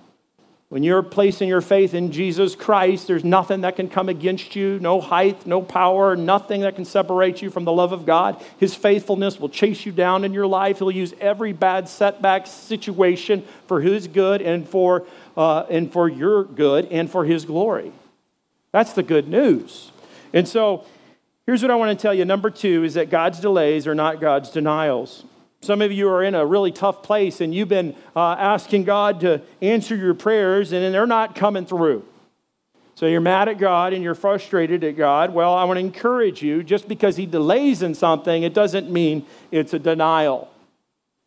When 0.68 0.82
you're 0.82 1.04
placing 1.04 1.48
your 1.48 1.60
faith 1.60 1.94
in 1.94 2.10
Jesus 2.10 2.56
Christ, 2.56 3.06
there's 3.06 3.22
nothing 3.22 3.60
that 3.60 3.76
can 3.76 3.88
come 3.88 4.08
against 4.08 4.56
you 4.56 4.80
no 4.80 5.00
height, 5.00 5.46
no 5.46 5.62
power, 5.62 6.16
nothing 6.16 6.62
that 6.62 6.74
can 6.74 6.84
separate 6.84 7.40
you 7.40 7.50
from 7.50 7.64
the 7.64 7.72
love 7.72 7.92
of 7.92 8.04
God. 8.04 8.42
His 8.58 8.74
faithfulness 8.74 9.38
will 9.38 9.48
chase 9.48 9.86
you 9.86 9.92
down 9.92 10.24
in 10.24 10.32
your 10.32 10.48
life. 10.48 10.78
He'll 10.78 10.90
use 10.90 11.14
every 11.20 11.52
bad 11.52 11.88
setback 11.88 12.48
situation 12.48 13.44
for 13.68 13.80
His 13.80 14.08
good 14.08 14.42
and 14.42 14.68
for, 14.68 15.06
uh, 15.36 15.66
and 15.70 15.92
for 15.92 16.08
your 16.08 16.42
good 16.42 16.86
and 16.90 17.08
for 17.08 17.24
His 17.24 17.44
glory. 17.44 17.92
That's 18.72 18.92
the 18.92 19.04
good 19.04 19.28
news. 19.28 19.92
And 20.32 20.48
so, 20.48 20.84
here's 21.46 21.62
what 21.62 21.70
I 21.70 21.76
want 21.76 21.96
to 21.96 22.02
tell 22.02 22.12
you. 22.12 22.24
Number 22.24 22.50
two 22.50 22.82
is 22.82 22.94
that 22.94 23.08
God's 23.08 23.38
delays 23.38 23.86
are 23.86 23.94
not 23.94 24.20
God's 24.20 24.50
denials. 24.50 25.22
Some 25.66 25.82
of 25.82 25.90
you 25.90 26.08
are 26.08 26.22
in 26.22 26.36
a 26.36 26.46
really 26.46 26.70
tough 26.70 27.02
place 27.02 27.40
and 27.40 27.52
you've 27.52 27.68
been 27.68 27.96
uh, 28.14 28.36
asking 28.38 28.84
God 28.84 29.18
to 29.20 29.42
answer 29.60 29.96
your 29.96 30.14
prayers 30.14 30.72
and 30.72 30.94
they're 30.94 31.08
not 31.08 31.34
coming 31.34 31.66
through. 31.66 32.04
So 32.94 33.06
you're 33.06 33.20
mad 33.20 33.48
at 33.48 33.58
God 33.58 33.92
and 33.92 34.00
you're 34.00 34.14
frustrated 34.14 34.84
at 34.84 34.96
God. 34.96 35.34
Well, 35.34 35.52
I 35.52 35.64
want 35.64 35.78
to 35.78 35.80
encourage 35.80 36.40
you 36.40 36.62
just 36.62 36.86
because 36.86 37.16
He 37.16 37.26
delays 37.26 37.82
in 37.82 37.96
something, 37.96 38.44
it 38.44 38.54
doesn't 38.54 38.88
mean 38.88 39.26
it's 39.50 39.74
a 39.74 39.78
denial. 39.80 40.48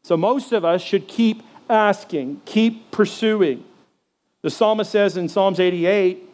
So 0.03 0.15
most 0.15 0.53
of 0.53 0.63
us 0.63 0.81
should 0.81 1.09
keep 1.09 1.43
asking, 1.69 2.41
keep 2.45 2.91
pursuing. 2.91 3.65
The 4.41 4.49
psalmist 4.49 4.89
says 4.89 5.17
in 5.17 5.27
Psalms 5.27 5.59
88 5.59 6.28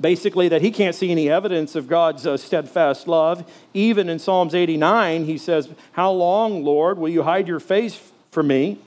basically 0.00 0.48
that 0.48 0.62
he 0.62 0.70
can't 0.70 0.94
see 0.94 1.10
any 1.10 1.28
evidence 1.28 1.74
of 1.74 1.88
God's 1.88 2.26
uh, 2.26 2.36
steadfast 2.36 3.08
love. 3.08 3.50
Even 3.74 4.08
in 4.08 4.18
Psalms 4.18 4.54
89, 4.54 5.24
he 5.24 5.38
says, 5.38 5.68
How 5.92 6.10
long, 6.10 6.64
Lord, 6.64 6.98
will 6.98 7.08
you 7.08 7.22
hide 7.22 7.48
your 7.48 7.60
face 7.60 8.00
from 8.30 8.48
me? 8.48 8.78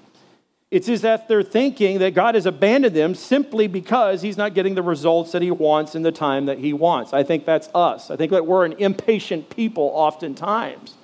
It's 0.71 0.87
as 0.87 1.03
if 1.03 1.27
they're 1.27 1.43
thinking 1.43 1.99
that 1.99 2.13
God 2.13 2.35
has 2.35 2.45
abandoned 2.45 2.95
them 2.95 3.13
simply 3.13 3.67
because 3.67 4.21
he's 4.21 4.37
not 4.37 4.53
getting 4.53 4.73
the 4.73 4.81
results 4.81 5.33
that 5.33 5.41
he 5.41 5.51
wants 5.51 5.95
in 5.95 6.01
the 6.01 6.13
time 6.13 6.45
that 6.45 6.59
he 6.59 6.71
wants. 6.71 7.11
I 7.11 7.23
think 7.23 7.45
that's 7.45 7.67
us. 7.75 8.09
I 8.09 8.15
think 8.15 8.31
that 8.31 8.45
we're 8.45 8.63
an 8.63 8.73
impatient 8.73 9.49
people 9.49 9.91
oftentimes. 9.93 10.95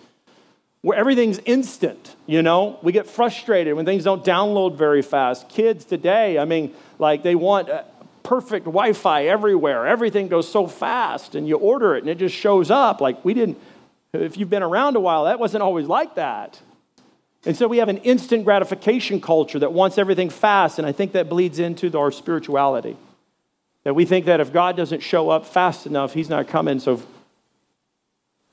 Where 0.82 0.98
everything's 0.98 1.40
instant, 1.40 2.16
you 2.28 2.42
know? 2.42 2.80
We 2.82 2.94
get 2.94 3.08
frustrated 3.08 3.74
when 3.74 3.86
things 3.86 4.06
don't 4.06 4.24
download 4.24 4.78
very 4.78 5.02
fast. 5.02 5.50
Kids 5.50 5.84
today, 5.84 6.40
I 6.40 6.46
mean, 6.46 6.74
like 6.98 7.24
they 7.24 7.36
want 7.36 7.70
uh, 7.70 7.84
perfect 8.28 8.66
Wi 8.66 8.92
Fi 8.92 9.28
everywhere. 9.28 9.88
Everything 9.88 10.28
goes 10.28 10.52
so 10.52 10.68
fast, 10.68 11.34
and 11.34 11.48
you 11.48 11.56
order 11.56 11.96
it 11.96 12.04
and 12.04 12.10
it 12.10 12.18
just 12.18 12.36
shows 12.36 12.70
up. 12.70 13.00
Like 13.00 13.24
we 13.24 13.34
didn't, 13.34 13.58
if 14.12 14.38
you've 14.38 14.50
been 14.50 14.64
around 14.64 14.98
a 14.98 15.00
while, 15.00 15.24
that 15.24 15.40
wasn't 15.40 15.64
always 15.64 15.88
like 15.88 16.16
that. 16.16 16.60
And 17.46 17.56
so 17.56 17.70
we 17.70 17.78
have 17.78 17.88
an 17.88 18.00
instant 18.00 18.44
gratification 18.44 19.22
culture 19.22 19.60
that 19.60 19.72
wants 19.72 19.98
everything 19.98 20.30
fast, 20.30 20.78
and 20.78 20.86
I 20.86 20.92
think 20.92 21.14
that 21.14 21.30
bleeds 21.30 21.60
into 21.60 21.98
our 21.98 22.12
spirituality. 22.12 22.98
That 23.86 23.94
we 23.94 24.04
think 24.04 24.26
that 24.26 24.42
if 24.42 24.52
God 24.52 24.76
doesn't 24.76 25.00
show 25.00 25.30
up 25.30 25.46
fast 25.46 25.86
enough, 25.86 26.14
He's 26.14 26.30
not 26.30 26.50
coming, 26.50 26.80
so, 26.80 27.02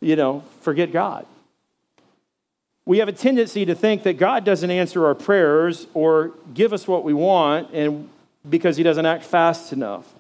you 0.00 0.14
know, 0.14 0.44
forget 0.60 0.92
God. 0.92 1.26
We 2.86 2.98
have 2.98 3.08
a 3.08 3.12
tendency 3.12 3.64
to 3.64 3.74
think 3.74 4.04
that 4.04 4.18
God 4.18 4.44
doesn't 4.44 4.70
answer 4.70 5.06
our 5.06 5.14
prayers 5.16 5.88
or 5.94 6.32
give 6.52 6.72
us 6.72 6.86
what 6.86 7.02
we 7.02 7.14
want, 7.14 7.72
and 7.72 8.08
because 8.48 8.76
he 8.76 8.82
doesn't 8.82 9.06
act 9.06 9.24
fast 9.24 9.72
enough. 9.72 10.12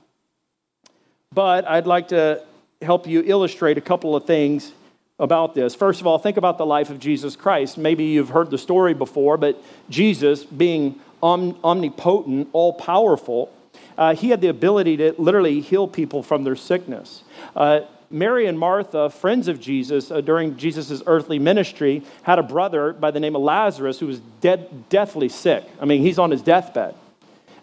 But 1.32 1.66
I'd 1.66 1.86
like 1.86 2.08
to 2.08 2.42
help 2.80 3.06
you 3.06 3.22
illustrate 3.24 3.78
a 3.78 3.80
couple 3.80 4.14
of 4.14 4.24
things 4.24 4.72
about 5.18 5.54
this. 5.54 5.74
First 5.74 6.00
of 6.00 6.06
all, 6.06 6.18
think 6.18 6.36
about 6.36 6.58
the 6.58 6.66
life 6.66 6.90
of 6.90 6.98
Jesus 6.98 7.36
Christ. 7.36 7.78
Maybe 7.78 8.04
you've 8.04 8.30
heard 8.30 8.50
the 8.50 8.58
story 8.58 8.94
before, 8.94 9.36
but 9.36 9.62
Jesus, 9.88 10.44
being 10.44 11.00
omnipotent, 11.22 12.48
all 12.52 12.72
powerful, 12.72 13.52
uh, 13.96 14.14
he 14.14 14.30
had 14.30 14.40
the 14.40 14.48
ability 14.48 14.96
to 14.96 15.14
literally 15.18 15.60
heal 15.60 15.86
people 15.86 16.22
from 16.22 16.44
their 16.44 16.56
sickness. 16.56 17.22
Uh, 17.54 17.80
Mary 18.10 18.46
and 18.46 18.58
Martha, 18.58 19.08
friends 19.08 19.48
of 19.48 19.60
Jesus 19.60 20.10
uh, 20.10 20.20
during 20.20 20.56
Jesus' 20.56 21.02
earthly 21.06 21.38
ministry, 21.38 22.02
had 22.22 22.38
a 22.38 22.42
brother 22.42 22.92
by 22.92 23.10
the 23.10 23.20
name 23.20 23.34
of 23.34 23.42
Lazarus 23.42 23.98
who 23.98 24.06
was 24.06 24.20
dead, 24.40 24.88
deathly 24.88 25.28
sick. 25.28 25.64
I 25.80 25.84
mean, 25.84 26.02
he's 26.02 26.18
on 26.18 26.30
his 26.30 26.42
deathbed. 26.42 26.94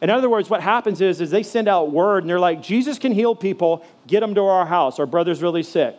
In 0.02 0.10
other 0.10 0.30
words, 0.30 0.50
what 0.50 0.62
happens 0.62 1.00
is, 1.00 1.22
is 1.22 1.30
they 1.30 1.44
send 1.44 1.68
out 1.68 1.92
word 1.92 2.24
and 2.24 2.30
they're 2.30 2.40
like, 2.40 2.64
Jesus 2.64 2.98
can 2.98 3.12
heal 3.12 3.36
people, 3.36 3.86
get 4.08 4.22
them 4.22 4.34
to 4.36 4.42
our 4.42 4.66
house. 4.66 5.00
Our 5.00 5.06
brother's 5.06 5.42
really 5.42 5.64
sick. 5.64 5.96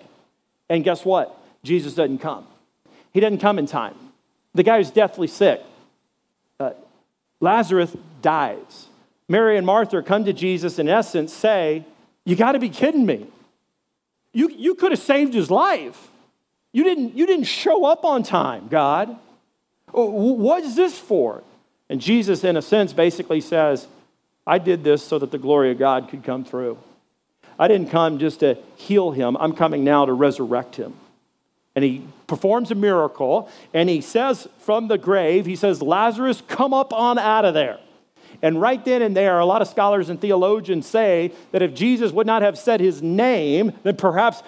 And 0.68 0.82
guess 0.82 1.04
what? 1.04 1.38
Jesus 1.62 1.94
doesn't 1.94 2.18
come. 2.18 2.46
He 3.12 3.20
doesn't 3.20 3.38
come 3.38 3.58
in 3.58 3.66
time. 3.66 3.94
The 4.54 4.64
guy 4.64 4.78
who's 4.78 4.90
deathly 4.90 5.28
sick. 5.28 5.62
Uh, 6.58 6.72
Lazarus 7.40 7.96
dies. 8.20 8.88
Mary 9.28 9.56
and 9.56 9.64
Martha 9.64 10.02
come 10.02 10.24
to 10.24 10.32
Jesus, 10.32 10.78
in 10.78 10.88
essence, 10.88 11.32
say, 11.32 11.84
You 12.24 12.34
got 12.34 12.52
to 12.52 12.58
be 12.58 12.68
kidding 12.68 13.06
me. 13.06 13.28
You, 14.32 14.50
you 14.50 14.74
could 14.74 14.90
have 14.92 15.00
saved 15.00 15.32
his 15.32 15.50
life. 15.50 16.08
You 16.72 16.84
didn't, 16.84 17.16
you 17.16 17.26
didn't 17.26 17.44
show 17.44 17.84
up 17.84 18.04
on 18.04 18.22
time, 18.22 18.68
God. 18.68 19.16
What 19.92 20.64
is 20.64 20.74
this 20.74 20.98
for? 20.98 21.42
And 21.92 22.00
Jesus, 22.00 22.42
in 22.42 22.56
a 22.56 22.62
sense, 22.62 22.94
basically 22.94 23.42
says, 23.42 23.86
I 24.46 24.56
did 24.56 24.82
this 24.82 25.02
so 25.02 25.18
that 25.18 25.30
the 25.30 25.36
glory 25.36 25.70
of 25.72 25.78
God 25.78 26.08
could 26.08 26.24
come 26.24 26.42
through. 26.42 26.78
I 27.58 27.68
didn't 27.68 27.90
come 27.90 28.18
just 28.18 28.40
to 28.40 28.56
heal 28.76 29.10
him, 29.10 29.36
I'm 29.36 29.52
coming 29.52 29.84
now 29.84 30.06
to 30.06 30.12
resurrect 30.14 30.76
him. 30.76 30.94
And 31.76 31.84
he 31.84 32.06
performs 32.28 32.70
a 32.70 32.74
miracle, 32.74 33.50
and 33.74 33.90
he 33.90 34.00
says 34.00 34.48
from 34.60 34.88
the 34.88 34.96
grave, 34.96 35.44
he 35.44 35.54
says, 35.54 35.82
Lazarus, 35.82 36.42
come 36.48 36.72
up 36.72 36.94
on 36.94 37.18
out 37.18 37.44
of 37.44 37.52
there. 37.52 37.78
And 38.40 38.58
right 38.58 38.82
then 38.82 39.02
and 39.02 39.14
there, 39.14 39.38
a 39.38 39.44
lot 39.44 39.60
of 39.60 39.68
scholars 39.68 40.08
and 40.08 40.18
theologians 40.18 40.86
say 40.86 41.30
that 41.50 41.60
if 41.60 41.74
Jesus 41.74 42.10
would 42.10 42.26
not 42.26 42.40
have 42.40 42.56
said 42.56 42.80
his 42.80 43.02
name, 43.02 43.72
then 43.82 43.96
perhaps 43.96 44.42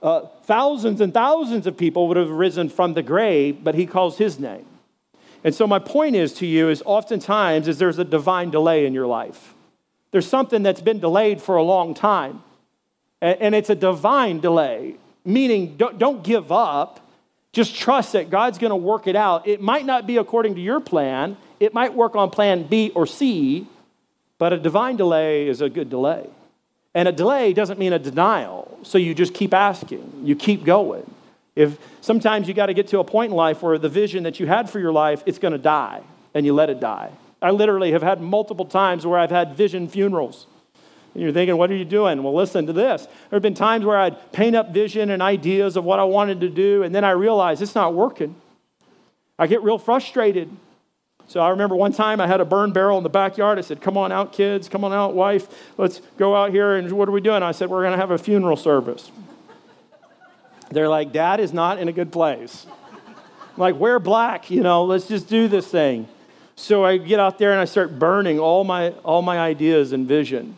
uh, 0.00 0.26
thousands 0.44 1.00
and 1.00 1.12
thousands 1.12 1.66
of 1.66 1.76
people 1.76 2.06
would 2.06 2.16
have 2.16 2.30
risen 2.30 2.68
from 2.68 2.94
the 2.94 3.02
grave, 3.02 3.64
but 3.64 3.74
he 3.74 3.84
calls 3.84 4.16
his 4.16 4.38
name. 4.38 4.64
And 5.44 5.54
so 5.54 5.66
my 5.66 5.78
point 5.78 6.16
is 6.16 6.32
to 6.34 6.46
you 6.46 6.70
is 6.70 6.82
oftentimes 6.86 7.68
is 7.68 7.78
there's 7.78 7.98
a 7.98 8.04
divine 8.04 8.50
delay 8.50 8.86
in 8.86 8.94
your 8.94 9.06
life. 9.06 9.54
There's 10.10 10.26
something 10.26 10.62
that's 10.62 10.80
been 10.80 11.00
delayed 11.00 11.42
for 11.42 11.56
a 11.56 11.62
long 11.62 11.92
time. 11.92 12.42
And 13.20 13.54
it's 13.54 13.70
a 13.70 13.74
divine 13.74 14.40
delay, 14.40 14.96
meaning 15.24 15.76
don't, 15.76 15.98
don't 15.98 16.22
give 16.22 16.50
up. 16.50 17.00
Just 17.52 17.74
trust 17.74 18.12
that 18.12 18.30
God's 18.30 18.58
going 18.58 18.70
to 18.70 18.76
work 18.76 19.06
it 19.06 19.16
out. 19.16 19.46
It 19.46 19.60
might 19.60 19.86
not 19.86 20.06
be 20.06 20.16
according 20.16 20.56
to 20.56 20.60
your 20.60 20.80
plan, 20.80 21.36
it 21.60 21.72
might 21.72 21.94
work 21.94 22.16
on 22.16 22.30
plan 22.30 22.66
B 22.66 22.90
or 22.94 23.06
C, 23.06 23.66
but 24.38 24.52
a 24.52 24.58
divine 24.58 24.96
delay 24.96 25.46
is 25.46 25.60
a 25.60 25.70
good 25.70 25.88
delay. 25.88 26.28
And 26.94 27.08
a 27.08 27.12
delay 27.12 27.52
doesn't 27.52 27.78
mean 27.78 27.92
a 27.92 27.98
denial. 27.98 28.78
So 28.82 28.98
you 28.98 29.14
just 29.14 29.34
keep 29.34 29.54
asking, 29.54 30.22
you 30.24 30.36
keep 30.36 30.64
going. 30.64 31.10
If 31.56 31.78
sometimes 32.00 32.48
you 32.48 32.54
got 32.54 32.66
to 32.66 32.74
get 32.74 32.88
to 32.88 32.98
a 32.98 33.04
point 33.04 33.30
in 33.30 33.36
life 33.36 33.62
where 33.62 33.78
the 33.78 33.88
vision 33.88 34.24
that 34.24 34.40
you 34.40 34.46
had 34.46 34.68
for 34.68 34.80
your 34.80 34.92
life, 34.92 35.22
it's 35.26 35.38
going 35.38 35.52
to 35.52 35.58
die, 35.58 36.02
and 36.34 36.44
you 36.44 36.52
let 36.52 36.70
it 36.70 36.80
die. 36.80 37.12
I 37.40 37.50
literally 37.50 37.92
have 37.92 38.02
had 38.02 38.20
multiple 38.20 38.64
times 38.64 39.06
where 39.06 39.18
I've 39.18 39.30
had 39.30 39.54
vision 39.54 39.86
funerals. 39.86 40.46
And 41.12 41.22
you're 41.22 41.32
thinking, 41.32 41.56
what 41.56 41.70
are 41.70 41.76
you 41.76 41.84
doing? 41.84 42.22
Well, 42.22 42.34
listen 42.34 42.66
to 42.66 42.72
this. 42.72 43.04
There 43.04 43.36
have 43.36 43.42
been 43.42 43.54
times 43.54 43.84
where 43.84 43.98
I'd 43.98 44.32
paint 44.32 44.56
up 44.56 44.70
vision 44.72 45.10
and 45.10 45.22
ideas 45.22 45.76
of 45.76 45.84
what 45.84 46.00
I 46.00 46.04
wanted 46.04 46.40
to 46.40 46.48
do, 46.48 46.82
and 46.82 46.92
then 46.94 47.04
I 47.04 47.10
realize 47.10 47.62
it's 47.62 47.74
not 47.74 47.94
working. 47.94 48.34
I 49.38 49.46
get 49.46 49.62
real 49.62 49.78
frustrated. 49.78 50.50
So 51.26 51.40
I 51.40 51.50
remember 51.50 51.76
one 51.76 51.92
time 51.92 52.20
I 52.20 52.26
had 52.26 52.40
a 52.40 52.44
burn 52.44 52.72
barrel 52.72 52.98
in 52.98 53.04
the 53.04 53.10
backyard. 53.10 53.58
I 53.58 53.62
said, 53.62 53.80
Come 53.80 53.96
on 53.96 54.12
out, 54.12 54.32
kids. 54.32 54.68
Come 54.68 54.84
on 54.84 54.92
out, 54.92 55.14
wife. 55.14 55.48
Let's 55.78 56.00
go 56.18 56.34
out 56.34 56.50
here. 56.50 56.76
And 56.76 56.90
what 56.92 57.08
are 57.08 57.12
we 57.12 57.20
doing? 57.20 57.42
I 57.42 57.52
said, 57.52 57.70
We're 57.70 57.82
going 57.82 57.92
to 57.92 57.98
have 57.98 58.10
a 58.10 58.18
funeral 58.18 58.56
service. 58.56 59.10
They're 60.74 60.88
like, 60.88 61.12
Dad 61.12 61.40
is 61.40 61.52
not 61.52 61.78
in 61.78 61.88
a 61.88 61.92
good 61.92 62.12
place. 62.12 62.66
Like, 63.56 63.78
wear 63.78 64.00
black, 64.00 64.50
you 64.50 64.62
know, 64.62 64.84
let's 64.84 65.06
just 65.06 65.28
do 65.28 65.46
this 65.46 65.68
thing. 65.68 66.08
So 66.56 66.84
I 66.84 66.96
get 66.96 67.20
out 67.20 67.38
there 67.38 67.52
and 67.52 67.60
I 67.60 67.64
start 67.64 67.98
burning 67.98 68.38
all 68.38 68.64
my, 68.64 68.90
all 69.04 69.22
my 69.22 69.38
ideas 69.38 69.92
and 69.92 70.06
vision. 70.06 70.56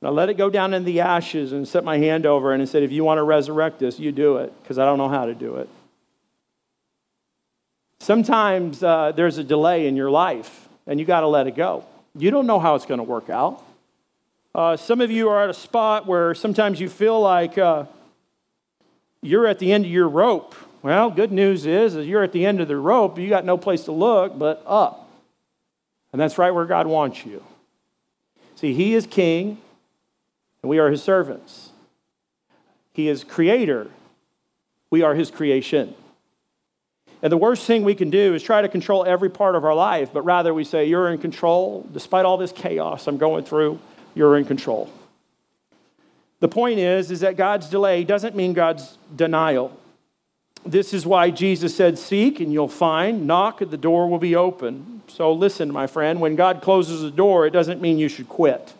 And 0.00 0.08
I 0.08 0.10
let 0.10 0.28
it 0.28 0.34
go 0.34 0.48
down 0.48 0.74
in 0.74 0.84
the 0.84 1.00
ashes 1.00 1.52
and 1.52 1.66
set 1.66 1.84
my 1.84 1.98
hand 1.98 2.24
over 2.26 2.52
and 2.52 2.62
I 2.62 2.64
said, 2.64 2.82
if 2.82 2.92
you 2.92 3.04
want 3.04 3.18
to 3.18 3.22
resurrect 3.22 3.80
this, 3.80 3.98
you 3.98 4.12
do 4.12 4.38
it, 4.38 4.52
because 4.62 4.78
I 4.78 4.84
don't 4.84 4.98
know 4.98 5.08
how 5.08 5.26
to 5.26 5.34
do 5.34 5.56
it. 5.56 5.68
Sometimes 7.98 8.82
uh, 8.82 9.12
there's 9.12 9.38
a 9.38 9.44
delay 9.44 9.86
in 9.86 9.96
your 9.96 10.10
life 10.10 10.68
and 10.86 10.98
you 10.98 11.06
got 11.06 11.20
to 11.20 11.28
let 11.28 11.46
it 11.46 11.56
go. 11.56 11.84
You 12.16 12.30
don't 12.30 12.46
know 12.46 12.58
how 12.58 12.74
it's 12.74 12.86
going 12.86 12.98
to 12.98 13.04
work 13.04 13.30
out. 13.30 13.64
Uh, 14.54 14.76
some 14.76 15.00
of 15.00 15.10
you 15.10 15.28
are 15.28 15.44
at 15.44 15.50
a 15.50 15.54
spot 15.54 16.06
where 16.06 16.34
sometimes 16.34 16.80
you 16.80 16.88
feel 16.88 17.20
like, 17.20 17.58
uh, 17.58 17.84
you're 19.22 19.46
at 19.46 19.58
the 19.58 19.72
end 19.72 19.84
of 19.84 19.90
your 19.90 20.08
rope. 20.08 20.54
Well, 20.82 21.10
good 21.10 21.30
news 21.30 21.64
is, 21.64 21.94
is 21.94 22.06
you're 22.06 22.24
at 22.24 22.32
the 22.32 22.44
end 22.44 22.60
of 22.60 22.68
the 22.68 22.76
rope, 22.76 23.18
you 23.18 23.28
got 23.28 23.44
no 23.44 23.56
place 23.56 23.84
to 23.84 23.92
look 23.92 24.36
but 24.36 24.62
up. 24.66 25.08
And 26.12 26.20
that's 26.20 26.36
right 26.36 26.50
where 26.50 26.66
God 26.66 26.86
wants 26.86 27.24
you. 27.24 27.42
See, 28.56 28.74
He 28.74 28.94
is 28.94 29.06
King, 29.06 29.58
and 30.62 30.68
we 30.68 30.78
are 30.78 30.90
His 30.90 31.02
servants. 31.02 31.70
He 32.92 33.08
is 33.08 33.24
Creator, 33.24 33.88
we 34.90 35.02
are 35.02 35.14
His 35.14 35.30
creation. 35.30 35.94
And 37.22 37.30
the 37.30 37.36
worst 37.36 37.66
thing 37.66 37.84
we 37.84 37.94
can 37.94 38.10
do 38.10 38.34
is 38.34 38.42
try 38.42 38.62
to 38.62 38.68
control 38.68 39.04
every 39.04 39.30
part 39.30 39.54
of 39.54 39.64
our 39.64 39.74
life, 39.74 40.10
but 40.12 40.22
rather 40.22 40.52
we 40.52 40.64
say, 40.64 40.86
You're 40.86 41.08
in 41.08 41.18
control. 41.18 41.88
Despite 41.92 42.24
all 42.24 42.36
this 42.36 42.50
chaos 42.50 43.06
I'm 43.06 43.16
going 43.16 43.44
through, 43.44 43.78
you're 44.14 44.36
in 44.36 44.44
control. 44.44 44.90
The 46.42 46.48
point 46.48 46.80
is, 46.80 47.12
is 47.12 47.20
that 47.20 47.36
God's 47.36 47.68
delay 47.68 48.02
doesn't 48.02 48.34
mean 48.34 48.52
God's 48.52 48.98
denial. 49.14 49.78
This 50.66 50.92
is 50.92 51.06
why 51.06 51.30
Jesus 51.30 51.76
said, 51.76 51.96
Seek 52.00 52.40
and 52.40 52.52
you'll 52.52 52.66
find, 52.66 53.28
knock, 53.28 53.60
and 53.60 53.70
the 53.70 53.76
door 53.76 54.10
will 54.10 54.18
be 54.18 54.34
open. 54.34 55.02
So 55.06 55.32
listen, 55.32 55.72
my 55.72 55.86
friend, 55.86 56.20
when 56.20 56.34
God 56.34 56.60
closes 56.60 57.00
the 57.00 57.12
door, 57.12 57.46
it 57.46 57.52
doesn't 57.52 57.80
mean 57.80 57.96
you 57.96 58.08
should 58.08 58.28
quit. 58.28 58.74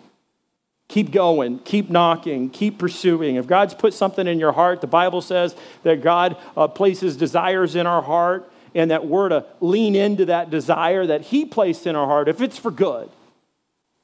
Keep 0.88 1.12
going, 1.12 1.60
keep 1.60 1.88
knocking, 1.88 2.50
keep 2.50 2.78
pursuing. 2.78 3.36
If 3.36 3.46
God's 3.46 3.74
put 3.74 3.94
something 3.94 4.26
in 4.26 4.40
your 4.40 4.52
heart, 4.52 4.80
the 4.80 4.88
Bible 4.88 5.22
says 5.22 5.54
that 5.84 6.02
God 6.02 6.36
uh, 6.56 6.66
places 6.66 7.16
desires 7.16 7.76
in 7.76 7.86
our 7.86 8.02
heart, 8.02 8.50
and 8.74 8.90
that 8.90 9.06
we're 9.06 9.28
to 9.28 9.46
lean 9.60 9.94
into 9.94 10.24
that 10.24 10.50
desire 10.50 11.06
that 11.06 11.20
He 11.20 11.44
placed 11.44 11.86
in 11.86 11.94
our 11.94 12.08
heart 12.08 12.26
if 12.26 12.40
it's 12.40 12.58
for 12.58 12.72
good 12.72 13.08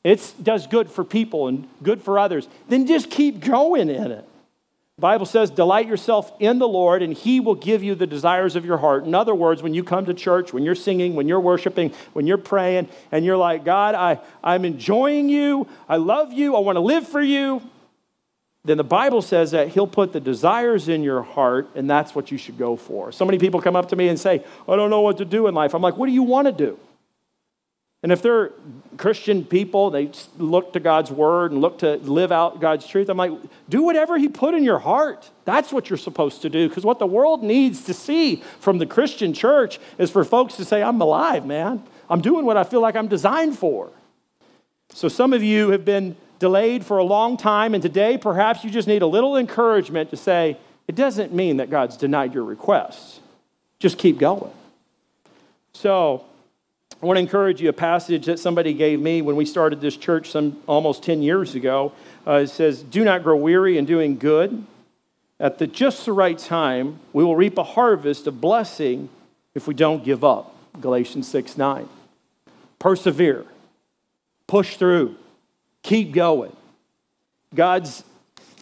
it 0.09 0.35
does 0.43 0.67
good 0.67 0.91
for 0.91 1.05
people 1.05 1.49
and 1.49 1.69
good 1.83 2.03
for 2.03 2.19
others, 2.19 2.49
then 2.69 2.87
just 2.87 3.11
keep 3.11 3.41
going 3.41 3.89
in 3.89 4.13
it. 4.13 4.25
The 4.97 5.03
Bible 5.03 5.27
says, 5.27 5.51
delight 5.51 5.87
yourself 5.87 6.33
in 6.41 6.59
the 6.59 6.67
Lord, 6.67 7.03
and 7.03 7.13
He 7.13 7.39
will 7.39 7.55
give 7.55 7.85
you 7.85 7.95
the 7.95 8.07
desires 8.07 8.57
of 8.57 8.65
your 8.65 8.79
heart. 8.79 9.05
In 9.05 9.15
other 9.15 9.33
words, 9.35 9.63
when 9.63 9.73
you 9.73 9.85
come 9.85 10.07
to 10.07 10.15
church, 10.15 10.53
when 10.53 10.65
you're 10.65 10.75
singing, 10.75 11.15
when 11.15 11.29
you're 11.29 11.39
worshiping, 11.39 11.93
when 12.15 12.27
you're 12.27 12.37
praying, 12.37 12.89
and 13.13 13.25
you're 13.25 13.37
like, 13.37 13.65
God, 13.65 13.95
I, 13.95 14.19
I'm 14.43 14.65
enjoying 14.65 15.29
you, 15.29 15.69
I 15.89 15.99
love 15.99 16.33
you, 16.33 16.57
I 16.57 16.59
want 16.59 16.75
to 16.77 16.81
live 16.81 17.07
for 17.07 17.23
you, 17.23 17.63
then 18.65 18.77
the 18.77 18.83
Bible 18.83 19.23
says 19.23 19.53
that 19.53 19.69
He'll 19.69 19.87
put 19.87 20.13
the 20.13 20.21
desires 20.21 20.89
in 20.89 21.05
your 21.05 21.23
heart, 21.23 21.69
and 21.77 21.89
that's 21.89 22.15
what 22.15 22.33
you 22.33 22.37
should 22.39 22.59
go 22.59 22.75
for. 22.75 23.13
So 23.13 23.25
many 23.25 23.39
people 23.39 23.61
come 23.61 23.77
up 23.77 23.91
to 23.91 23.97
me 23.97 24.09
and 24.09 24.19
say, 24.19 24.45
I 24.69 24.75
don't 24.75 24.91
know 24.91 25.03
what 25.03 25.19
to 25.19 25.25
do 25.25 25.47
in 25.47 25.55
life. 25.55 25.75
I'm 25.75 25.83
like, 25.83 25.97
what 25.97 26.07
do 26.07 26.13
you 26.13 26.25
want 26.25 26.47
to 26.47 26.53
do? 26.53 26.77
And 28.03 28.13
if 28.13 28.23
they're 28.23 28.53
Christian 28.97 29.45
people, 29.45 29.91
they 29.91 30.11
look 30.37 30.73
to 30.75 30.81
God's 30.81 31.11
word 31.11 31.51
and 31.51 31.61
look 31.61 31.79
to 31.79 31.97
live 31.97 32.31
out 32.31 32.61
God's 32.61 32.87
truth. 32.87 33.09
I'm 33.09 33.17
like, 33.17 33.33
do 33.69 33.83
whatever 33.83 34.17
He 34.19 34.29
put 34.29 34.55
in 34.55 34.63
your 34.63 34.79
heart. 34.79 35.29
That's 35.45 35.73
what 35.73 35.91
you're 35.91 35.97
supposed 35.97 36.43
to 36.43 36.49
do. 36.49 36.69
Because 36.69 36.85
what 36.85 37.01
the 37.01 37.07
world 37.07 37.43
needs 37.43 37.83
to 37.85 37.95
see 37.95 38.37
from 38.61 38.79
the 38.79 38.87
Christian 38.87 39.33
church 39.33 39.81
is 39.99 40.11
for 40.11 40.25
folks 40.25 40.55
to 40.57 40.65
say, 40.65 40.83
I'm 40.83 41.01
alive, 41.01 41.45
man. 41.45 41.83
I'm 42.09 42.21
doing 42.21 42.45
what 42.45 42.57
I 42.57 42.63
feel 42.63 42.81
like 42.81 42.95
I'm 42.95 43.09
designed 43.09 43.59
for. 43.59 43.91
So 44.91 45.09
some 45.09 45.33
of 45.33 45.43
you 45.43 45.71
have 45.71 45.85
been 45.85 46.17
delayed 46.39 46.85
for 46.87 46.99
a 46.99 47.05
long 47.05 47.37
time, 47.37 47.75
and 47.75 47.83
today 47.83 48.17
perhaps 48.17 48.63
you 48.63 48.71
just 48.71 48.87
need 48.87 49.03
a 49.03 49.07
little 49.07 49.37
encouragement 49.37 50.11
to 50.11 50.17
say, 50.17 50.57
it 50.87 50.95
doesn't 50.95 51.35
mean 51.35 51.57
that 51.59 51.69
God's 51.69 51.97
denied 51.97 52.33
your 52.33 52.45
requests. 52.45 53.21
Just 53.81 53.99
keep 53.99 54.19
going. 54.19 54.53
So, 55.73 56.25
I 57.01 57.07
want 57.07 57.17
to 57.17 57.21
encourage 57.21 57.61
you 57.61 57.69
a 57.69 57.73
passage 57.73 58.27
that 58.27 58.41
somebody 58.41 58.73
gave 58.75 58.99
me 58.99 59.23
when 59.23 59.37
we 59.37 59.45
started 59.45 59.81
this 59.81 59.97
church 59.97 60.33
some 60.33 60.61
almost 60.67 61.05
10 61.05 61.23
years 61.23 61.55
ago. 61.55 61.93
Uh, 62.27 62.41
it 62.43 62.49
says, 62.49 62.83
Do 62.83 63.05
not 63.05 63.23
grow 63.23 63.37
weary 63.37 63.79
in 63.79 63.85
doing 63.85 64.19
good. 64.19 64.67
At 65.39 65.59
the 65.59 65.69
just 65.69 66.05
the 66.07 66.13
right 66.13 66.37
time, 66.37 66.99
we 67.13 67.23
will 67.23 67.37
reap 67.37 67.57
a 67.57 67.63
harvest 67.63 68.27
of 68.27 68.41
blessing 68.41 69.11
if 69.55 69.69
we 69.69 69.75
don't 69.75 70.03
give 70.03 70.25
up. 70.25 70.57
Galatians 70.81 71.29
6 71.29 71.57
9. 71.57 71.89
Persevere, 72.81 73.45
push 74.49 74.77
through, 74.77 75.15
keep 75.85 76.13
going. 76.13 76.55
God's 77.55 78.03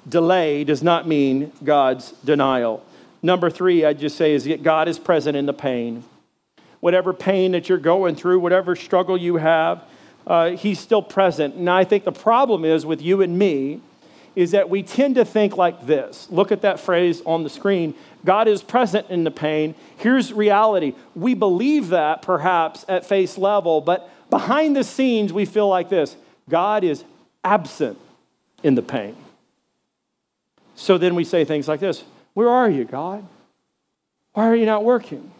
delay 0.06 0.62
does 0.62 0.82
not 0.82 1.08
mean 1.08 1.52
God's 1.64 2.12
denial. 2.24 2.84
Number 3.22 3.48
three, 3.48 3.84
I'd 3.84 3.98
just 3.98 4.16
say, 4.16 4.34
is 4.34 4.44
that 4.44 4.62
God 4.62 4.88
is 4.88 4.98
present 4.98 5.38
in 5.38 5.46
the 5.46 5.54
pain 5.54 6.04
whatever 6.86 7.12
pain 7.12 7.50
that 7.50 7.68
you're 7.68 7.78
going 7.78 8.14
through, 8.14 8.38
whatever 8.38 8.76
struggle 8.76 9.16
you 9.16 9.38
have, 9.38 9.82
uh, 10.24 10.50
He's 10.50 10.78
still 10.78 11.02
present. 11.02 11.56
And 11.56 11.68
I 11.68 11.82
think 11.82 12.04
the 12.04 12.12
problem 12.12 12.64
is 12.64 12.86
with 12.86 13.02
you 13.02 13.22
and 13.22 13.36
me 13.36 13.80
is 14.36 14.52
that 14.52 14.70
we 14.70 14.84
tend 14.84 15.16
to 15.16 15.24
think 15.24 15.56
like 15.56 15.84
this. 15.84 16.28
Look 16.30 16.52
at 16.52 16.62
that 16.62 16.78
phrase 16.78 17.22
on 17.26 17.42
the 17.42 17.50
screen 17.50 17.96
God 18.24 18.46
is 18.46 18.62
present 18.62 19.10
in 19.10 19.24
the 19.24 19.32
pain. 19.32 19.74
Here's 19.96 20.32
reality. 20.32 20.94
We 21.16 21.34
believe 21.34 21.88
that 21.88 22.22
perhaps 22.22 22.84
at 22.88 23.04
face 23.04 23.36
level, 23.36 23.80
but 23.80 24.08
behind 24.30 24.76
the 24.76 24.84
scenes, 24.84 25.32
we 25.32 25.44
feel 25.44 25.66
like 25.66 25.88
this 25.88 26.14
God 26.48 26.84
is 26.84 27.02
absent 27.42 27.98
in 28.62 28.76
the 28.76 28.82
pain. 28.82 29.16
So 30.76 30.98
then 30.98 31.16
we 31.16 31.24
say 31.24 31.44
things 31.44 31.66
like 31.66 31.80
this 31.80 32.04
Where 32.34 32.48
are 32.48 32.70
you, 32.70 32.84
God? 32.84 33.26
Why 34.34 34.46
are 34.46 34.54
you 34.54 34.66
not 34.66 34.84
working? 34.84 35.32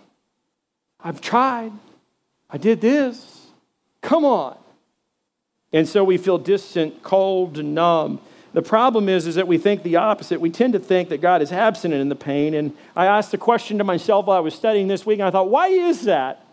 I've 1.07 1.21
tried. 1.21 1.71
I 2.51 2.59
did 2.59 2.81
this. 2.81 3.47
Come 4.01 4.25
on. 4.25 4.59
And 5.73 5.89
so 5.89 6.03
we 6.03 6.19
feel 6.19 6.37
distant, 6.37 7.05
cold, 7.05 7.59
and 7.59 7.77
numb. 7.77 8.21
The 8.55 8.63
problem 8.63 9.09
is, 9.09 9.29
is 9.29 9.37
that 9.37 9.47
we 9.47 9.57
think 9.57 9.85
the 9.85 9.95
opposite. 9.95 10.41
We 10.41 10.51
tend 10.51 10.73
to 10.73 10.81
think 10.81 11.11
that 11.11 11.21
God 11.21 11.43
is 11.43 11.53
absent 11.53 11.95
in 11.95 12.09
the 12.09 12.17
pain. 12.17 12.55
And 12.55 12.77
I 12.97 13.07
asked 13.07 13.31
the 13.31 13.39
question 13.39 13.79
to 13.79 13.85
myself 13.85 14.27
while 14.27 14.37
I 14.37 14.41
was 14.41 14.53
studying 14.53 14.89
this 14.89 15.07
week, 15.07 15.21
and 15.21 15.29
I 15.29 15.31
thought, 15.31 15.49
why 15.49 15.69
is 15.69 16.07
that? 16.07 16.45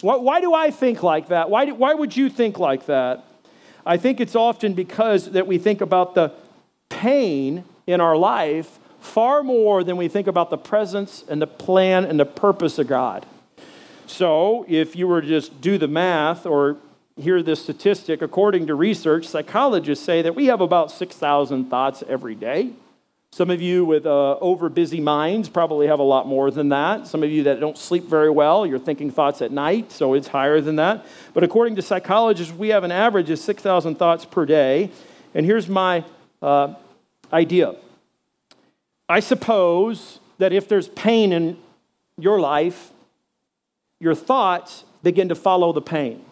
Why, 0.00 0.16
why 0.16 0.40
do 0.40 0.54
I 0.54 0.72
think 0.72 1.04
like 1.04 1.28
that? 1.28 1.48
Why, 1.48 1.66
do, 1.66 1.76
why 1.76 1.94
would 1.94 2.16
you 2.16 2.28
think 2.28 2.58
like 2.58 2.86
that? 2.86 3.24
I 3.86 3.96
think 3.96 4.18
it's 4.18 4.34
often 4.34 4.74
because 4.74 5.30
that 5.30 5.46
we 5.46 5.56
think 5.56 5.80
about 5.80 6.16
the 6.16 6.32
pain 6.88 7.62
in 7.86 8.00
our 8.00 8.16
life 8.16 8.80
far 8.98 9.44
more 9.44 9.84
than 9.84 9.96
we 9.96 10.08
think 10.08 10.26
about 10.26 10.50
the 10.50 10.58
presence 10.58 11.24
and 11.28 11.40
the 11.40 11.46
plan 11.46 12.04
and 12.04 12.18
the 12.18 12.26
purpose 12.26 12.76
of 12.80 12.88
God. 12.88 13.24
So, 14.10 14.66
if 14.68 14.96
you 14.96 15.06
were 15.06 15.20
to 15.20 15.26
just 15.26 15.60
do 15.60 15.78
the 15.78 15.86
math 15.86 16.44
or 16.44 16.78
hear 17.16 17.44
this 17.44 17.62
statistic, 17.62 18.22
according 18.22 18.66
to 18.66 18.74
research, 18.74 19.24
psychologists 19.24 20.04
say 20.04 20.20
that 20.20 20.34
we 20.34 20.46
have 20.46 20.60
about 20.60 20.90
6,000 20.90 21.70
thoughts 21.70 22.02
every 22.08 22.34
day. 22.34 22.72
Some 23.30 23.50
of 23.50 23.62
you 23.62 23.84
with 23.84 24.06
uh, 24.06 24.36
over 24.40 24.68
busy 24.68 24.98
minds 24.98 25.48
probably 25.48 25.86
have 25.86 26.00
a 26.00 26.02
lot 26.02 26.26
more 26.26 26.50
than 26.50 26.70
that. 26.70 27.06
Some 27.06 27.22
of 27.22 27.30
you 27.30 27.44
that 27.44 27.60
don't 27.60 27.78
sleep 27.78 28.04
very 28.04 28.30
well, 28.30 28.66
you're 28.66 28.80
thinking 28.80 29.12
thoughts 29.12 29.40
at 29.42 29.52
night, 29.52 29.92
so 29.92 30.14
it's 30.14 30.26
higher 30.26 30.60
than 30.60 30.74
that. 30.76 31.06
But 31.32 31.44
according 31.44 31.76
to 31.76 31.82
psychologists, 31.82 32.52
we 32.52 32.70
have 32.70 32.82
an 32.82 32.90
average 32.90 33.30
of 33.30 33.38
6,000 33.38 33.94
thoughts 33.94 34.24
per 34.24 34.44
day. 34.44 34.90
And 35.34 35.46
here's 35.46 35.68
my 35.68 36.04
uh, 36.42 36.74
idea 37.32 37.76
I 39.08 39.20
suppose 39.20 40.18
that 40.38 40.52
if 40.52 40.66
there's 40.66 40.88
pain 40.88 41.32
in 41.32 41.58
your 42.18 42.40
life, 42.40 42.90
your 44.00 44.14
thoughts 44.14 44.84
begin 45.02 45.28
to 45.28 45.34
follow 45.34 45.72
the 45.72 45.82
pain. 45.82 46.24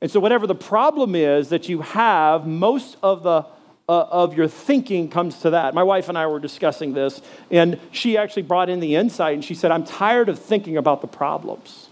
And 0.00 0.10
so, 0.10 0.18
whatever 0.20 0.46
the 0.46 0.54
problem 0.54 1.14
is 1.14 1.50
that 1.50 1.68
you 1.68 1.82
have, 1.82 2.46
most 2.46 2.96
of 3.02 3.22
the 3.22 3.46
uh, 3.86 4.06
of 4.10 4.34
your 4.34 4.48
thinking 4.48 5.10
comes 5.10 5.40
to 5.40 5.50
that. 5.50 5.74
My 5.74 5.82
wife 5.82 6.08
and 6.08 6.16
I 6.16 6.26
were 6.26 6.40
discussing 6.40 6.94
this, 6.94 7.20
and 7.50 7.78
she 7.92 8.16
actually 8.16 8.42
brought 8.42 8.70
in 8.70 8.80
the 8.80 8.96
insight, 8.96 9.34
and 9.34 9.44
she 9.44 9.54
said, 9.54 9.70
"I'm 9.70 9.84
tired 9.84 10.28
of 10.28 10.38
thinking 10.38 10.76
about 10.76 11.00
the 11.00 11.06
problems. 11.06 11.88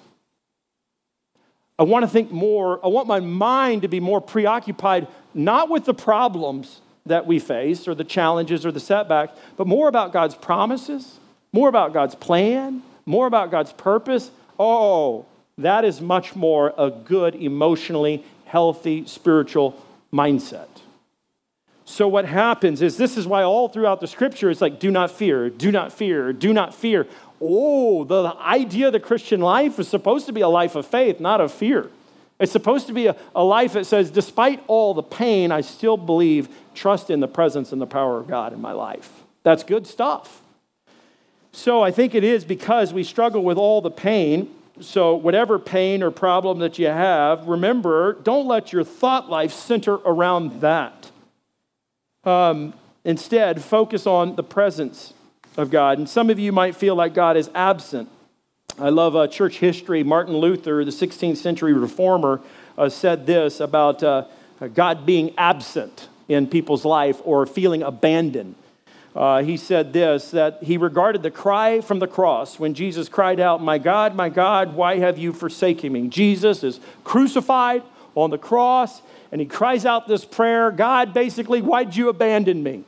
I 1.78 1.84
want 1.84 2.04
to 2.04 2.08
think 2.08 2.30
more. 2.30 2.84
I 2.84 2.88
want 2.88 3.08
my 3.08 3.20
mind 3.20 3.82
to 3.82 3.88
be 3.88 4.00
more 4.00 4.20
preoccupied, 4.20 5.06
not 5.34 5.68
with 5.68 5.84
the 5.84 5.94
problems 5.94 6.80
that 7.06 7.26
we 7.26 7.38
face, 7.38 7.88
or 7.88 7.94
the 7.94 8.04
challenges, 8.04 8.64
or 8.64 8.72
the 8.72 8.80
setbacks, 8.80 9.38
but 9.56 9.66
more 9.66 9.88
about 9.88 10.12
God's 10.12 10.34
promises, 10.34 11.18
more 11.52 11.68
about 11.68 11.92
God's 11.92 12.14
plan, 12.14 12.82
more 13.04 13.26
about 13.26 13.50
God's 13.50 13.72
purpose. 13.72 14.30
Oh, 14.58 15.26
that 15.58 15.84
is 15.84 16.00
much 16.00 16.34
more 16.34 16.74
a 16.78 16.90
good, 16.90 17.34
emotionally 17.34 18.24
healthy, 18.46 19.06
spiritual 19.06 19.82
mindset. 20.12 20.68
So, 21.84 22.08
what 22.08 22.24
happens 22.24 22.80
is 22.80 22.96
this 22.96 23.16
is 23.16 23.26
why 23.26 23.42
all 23.42 23.68
throughout 23.68 24.00
the 24.00 24.06
scripture 24.06 24.50
it's 24.50 24.60
like, 24.60 24.78
do 24.78 24.90
not 24.90 25.10
fear, 25.10 25.50
do 25.50 25.72
not 25.72 25.92
fear, 25.92 26.32
do 26.32 26.52
not 26.52 26.74
fear. 26.74 27.06
Oh, 27.40 28.04
the 28.04 28.34
idea 28.38 28.86
of 28.86 28.92
the 28.92 29.00
Christian 29.00 29.40
life 29.40 29.78
is 29.78 29.88
supposed 29.88 30.26
to 30.26 30.32
be 30.32 30.42
a 30.42 30.48
life 30.48 30.74
of 30.74 30.86
faith, 30.86 31.18
not 31.18 31.40
of 31.40 31.52
fear. 31.52 31.90
It's 32.38 32.52
supposed 32.52 32.86
to 32.88 32.92
be 32.92 33.06
a, 33.06 33.16
a 33.34 33.44
life 33.44 33.72
that 33.74 33.86
says, 33.86 34.10
despite 34.10 34.62
all 34.66 34.94
the 34.94 35.02
pain, 35.02 35.52
I 35.52 35.60
still 35.60 35.96
believe, 35.96 36.48
trust 36.74 37.08
in 37.10 37.20
the 37.20 37.28
presence 37.28 37.72
and 37.72 37.80
the 37.80 37.86
power 37.86 38.18
of 38.18 38.28
God 38.28 38.52
in 38.52 38.60
my 38.60 38.72
life. 38.72 39.22
That's 39.44 39.62
good 39.62 39.86
stuff. 39.86 40.41
So 41.52 41.82
I 41.82 41.90
think 41.90 42.14
it 42.14 42.24
is 42.24 42.44
because 42.44 42.92
we 42.92 43.04
struggle 43.04 43.44
with 43.44 43.58
all 43.58 43.80
the 43.80 43.90
pain 43.90 44.48
so, 44.80 45.14
whatever 45.14 45.58
pain 45.58 46.02
or 46.02 46.10
problem 46.10 46.60
that 46.60 46.78
you 46.78 46.86
have, 46.86 47.46
remember, 47.46 48.14
don't 48.14 48.46
let 48.46 48.72
your 48.72 48.84
thought 48.84 49.28
life 49.28 49.52
center 49.52 49.94
around 49.94 50.62
that. 50.62 51.10
Um, 52.24 52.72
instead, 53.04 53.62
focus 53.62 54.06
on 54.06 54.34
the 54.36 54.42
presence 54.42 55.12
of 55.58 55.70
God. 55.70 55.98
And 55.98 56.08
some 56.08 56.30
of 56.30 56.38
you 56.38 56.52
might 56.52 56.74
feel 56.74 56.94
like 56.94 57.12
God 57.12 57.36
is 57.36 57.50
absent. 57.54 58.08
I 58.78 58.88
love 58.88 59.14
uh, 59.14 59.28
church 59.28 59.58
history. 59.58 60.02
Martin 60.02 60.36
Luther, 60.38 60.84
the 60.84 60.90
16th 60.90 61.36
century 61.36 61.74
reformer, 61.74 62.40
uh, 62.78 62.88
said 62.88 63.26
this 63.26 63.60
about 63.60 64.02
uh, 64.02 64.24
God 64.72 65.04
being 65.04 65.34
absent 65.36 66.08
in 66.28 66.46
people's 66.46 66.86
life 66.86 67.20
or 67.24 67.44
feeling 67.44 67.82
abandoned 67.82 68.54
uh, 69.14 69.42
he 69.42 69.56
said 69.56 69.92
this 69.92 70.30
that 70.30 70.62
he 70.62 70.78
regarded 70.78 71.22
the 71.22 71.30
cry 71.30 71.80
from 71.80 71.98
the 71.98 72.06
cross 72.06 72.58
when 72.58 72.74
Jesus 72.74 73.08
cried 73.08 73.40
out, 73.40 73.62
My 73.62 73.78
God, 73.78 74.14
my 74.14 74.28
God, 74.28 74.74
why 74.74 74.98
have 74.98 75.18
you 75.18 75.32
forsaken 75.32 75.92
me? 75.92 76.08
Jesus 76.08 76.64
is 76.64 76.80
crucified 77.04 77.82
on 78.14 78.30
the 78.30 78.38
cross, 78.38 79.02
and 79.30 79.40
he 79.40 79.46
cries 79.46 79.84
out 79.84 80.08
this 80.08 80.24
prayer 80.24 80.70
God, 80.70 81.12
basically, 81.12 81.60
why'd 81.60 81.94
you 81.94 82.08
abandon 82.08 82.62
me? 82.62 82.84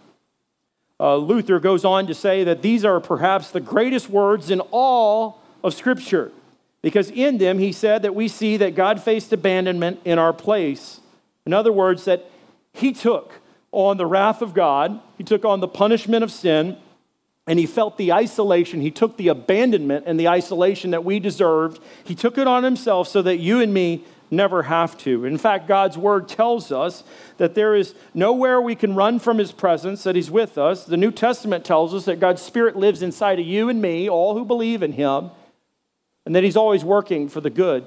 Uh, 0.98 1.16
Luther 1.16 1.58
goes 1.60 1.84
on 1.84 2.06
to 2.06 2.14
say 2.14 2.44
that 2.44 2.62
these 2.62 2.84
are 2.84 3.00
perhaps 3.00 3.50
the 3.50 3.60
greatest 3.60 4.08
words 4.08 4.48
in 4.48 4.60
all 4.70 5.42
of 5.62 5.74
Scripture, 5.74 6.32
because 6.80 7.10
in 7.10 7.36
them 7.36 7.58
he 7.58 7.72
said 7.72 8.02
that 8.02 8.14
we 8.14 8.28
see 8.28 8.56
that 8.56 8.74
God 8.74 9.02
faced 9.02 9.32
abandonment 9.32 10.00
in 10.04 10.18
our 10.18 10.32
place. 10.32 11.00
In 11.44 11.52
other 11.52 11.72
words, 11.72 12.06
that 12.06 12.24
he 12.72 12.92
took 12.92 13.40
on 13.74 13.96
the 13.96 14.06
wrath 14.06 14.40
of 14.40 14.54
God, 14.54 15.00
he 15.18 15.24
took 15.24 15.44
on 15.44 15.60
the 15.60 15.68
punishment 15.68 16.22
of 16.22 16.30
sin, 16.30 16.76
and 17.46 17.58
he 17.58 17.66
felt 17.66 17.98
the 17.98 18.12
isolation. 18.12 18.80
He 18.80 18.90
took 18.90 19.16
the 19.16 19.28
abandonment 19.28 20.04
and 20.06 20.18
the 20.18 20.28
isolation 20.28 20.92
that 20.92 21.04
we 21.04 21.20
deserved. 21.20 21.80
He 22.04 22.14
took 22.14 22.38
it 22.38 22.46
on 22.46 22.64
himself 22.64 23.08
so 23.08 23.20
that 23.22 23.38
you 23.38 23.60
and 23.60 23.74
me 23.74 24.04
never 24.30 24.62
have 24.62 24.96
to. 24.98 25.24
In 25.24 25.36
fact, 25.36 25.68
God's 25.68 25.98
word 25.98 26.28
tells 26.28 26.72
us 26.72 27.04
that 27.36 27.54
there 27.54 27.74
is 27.74 27.94
nowhere 28.14 28.60
we 28.60 28.74
can 28.74 28.94
run 28.94 29.18
from 29.18 29.38
his 29.38 29.52
presence, 29.52 30.04
that 30.04 30.16
he's 30.16 30.30
with 30.30 30.56
us. 30.56 30.84
The 30.84 30.96
New 30.96 31.10
Testament 31.10 31.64
tells 31.64 31.94
us 31.94 32.06
that 32.06 32.20
God's 32.20 32.40
spirit 32.40 32.76
lives 32.76 33.02
inside 33.02 33.38
of 33.38 33.46
you 33.46 33.68
and 33.68 33.82
me, 33.82 34.08
all 34.08 34.34
who 34.36 34.44
believe 34.44 34.82
in 34.82 34.92
him, 34.92 35.30
and 36.24 36.34
that 36.34 36.44
he's 36.44 36.56
always 36.56 36.84
working 36.84 37.28
for 37.28 37.40
the 37.40 37.50
good 37.50 37.86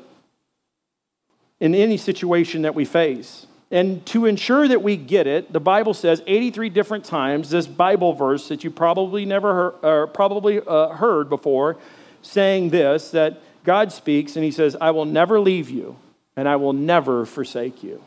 in 1.60 1.73
any 1.73 1.97
situation 1.97 2.62
that 2.62 2.76
we 2.76 2.86
face. 2.86 3.47
And 3.69 4.06
to 4.08 4.25
ensure 4.25 4.67
that 4.67 4.82
we 4.82 4.95
get 4.95 5.27
it, 5.27 5.51
the 5.51 5.60
Bible 5.60 5.93
says 5.93 6.21
83 6.25 6.69
different 6.69 7.03
times 7.03 7.49
this 7.49 7.67
Bible 7.67 8.13
verse 8.13 8.47
that 8.47 8.63
you 8.63 8.71
probably 8.71 9.25
never 9.25 9.53
heard, 9.53 9.75
or 9.84 10.08
probably 10.08 10.62
uh, 10.65 10.89
heard 10.89 11.30
before, 11.30 11.77
saying 12.21 12.69
this 12.69 13.12
that 13.12 13.41
God 13.65 13.91
speaks 13.91 14.38
and 14.38 14.45
He 14.45 14.51
says, 14.51 14.77
"I 14.80 14.91
will 14.91 15.06
never 15.06 15.39
leave 15.39 15.69
you, 15.69 15.97
and 16.38 16.47
I 16.47 16.56
will 16.56 16.71
never 16.71 17.25
forsake 17.25 17.84
you." 17.84 18.01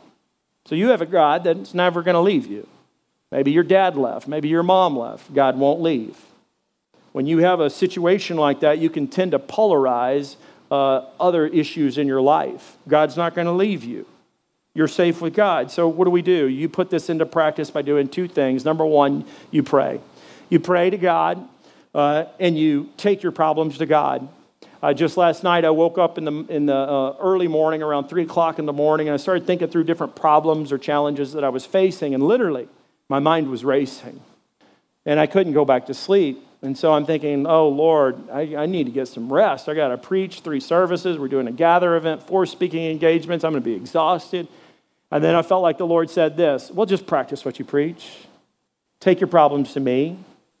So 0.65 0.73
you 0.73 0.89
have 0.89 1.01
a 1.01 1.05
God 1.05 1.43
that's 1.43 1.75
never 1.75 2.01
going 2.01 2.15
to 2.15 2.21
leave 2.21 2.47
you. 2.47 2.67
Maybe 3.31 3.51
your 3.51 3.63
dad 3.63 3.95
left, 3.95 4.27
maybe 4.27 4.49
your 4.49 4.63
mom 4.63 4.97
left. 4.97 5.31
God 5.33 5.57
won't 5.57 5.81
leave. 5.81 6.17
When 7.11 7.27
you 7.27 7.39
have 7.39 7.59
a 7.59 7.69
situation 7.69 8.37
like 8.37 8.61
that, 8.61 8.79
you 8.79 8.89
can 8.89 9.07
tend 9.07 9.31
to 9.31 9.39
polarize 9.39 10.37
uh, 10.71 11.05
other 11.19 11.45
issues 11.45 11.97
in 11.97 12.07
your 12.07 12.21
life. 12.21 12.77
God's 12.87 13.15
not 13.15 13.35
going 13.35 13.47
to 13.47 13.53
leave 13.53 13.83
you 13.83 14.05
you're 14.73 14.87
safe 14.87 15.21
with 15.21 15.33
God. 15.33 15.69
So, 15.71 15.87
what 15.87 16.05
do 16.05 16.11
we 16.11 16.21
do? 16.21 16.47
You 16.47 16.69
put 16.69 16.89
this 16.89 17.09
into 17.09 17.25
practice 17.25 17.69
by 17.69 17.81
doing 17.81 18.07
two 18.07 18.27
things. 18.27 18.63
Number 18.63 18.85
one, 18.85 19.25
you 19.51 19.63
pray. 19.63 19.99
You 20.49 20.59
pray 20.59 20.89
to 20.89 20.97
God 20.97 21.47
uh, 21.93 22.25
and 22.39 22.57
you 22.57 22.89
take 22.97 23.23
your 23.23 23.31
problems 23.31 23.77
to 23.79 23.85
God. 23.85 24.27
Uh, 24.81 24.93
just 24.93 25.15
last 25.15 25.43
night, 25.43 25.63
I 25.63 25.69
woke 25.69 25.97
up 25.97 26.17
in 26.17 26.25
the, 26.25 26.45
in 26.49 26.65
the 26.65 26.75
uh, 26.75 27.15
early 27.19 27.47
morning, 27.47 27.83
around 27.83 28.07
3 28.07 28.23
o'clock 28.23 28.57
in 28.57 28.65
the 28.65 28.73
morning, 28.73 29.07
and 29.07 29.13
I 29.13 29.17
started 29.17 29.45
thinking 29.45 29.67
through 29.67 29.83
different 29.83 30.15
problems 30.15 30.71
or 30.71 30.79
challenges 30.79 31.33
that 31.33 31.43
I 31.43 31.49
was 31.49 31.65
facing, 31.65 32.15
and 32.15 32.23
literally, 32.23 32.67
my 33.07 33.19
mind 33.19 33.47
was 33.47 33.63
racing. 33.63 34.21
And 35.05 35.19
I 35.19 35.27
couldn't 35.27 35.53
go 35.53 35.65
back 35.65 35.87
to 35.87 35.93
sleep. 35.93 36.43
And 36.63 36.77
so 36.77 36.93
I'm 36.93 37.05
thinking, 37.05 37.45
oh, 37.47 37.69
Lord, 37.69 38.29
I, 38.29 38.55
I 38.55 38.65
need 38.67 38.85
to 38.85 38.91
get 38.91 39.07
some 39.07 39.31
rest. 39.31 39.67
I 39.67 39.73
got 39.73 39.89
to 39.89 39.97
preach 39.97 40.41
three 40.41 40.59
services. 40.59 41.17
We're 41.17 41.27
doing 41.27 41.47
a 41.47 41.51
gather 41.51 41.95
event, 41.95 42.23
four 42.23 42.45
speaking 42.45 42.85
engagements. 42.85 43.43
I'm 43.43 43.51
going 43.51 43.63
to 43.63 43.69
be 43.69 43.75
exhausted. 43.75 44.47
And 45.11 45.21
then 45.23 45.35
I 45.35 45.41
felt 45.41 45.61
like 45.61 45.77
the 45.77 45.85
Lord 45.85 46.09
said 46.09 46.37
this 46.37 46.71
well, 46.71 46.85
just 46.85 47.05
practice 47.05 47.43
what 47.43 47.59
you 47.59 47.65
preach. 47.65 48.09
Take 48.99 49.19
your 49.19 49.27
problems 49.27 49.73
to 49.73 49.79
me. 49.79 50.17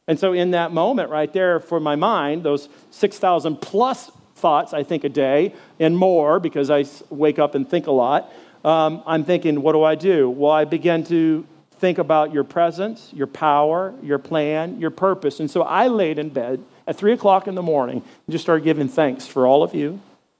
And 0.07 0.19
so, 0.19 0.33
in 0.33 0.51
that 0.51 0.73
moment 0.73 1.09
right 1.09 1.31
there, 1.31 1.59
for 1.59 1.79
my 1.79 1.95
mind, 1.95 2.43
those 2.43 2.67
6,000 2.89 3.57
plus 3.57 4.11
thoughts 4.35 4.73
I 4.73 4.83
think 4.83 5.03
a 5.03 5.09
day 5.09 5.53
and 5.79 5.95
more 5.95 6.39
because 6.39 6.69
I 6.69 6.85
wake 7.09 7.39
up 7.39 7.55
and 7.55 7.69
think 7.69 7.87
a 7.87 7.91
lot, 7.91 8.31
um, 8.65 9.03
I'm 9.05 9.23
thinking, 9.23 9.61
what 9.61 9.73
do 9.73 9.83
I 9.83 9.95
do? 9.95 10.29
Well, 10.29 10.51
I 10.51 10.65
begin 10.65 11.03
to 11.05 11.45
think 11.73 11.99
about 11.99 12.33
your 12.33 12.43
presence, 12.43 13.09
your 13.13 13.27
power, 13.27 13.93
your 14.01 14.17
plan, 14.17 14.79
your 14.79 14.91
purpose. 14.91 15.39
And 15.39 15.49
so 15.49 15.61
I 15.61 15.87
laid 15.87 16.19
in 16.19 16.29
bed 16.29 16.63
at 16.87 16.97
3 16.97 17.13
o'clock 17.13 17.47
in 17.47 17.55
the 17.55 17.61
morning 17.61 17.97
and 17.97 18.31
just 18.31 18.43
started 18.43 18.63
giving 18.63 18.87
thanks 18.87 19.27
for 19.27 19.47
all 19.47 19.63
of 19.63 19.73
you, 19.73 19.99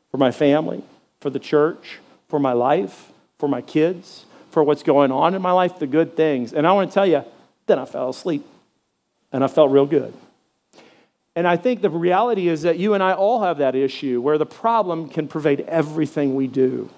for 0.09 0.17
my 0.17 0.31
family, 0.31 0.83
for 1.19 1.29
the 1.29 1.39
church, 1.39 1.99
for 2.27 2.39
my 2.39 2.53
life 2.53 3.10
for 3.41 3.49
my 3.49 3.61
kids, 3.61 4.25
for 4.51 4.63
what's 4.63 4.83
going 4.83 5.11
on 5.11 5.33
in 5.33 5.41
my 5.41 5.51
life, 5.51 5.79
the 5.79 5.87
good 5.87 6.15
things. 6.15 6.53
And 6.53 6.67
I 6.67 6.73
want 6.73 6.91
to 6.91 6.93
tell 6.93 7.07
you, 7.07 7.25
then 7.65 7.79
I 7.79 7.85
fell 7.85 8.09
asleep 8.09 8.45
and 9.31 9.43
I 9.43 9.47
felt 9.47 9.71
real 9.71 9.87
good. 9.87 10.13
And 11.35 11.47
I 11.47 11.57
think 11.57 11.81
the 11.81 11.89
reality 11.89 12.47
is 12.47 12.61
that 12.61 12.77
you 12.77 12.93
and 12.93 13.01
I 13.01 13.13
all 13.13 13.41
have 13.41 13.57
that 13.57 13.73
issue 13.73 14.21
where 14.21 14.37
the 14.37 14.45
problem 14.45 15.09
can 15.09 15.27
pervade 15.27 15.61
everything 15.61 16.35
we 16.35 16.47
do. 16.47 16.89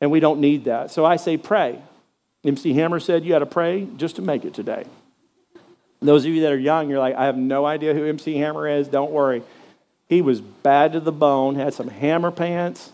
And 0.00 0.10
we 0.10 0.20
don't 0.20 0.40
need 0.40 0.64
that. 0.64 0.90
So 0.90 1.04
I 1.04 1.16
say 1.16 1.36
pray. 1.36 1.78
MC 2.44 2.72
Hammer 2.72 2.98
said 2.98 3.22
you 3.22 3.28
got 3.28 3.40
to 3.40 3.46
pray 3.46 3.86
just 3.98 4.16
to 4.16 4.22
make 4.22 4.44
it 4.44 4.54
today. 4.54 4.84
Those 6.00 6.24
of 6.24 6.32
you 6.32 6.40
that 6.42 6.52
are 6.52 6.58
young, 6.58 6.88
you're 6.88 6.98
like, 6.98 7.14
I 7.14 7.26
have 7.26 7.36
no 7.36 7.66
idea 7.66 7.94
who 7.94 8.04
MC 8.06 8.36
Hammer 8.38 8.66
is. 8.66 8.88
Don't 8.88 9.12
worry. 9.12 9.42
He 10.08 10.22
was 10.22 10.40
bad 10.40 10.94
to 10.94 11.00
the 11.00 11.12
bone, 11.12 11.56
had 11.56 11.74
some 11.74 11.88
hammer 11.88 12.30
pants, 12.30 12.90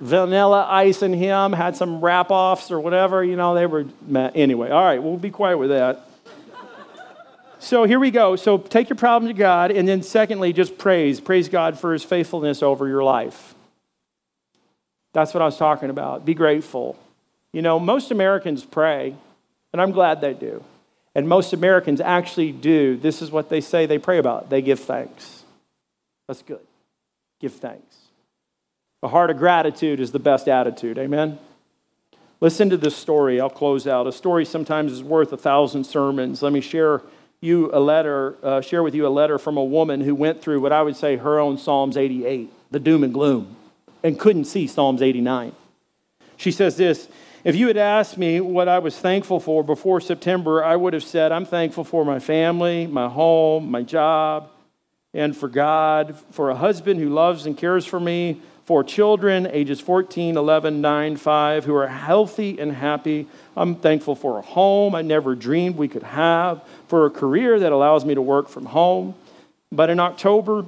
vanilla 0.00 0.66
ice 0.68 1.02
in 1.02 1.12
him, 1.12 1.52
had 1.52 1.76
some 1.76 2.00
rap 2.00 2.30
offs 2.30 2.70
or 2.70 2.80
whatever. 2.80 3.24
You 3.24 3.36
know, 3.36 3.54
they 3.54 3.66
were, 3.66 3.86
anyway. 4.34 4.70
All 4.70 4.84
right, 4.84 5.02
we'll 5.02 5.16
be 5.16 5.30
quiet 5.30 5.58
with 5.58 5.70
that. 5.70 6.08
So 7.58 7.84
here 7.84 7.98
we 7.98 8.10
go. 8.10 8.36
So 8.36 8.58
take 8.58 8.90
your 8.90 8.96
problem 8.96 9.32
to 9.32 9.38
God, 9.38 9.70
and 9.70 9.88
then 9.88 10.02
secondly, 10.02 10.52
just 10.52 10.76
praise. 10.76 11.18
Praise 11.18 11.48
God 11.48 11.78
for 11.78 11.94
his 11.94 12.04
faithfulness 12.04 12.62
over 12.62 12.86
your 12.86 13.02
life. 13.02 13.54
That's 15.14 15.32
what 15.32 15.40
I 15.42 15.46
was 15.46 15.56
talking 15.56 15.88
about. 15.88 16.26
Be 16.26 16.34
grateful. 16.34 16.98
You 17.52 17.62
know, 17.62 17.78
most 17.78 18.10
Americans 18.10 18.64
pray, 18.64 19.14
and 19.72 19.80
I'm 19.80 19.92
glad 19.92 20.20
they 20.20 20.34
do. 20.34 20.62
And 21.14 21.28
most 21.28 21.52
Americans 21.52 22.00
actually 22.00 22.52
do. 22.52 22.96
This 22.96 23.22
is 23.22 23.30
what 23.30 23.48
they 23.48 23.60
say 23.60 23.86
they 23.86 23.98
pray 23.98 24.18
about. 24.18 24.50
They 24.50 24.60
give 24.60 24.80
thanks. 24.80 25.44
That's 26.26 26.42
good. 26.42 26.66
Give 27.40 27.52
thanks. 27.52 27.96
A 29.04 29.08
heart 29.08 29.28
of 29.28 29.36
gratitude 29.36 30.00
is 30.00 30.12
the 30.12 30.18
best 30.18 30.48
attitude. 30.48 30.96
Amen? 30.96 31.38
Listen 32.40 32.70
to 32.70 32.78
this 32.78 32.96
story. 32.96 33.38
I'll 33.38 33.50
close 33.50 33.86
out. 33.86 34.06
A 34.06 34.12
story 34.12 34.46
sometimes 34.46 34.92
is 34.92 35.02
worth 35.02 35.30
a 35.30 35.36
thousand 35.36 35.84
sermons. 35.84 36.40
Let 36.40 36.54
me 36.54 36.62
share 36.62 37.02
you 37.42 37.68
a 37.74 37.80
letter, 37.80 38.38
uh, 38.42 38.62
share 38.62 38.82
with 38.82 38.94
you 38.94 39.06
a 39.06 39.10
letter 39.10 39.38
from 39.38 39.58
a 39.58 39.62
woman 39.62 40.00
who 40.00 40.14
went 40.14 40.40
through 40.40 40.62
what 40.62 40.72
I 40.72 40.80
would 40.80 40.96
say 40.96 41.16
her 41.16 41.38
own 41.38 41.58
Psalms 41.58 41.98
88, 41.98 42.50
the 42.70 42.80
doom 42.80 43.04
and 43.04 43.12
gloom, 43.12 43.54
and 44.02 44.18
couldn't 44.18 44.46
see 44.46 44.66
Psalms 44.66 45.02
89. 45.02 45.52
She 46.38 46.50
says 46.50 46.78
this 46.78 47.06
If 47.44 47.54
you 47.56 47.66
had 47.66 47.76
asked 47.76 48.16
me 48.16 48.40
what 48.40 48.68
I 48.68 48.78
was 48.78 48.98
thankful 48.98 49.38
for 49.38 49.62
before 49.62 50.00
September, 50.00 50.64
I 50.64 50.76
would 50.76 50.94
have 50.94 51.04
said, 51.04 51.30
I'm 51.30 51.44
thankful 51.44 51.84
for 51.84 52.06
my 52.06 52.20
family, 52.20 52.86
my 52.86 53.10
home, 53.10 53.70
my 53.70 53.82
job, 53.82 54.48
and 55.12 55.36
for 55.36 55.50
God, 55.50 56.16
for 56.30 56.48
a 56.48 56.56
husband 56.56 57.00
who 57.00 57.10
loves 57.10 57.44
and 57.44 57.54
cares 57.54 57.84
for 57.84 58.00
me, 58.00 58.40
for 58.64 58.82
children 58.82 59.46
ages 59.50 59.80
14, 59.80 60.36
11, 60.36 60.80
9, 60.80 61.16
5 61.16 61.64
who 61.64 61.74
are 61.74 61.86
healthy 61.86 62.58
and 62.58 62.72
happy. 62.72 63.26
I'm 63.56 63.76
thankful 63.76 64.14
for 64.14 64.38
a 64.38 64.42
home 64.42 64.94
I 64.94 65.02
never 65.02 65.34
dreamed 65.34 65.76
we 65.76 65.88
could 65.88 66.02
have, 66.02 66.62
for 66.88 67.06
a 67.06 67.10
career 67.10 67.58
that 67.60 67.72
allows 67.72 68.04
me 68.04 68.14
to 68.14 68.22
work 68.22 68.48
from 68.48 68.66
home. 68.66 69.14
But 69.70 69.90
in 69.90 70.00
October, 70.00 70.64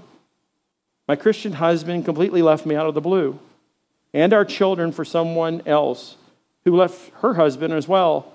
my 1.08 1.16
Christian 1.16 1.54
husband 1.54 2.04
completely 2.04 2.42
left 2.42 2.66
me 2.66 2.74
out 2.74 2.86
of 2.86 2.94
the 2.94 3.00
blue, 3.00 3.38
and 4.12 4.32
our 4.32 4.44
children 4.44 4.92
for 4.92 5.04
someone 5.04 5.62
else 5.64 6.16
who 6.64 6.76
left 6.76 7.12
her 7.20 7.34
husband 7.34 7.72
as 7.72 7.86
well. 7.88 8.32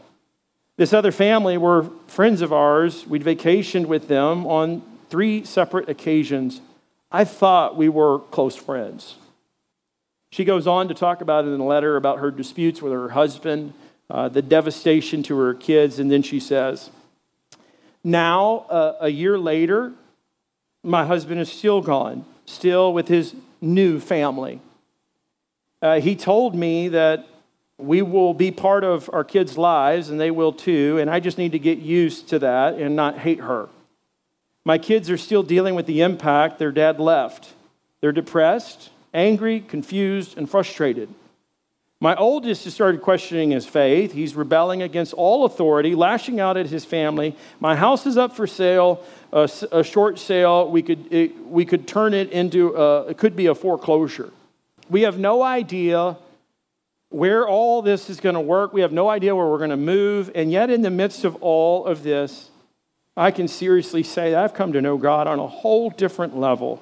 This 0.78 0.94
other 0.94 1.12
family 1.12 1.58
were 1.58 1.90
friends 2.08 2.42
of 2.42 2.52
ours. 2.52 3.06
We'd 3.06 3.24
vacationed 3.24 3.86
with 3.86 4.08
them 4.08 4.48
on 4.48 4.82
three 5.10 5.44
separate 5.44 5.90
occasions. 5.90 6.62
I 7.12 7.26
thought 7.26 7.76
we 7.76 7.90
were 7.90 8.20
close 8.20 8.56
friends. 8.56 9.16
She 10.32 10.46
goes 10.46 10.66
on 10.66 10.88
to 10.88 10.94
talk 10.94 11.20
about 11.20 11.44
in 11.44 11.60
a 11.60 11.66
letter 11.66 11.98
about 11.98 12.20
her 12.20 12.32
disputes 12.32 12.82
with 12.82 12.94
her 12.94 13.10
husband, 13.10 13.74
uh, 14.10 14.30
the 14.30 14.42
devastation 14.42 15.24
to 15.24 15.38
her 15.38 15.54
kids, 15.54 16.00
and 16.00 16.10
then 16.10 16.22
she 16.24 16.40
says, 16.40 16.90
Now, 18.02 18.66
uh, 18.70 18.96
a 19.02 19.10
year 19.10 19.38
later, 19.38 19.92
my 20.84 21.06
husband 21.06 21.42
is 21.42 21.52
still 21.52 21.82
gone, 21.82 22.26
still 22.46 22.94
with 22.94 23.10
his 23.10 23.36
new 23.60 24.00
family. 24.00 24.62
Uh, 25.82 26.00
he 26.00 26.16
told 26.16 26.56
me 26.56 26.88
that 26.88 27.28
we 27.78 28.02
will 28.02 28.34
be 28.34 28.52
part 28.52 28.86
of 28.86 29.10
our 29.12 29.26
kids' 29.26 29.58
lives, 29.58 30.10
and 30.10 30.20
they 30.20 30.32
will 30.32 30.54
too, 30.54 30.98
and 31.00 31.10
I 31.10 31.20
just 31.20 31.38
need 31.38 31.52
to 31.52 31.60
get 31.60 31.80
used 31.80 32.30
to 32.30 32.40
that 32.40 32.76
and 32.76 32.96
not 32.96 33.18
hate 33.18 33.40
her. 33.40 33.68
My 34.64 34.78
kids 34.78 35.10
are 35.10 35.18
still 35.18 35.44
dealing 35.44 35.76
with 35.76 35.88
the 35.88 36.02
impact 36.02 36.58
their 36.58 36.72
dad 36.72 37.00
left. 37.00 37.54
They're 38.00 38.12
depressed, 38.12 38.92
angry, 39.14 39.60
confused, 39.60 40.38
and 40.38 40.50
frustrated. 40.50 41.10
My 42.00 42.16
oldest 42.16 42.64
has 42.64 42.74
started 42.74 43.04
questioning 43.04 43.52
his 43.52 43.68
faith. 43.68 44.12
He's 44.12 44.34
rebelling 44.34 44.82
against 44.82 45.14
all 45.14 45.46
authority, 45.46 45.94
lashing 45.94 46.40
out 46.40 46.58
at 46.58 46.66
his 46.66 46.84
family. 46.84 47.36
My 47.60 47.76
house 47.76 48.08
is 48.08 48.18
up 48.18 48.36
for 48.36 48.48
sale, 48.48 49.06
a, 49.32 49.48
a 49.72 49.84
short 49.84 50.18
sale. 50.18 50.68
We 50.70 50.82
could, 50.82 51.14
it, 51.14 51.46
we 51.46 51.64
could 51.64 51.88
turn 51.88 52.16
it 52.16 52.32
into, 52.32 52.76
a, 52.76 53.10
it 53.10 53.20
could 53.20 53.36
be 53.36 53.46
a 53.46 53.54
foreclosure. 53.54 54.32
We 54.90 55.02
have 55.04 55.20
no 55.20 55.44
idea 55.44 56.18
where 57.10 57.48
all 57.48 57.84
this 57.84 58.10
is 58.10 58.20
going 58.20 58.36
to 58.36 58.42
work. 58.42 58.74
We 58.74 58.82
have 58.82 58.92
no 58.92 59.08
idea 59.08 59.36
where 59.36 59.46
we're 59.46 59.60
going 59.60 59.70
to 59.70 59.78
move. 59.78 60.32
And 60.34 60.52
yet, 60.52 60.72
in 60.72 60.82
the 60.82 60.90
midst 60.90 61.24
of 61.24 61.36
all 61.36 61.86
of 61.86 62.02
this, 62.02 62.50
I 63.16 63.30
can 63.30 63.48
seriously 63.48 64.02
say 64.02 64.32
that 64.32 64.44
I've 64.44 64.56
come 64.56 64.74
to 64.74 64.82
know 64.82 64.98
God 64.98 65.28
on 65.28 65.38
a 65.38 65.48
whole 65.48 65.92
different 65.92 66.36
level 66.36 66.82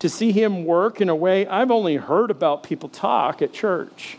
to 0.00 0.08
see 0.08 0.32
him 0.32 0.64
work 0.64 1.00
in 1.00 1.08
a 1.08 1.14
way 1.14 1.46
I've 1.46 1.70
only 1.70 1.96
heard 1.96 2.30
about 2.30 2.62
people 2.62 2.88
talk 2.88 3.40
at 3.40 3.52
church. 3.52 4.16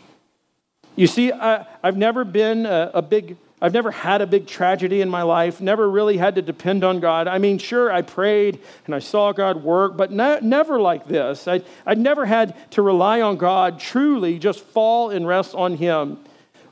You 0.96 1.08
see, 1.08 1.32
I, 1.32 1.66
have 1.84 1.98
never 1.98 2.24
been 2.24 2.66
a, 2.66 2.92
a, 2.94 3.02
big, 3.02 3.38
I've 3.62 3.74
never 3.74 3.92
had 3.92 4.22
a 4.22 4.28
big 4.28 4.46
tragedy 4.46 5.02
in 5.02 5.10
my 5.10 5.24
life, 5.24 5.60
never 5.60 5.90
really 5.90 6.18
had 6.18 6.36
to 6.36 6.42
depend 6.42 6.84
on 6.84 7.00
God. 7.00 7.28
I 7.28 7.40
mean, 7.40 7.58
sure, 7.58 7.92
I 7.92 8.04
prayed 8.04 8.60
and 8.86 8.94
I 8.94 9.00
saw 9.00 9.32
God 9.32 9.64
work, 9.64 9.98
but 9.98 10.12
ne- 10.12 10.40
never 10.42 10.80
like 10.80 11.08
this. 11.08 11.48
I, 11.48 11.62
I'd 11.86 11.98
never 11.98 12.26
had 12.26 12.56
to 12.72 12.82
rely 12.82 13.22
on 13.22 13.38
God 13.38 13.80
truly, 13.80 14.38
just 14.38 14.60
fall 14.60 15.10
and 15.10 15.28
rest 15.28 15.56
on 15.56 15.78
Him. 15.78 16.20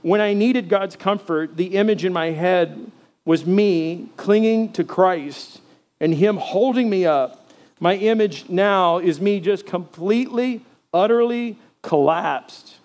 When 0.01 0.21
I 0.21 0.33
needed 0.33 0.69
God's 0.69 0.95
comfort, 0.95 1.57
the 1.57 1.75
image 1.77 2.05
in 2.05 2.13
my 2.13 2.27
head 2.27 2.91
was 3.25 3.45
me 3.45 4.09
clinging 4.17 4.73
to 4.73 4.83
Christ 4.83 5.61
and 5.99 6.13
Him 6.13 6.37
holding 6.37 6.89
me 6.89 7.05
up 7.05 7.38
my 7.79 7.95
image 7.95 8.49
now 8.49 8.97
is 8.97 9.21
me 9.21 9.39
just 9.39 9.65
completely, 9.65 10.61
utterly 10.93 11.57
collapsed. 11.81 12.75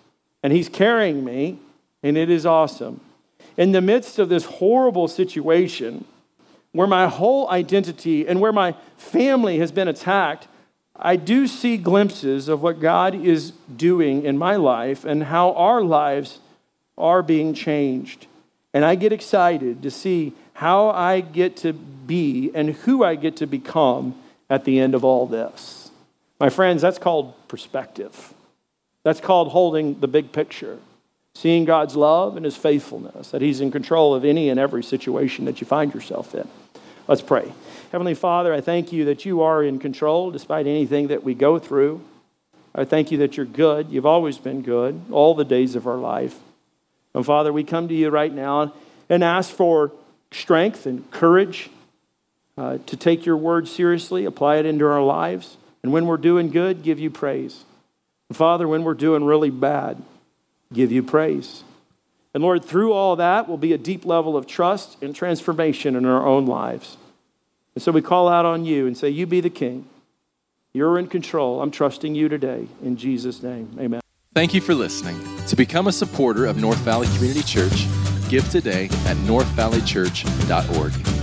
And 0.41 0.53
he's 0.53 0.69
carrying 0.69 1.25
me, 1.25 1.59
and 2.03 2.17
it 2.17 2.29
is 2.29 2.45
awesome. 2.45 3.01
In 3.57 3.71
the 3.71 3.81
midst 3.81 4.19
of 4.19 4.29
this 4.29 4.45
horrible 4.45 5.07
situation, 5.07 6.05
where 6.71 6.87
my 6.87 7.07
whole 7.07 7.49
identity 7.49 8.27
and 8.27 8.41
where 8.41 8.51
my 8.51 8.75
family 8.97 9.59
has 9.59 9.71
been 9.71 9.87
attacked, 9.87 10.47
I 10.95 11.15
do 11.15 11.47
see 11.47 11.77
glimpses 11.77 12.47
of 12.47 12.61
what 12.61 12.79
God 12.79 13.15
is 13.15 13.51
doing 13.75 14.23
in 14.23 14.37
my 14.37 14.55
life 14.55 15.03
and 15.05 15.23
how 15.23 15.53
our 15.53 15.81
lives 15.81 16.39
are 16.97 17.23
being 17.23 17.53
changed. 17.53 18.27
And 18.73 18.83
I 18.85 18.95
get 18.95 19.13
excited 19.13 19.81
to 19.83 19.91
see 19.91 20.33
how 20.53 20.89
I 20.89 21.21
get 21.21 21.57
to 21.57 21.73
be 21.73 22.51
and 22.53 22.71
who 22.71 23.03
I 23.03 23.15
get 23.15 23.37
to 23.37 23.47
become 23.47 24.21
at 24.49 24.65
the 24.65 24.79
end 24.79 24.95
of 24.95 25.03
all 25.03 25.25
this. 25.25 25.91
My 26.39 26.49
friends, 26.49 26.81
that's 26.81 26.97
called 26.97 27.33
perspective. 27.47 28.33
That's 29.03 29.21
called 29.21 29.49
holding 29.49 29.99
the 29.99 30.07
big 30.07 30.31
picture, 30.31 30.79
seeing 31.33 31.65
God's 31.65 31.95
love 31.95 32.35
and 32.35 32.45
his 32.45 32.57
faithfulness, 32.57 33.31
that 33.31 33.41
he's 33.41 33.61
in 33.61 33.71
control 33.71 34.13
of 34.13 34.25
any 34.25 34.49
and 34.49 34.59
every 34.59 34.83
situation 34.83 35.45
that 35.45 35.61
you 35.61 35.67
find 35.67 35.93
yourself 35.93 36.33
in. 36.35 36.47
Let's 37.07 37.21
pray. 37.21 37.53
Heavenly 37.91 38.15
Father, 38.15 38.53
I 38.53 38.61
thank 38.61 38.91
you 38.91 39.05
that 39.05 39.25
you 39.25 39.41
are 39.41 39.63
in 39.63 39.79
control 39.79 40.31
despite 40.31 40.65
anything 40.65 41.07
that 41.07 41.23
we 41.23 41.35
go 41.35 41.59
through. 41.59 42.01
I 42.73 42.83
thank 42.83 43.11
you 43.11 43.19
that 43.19 43.37
you're 43.37 43.45
good. 43.45 43.89
You've 43.89 44.05
always 44.05 44.37
been 44.37 44.61
good 44.61 44.99
all 45.11 45.35
the 45.35 45.45
days 45.45 45.75
of 45.75 45.87
our 45.87 45.97
life. 45.97 46.37
And 47.13 47.25
Father, 47.25 47.53
we 47.53 47.63
come 47.63 47.87
to 47.87 47.93
you 47.93 48.09
right 48.09 48.33
now 48.33 48.73
and 49.07 49.23
ask 49.23 49.49
for 49.49 49.91
strength 50.31 50.85
and 50.85 51.09
courage 51.11 51.69
uh, 52.57 52.77
to 52.85 52.97
take 52.97 53.25
your 53.25 53.37
word 53.37 53.67
seriously, 53.67 54.25
apply 54.25 54.57
it 54.57 54.65
into 54.65 54.85
our 54.85 55.03
lives, 55.03 55.57
and 55.83 55.91
when 55.91 56.07
we're 56.07 56.17
doing 56.17 56.49
good, 56.49 56.83
give 56.83 56.99
you 56.99 57.09
praise. 57.09 57.63
And 58.29 58.37
Father, 58.37 58.67
when 58.67 58.83
we're 58.83 58.93
doing 58.93 59.23
really 59.23 59.49
bad, 59.49 60.01
give 60.73 60.91
you 60.91 61.03
praise. 61.03 61.63
And 62.33 62.43
Lord, 62.43 62.65
through 62.65 62.91
all 62.91 63.15
that 63.17 63.47
will 63.47 63.57
be 63.57 63.71
a 63.71 63.77
deep 63.77 64.05
level 64.05 64.35
of 64.35 64.47
trust 64.47 65.01
and 65.01 65.15
transformation 65.15 65.95
in 65.95 66.05
our 66.05 66.25
own 66.25 66.45
lives. 66.45 66.97
And 67.75 67.83
so 67.83 67.91
we 67.91 68.01
call 68.01 68.27
out 68.27 68.45
on 68.45 68.65
you 68.65 68.87
and 68.87 68.97
say, 68.97 69.09
You 69.09 69.25
be 69.25 69.41
the 69.41 69.49
king. 69.49 69.87
You're 70.73 70.99
in 70.99 71.07
control. 71.07 71.61
I'm 71.61 71.71
trusting 71.71 72.15
you 72.15 72.27
today. 72.27 72.67
In 72.83 72.97
Jesus' 72.97 73.41
name, 73.41 73.77
amen. 73.79 74.01
Thank 74.33 74.53
you 74.53 74.59
for 74.59 74.75
listening. 74.75 75.17
To 75.47 75.55
become 75.55 75.87
a 75.87 75.93
supporter 75.93 76.45
of 76.45 76.57
North 76.57 76.79
Valley 76.79 77.07
Community 77.15 77.43
Church, 77.43 77.85
give 78.27 78.49
today 78.49 78.85
at 79.05 79.15
northvalleychurch.org. 79.17 81.14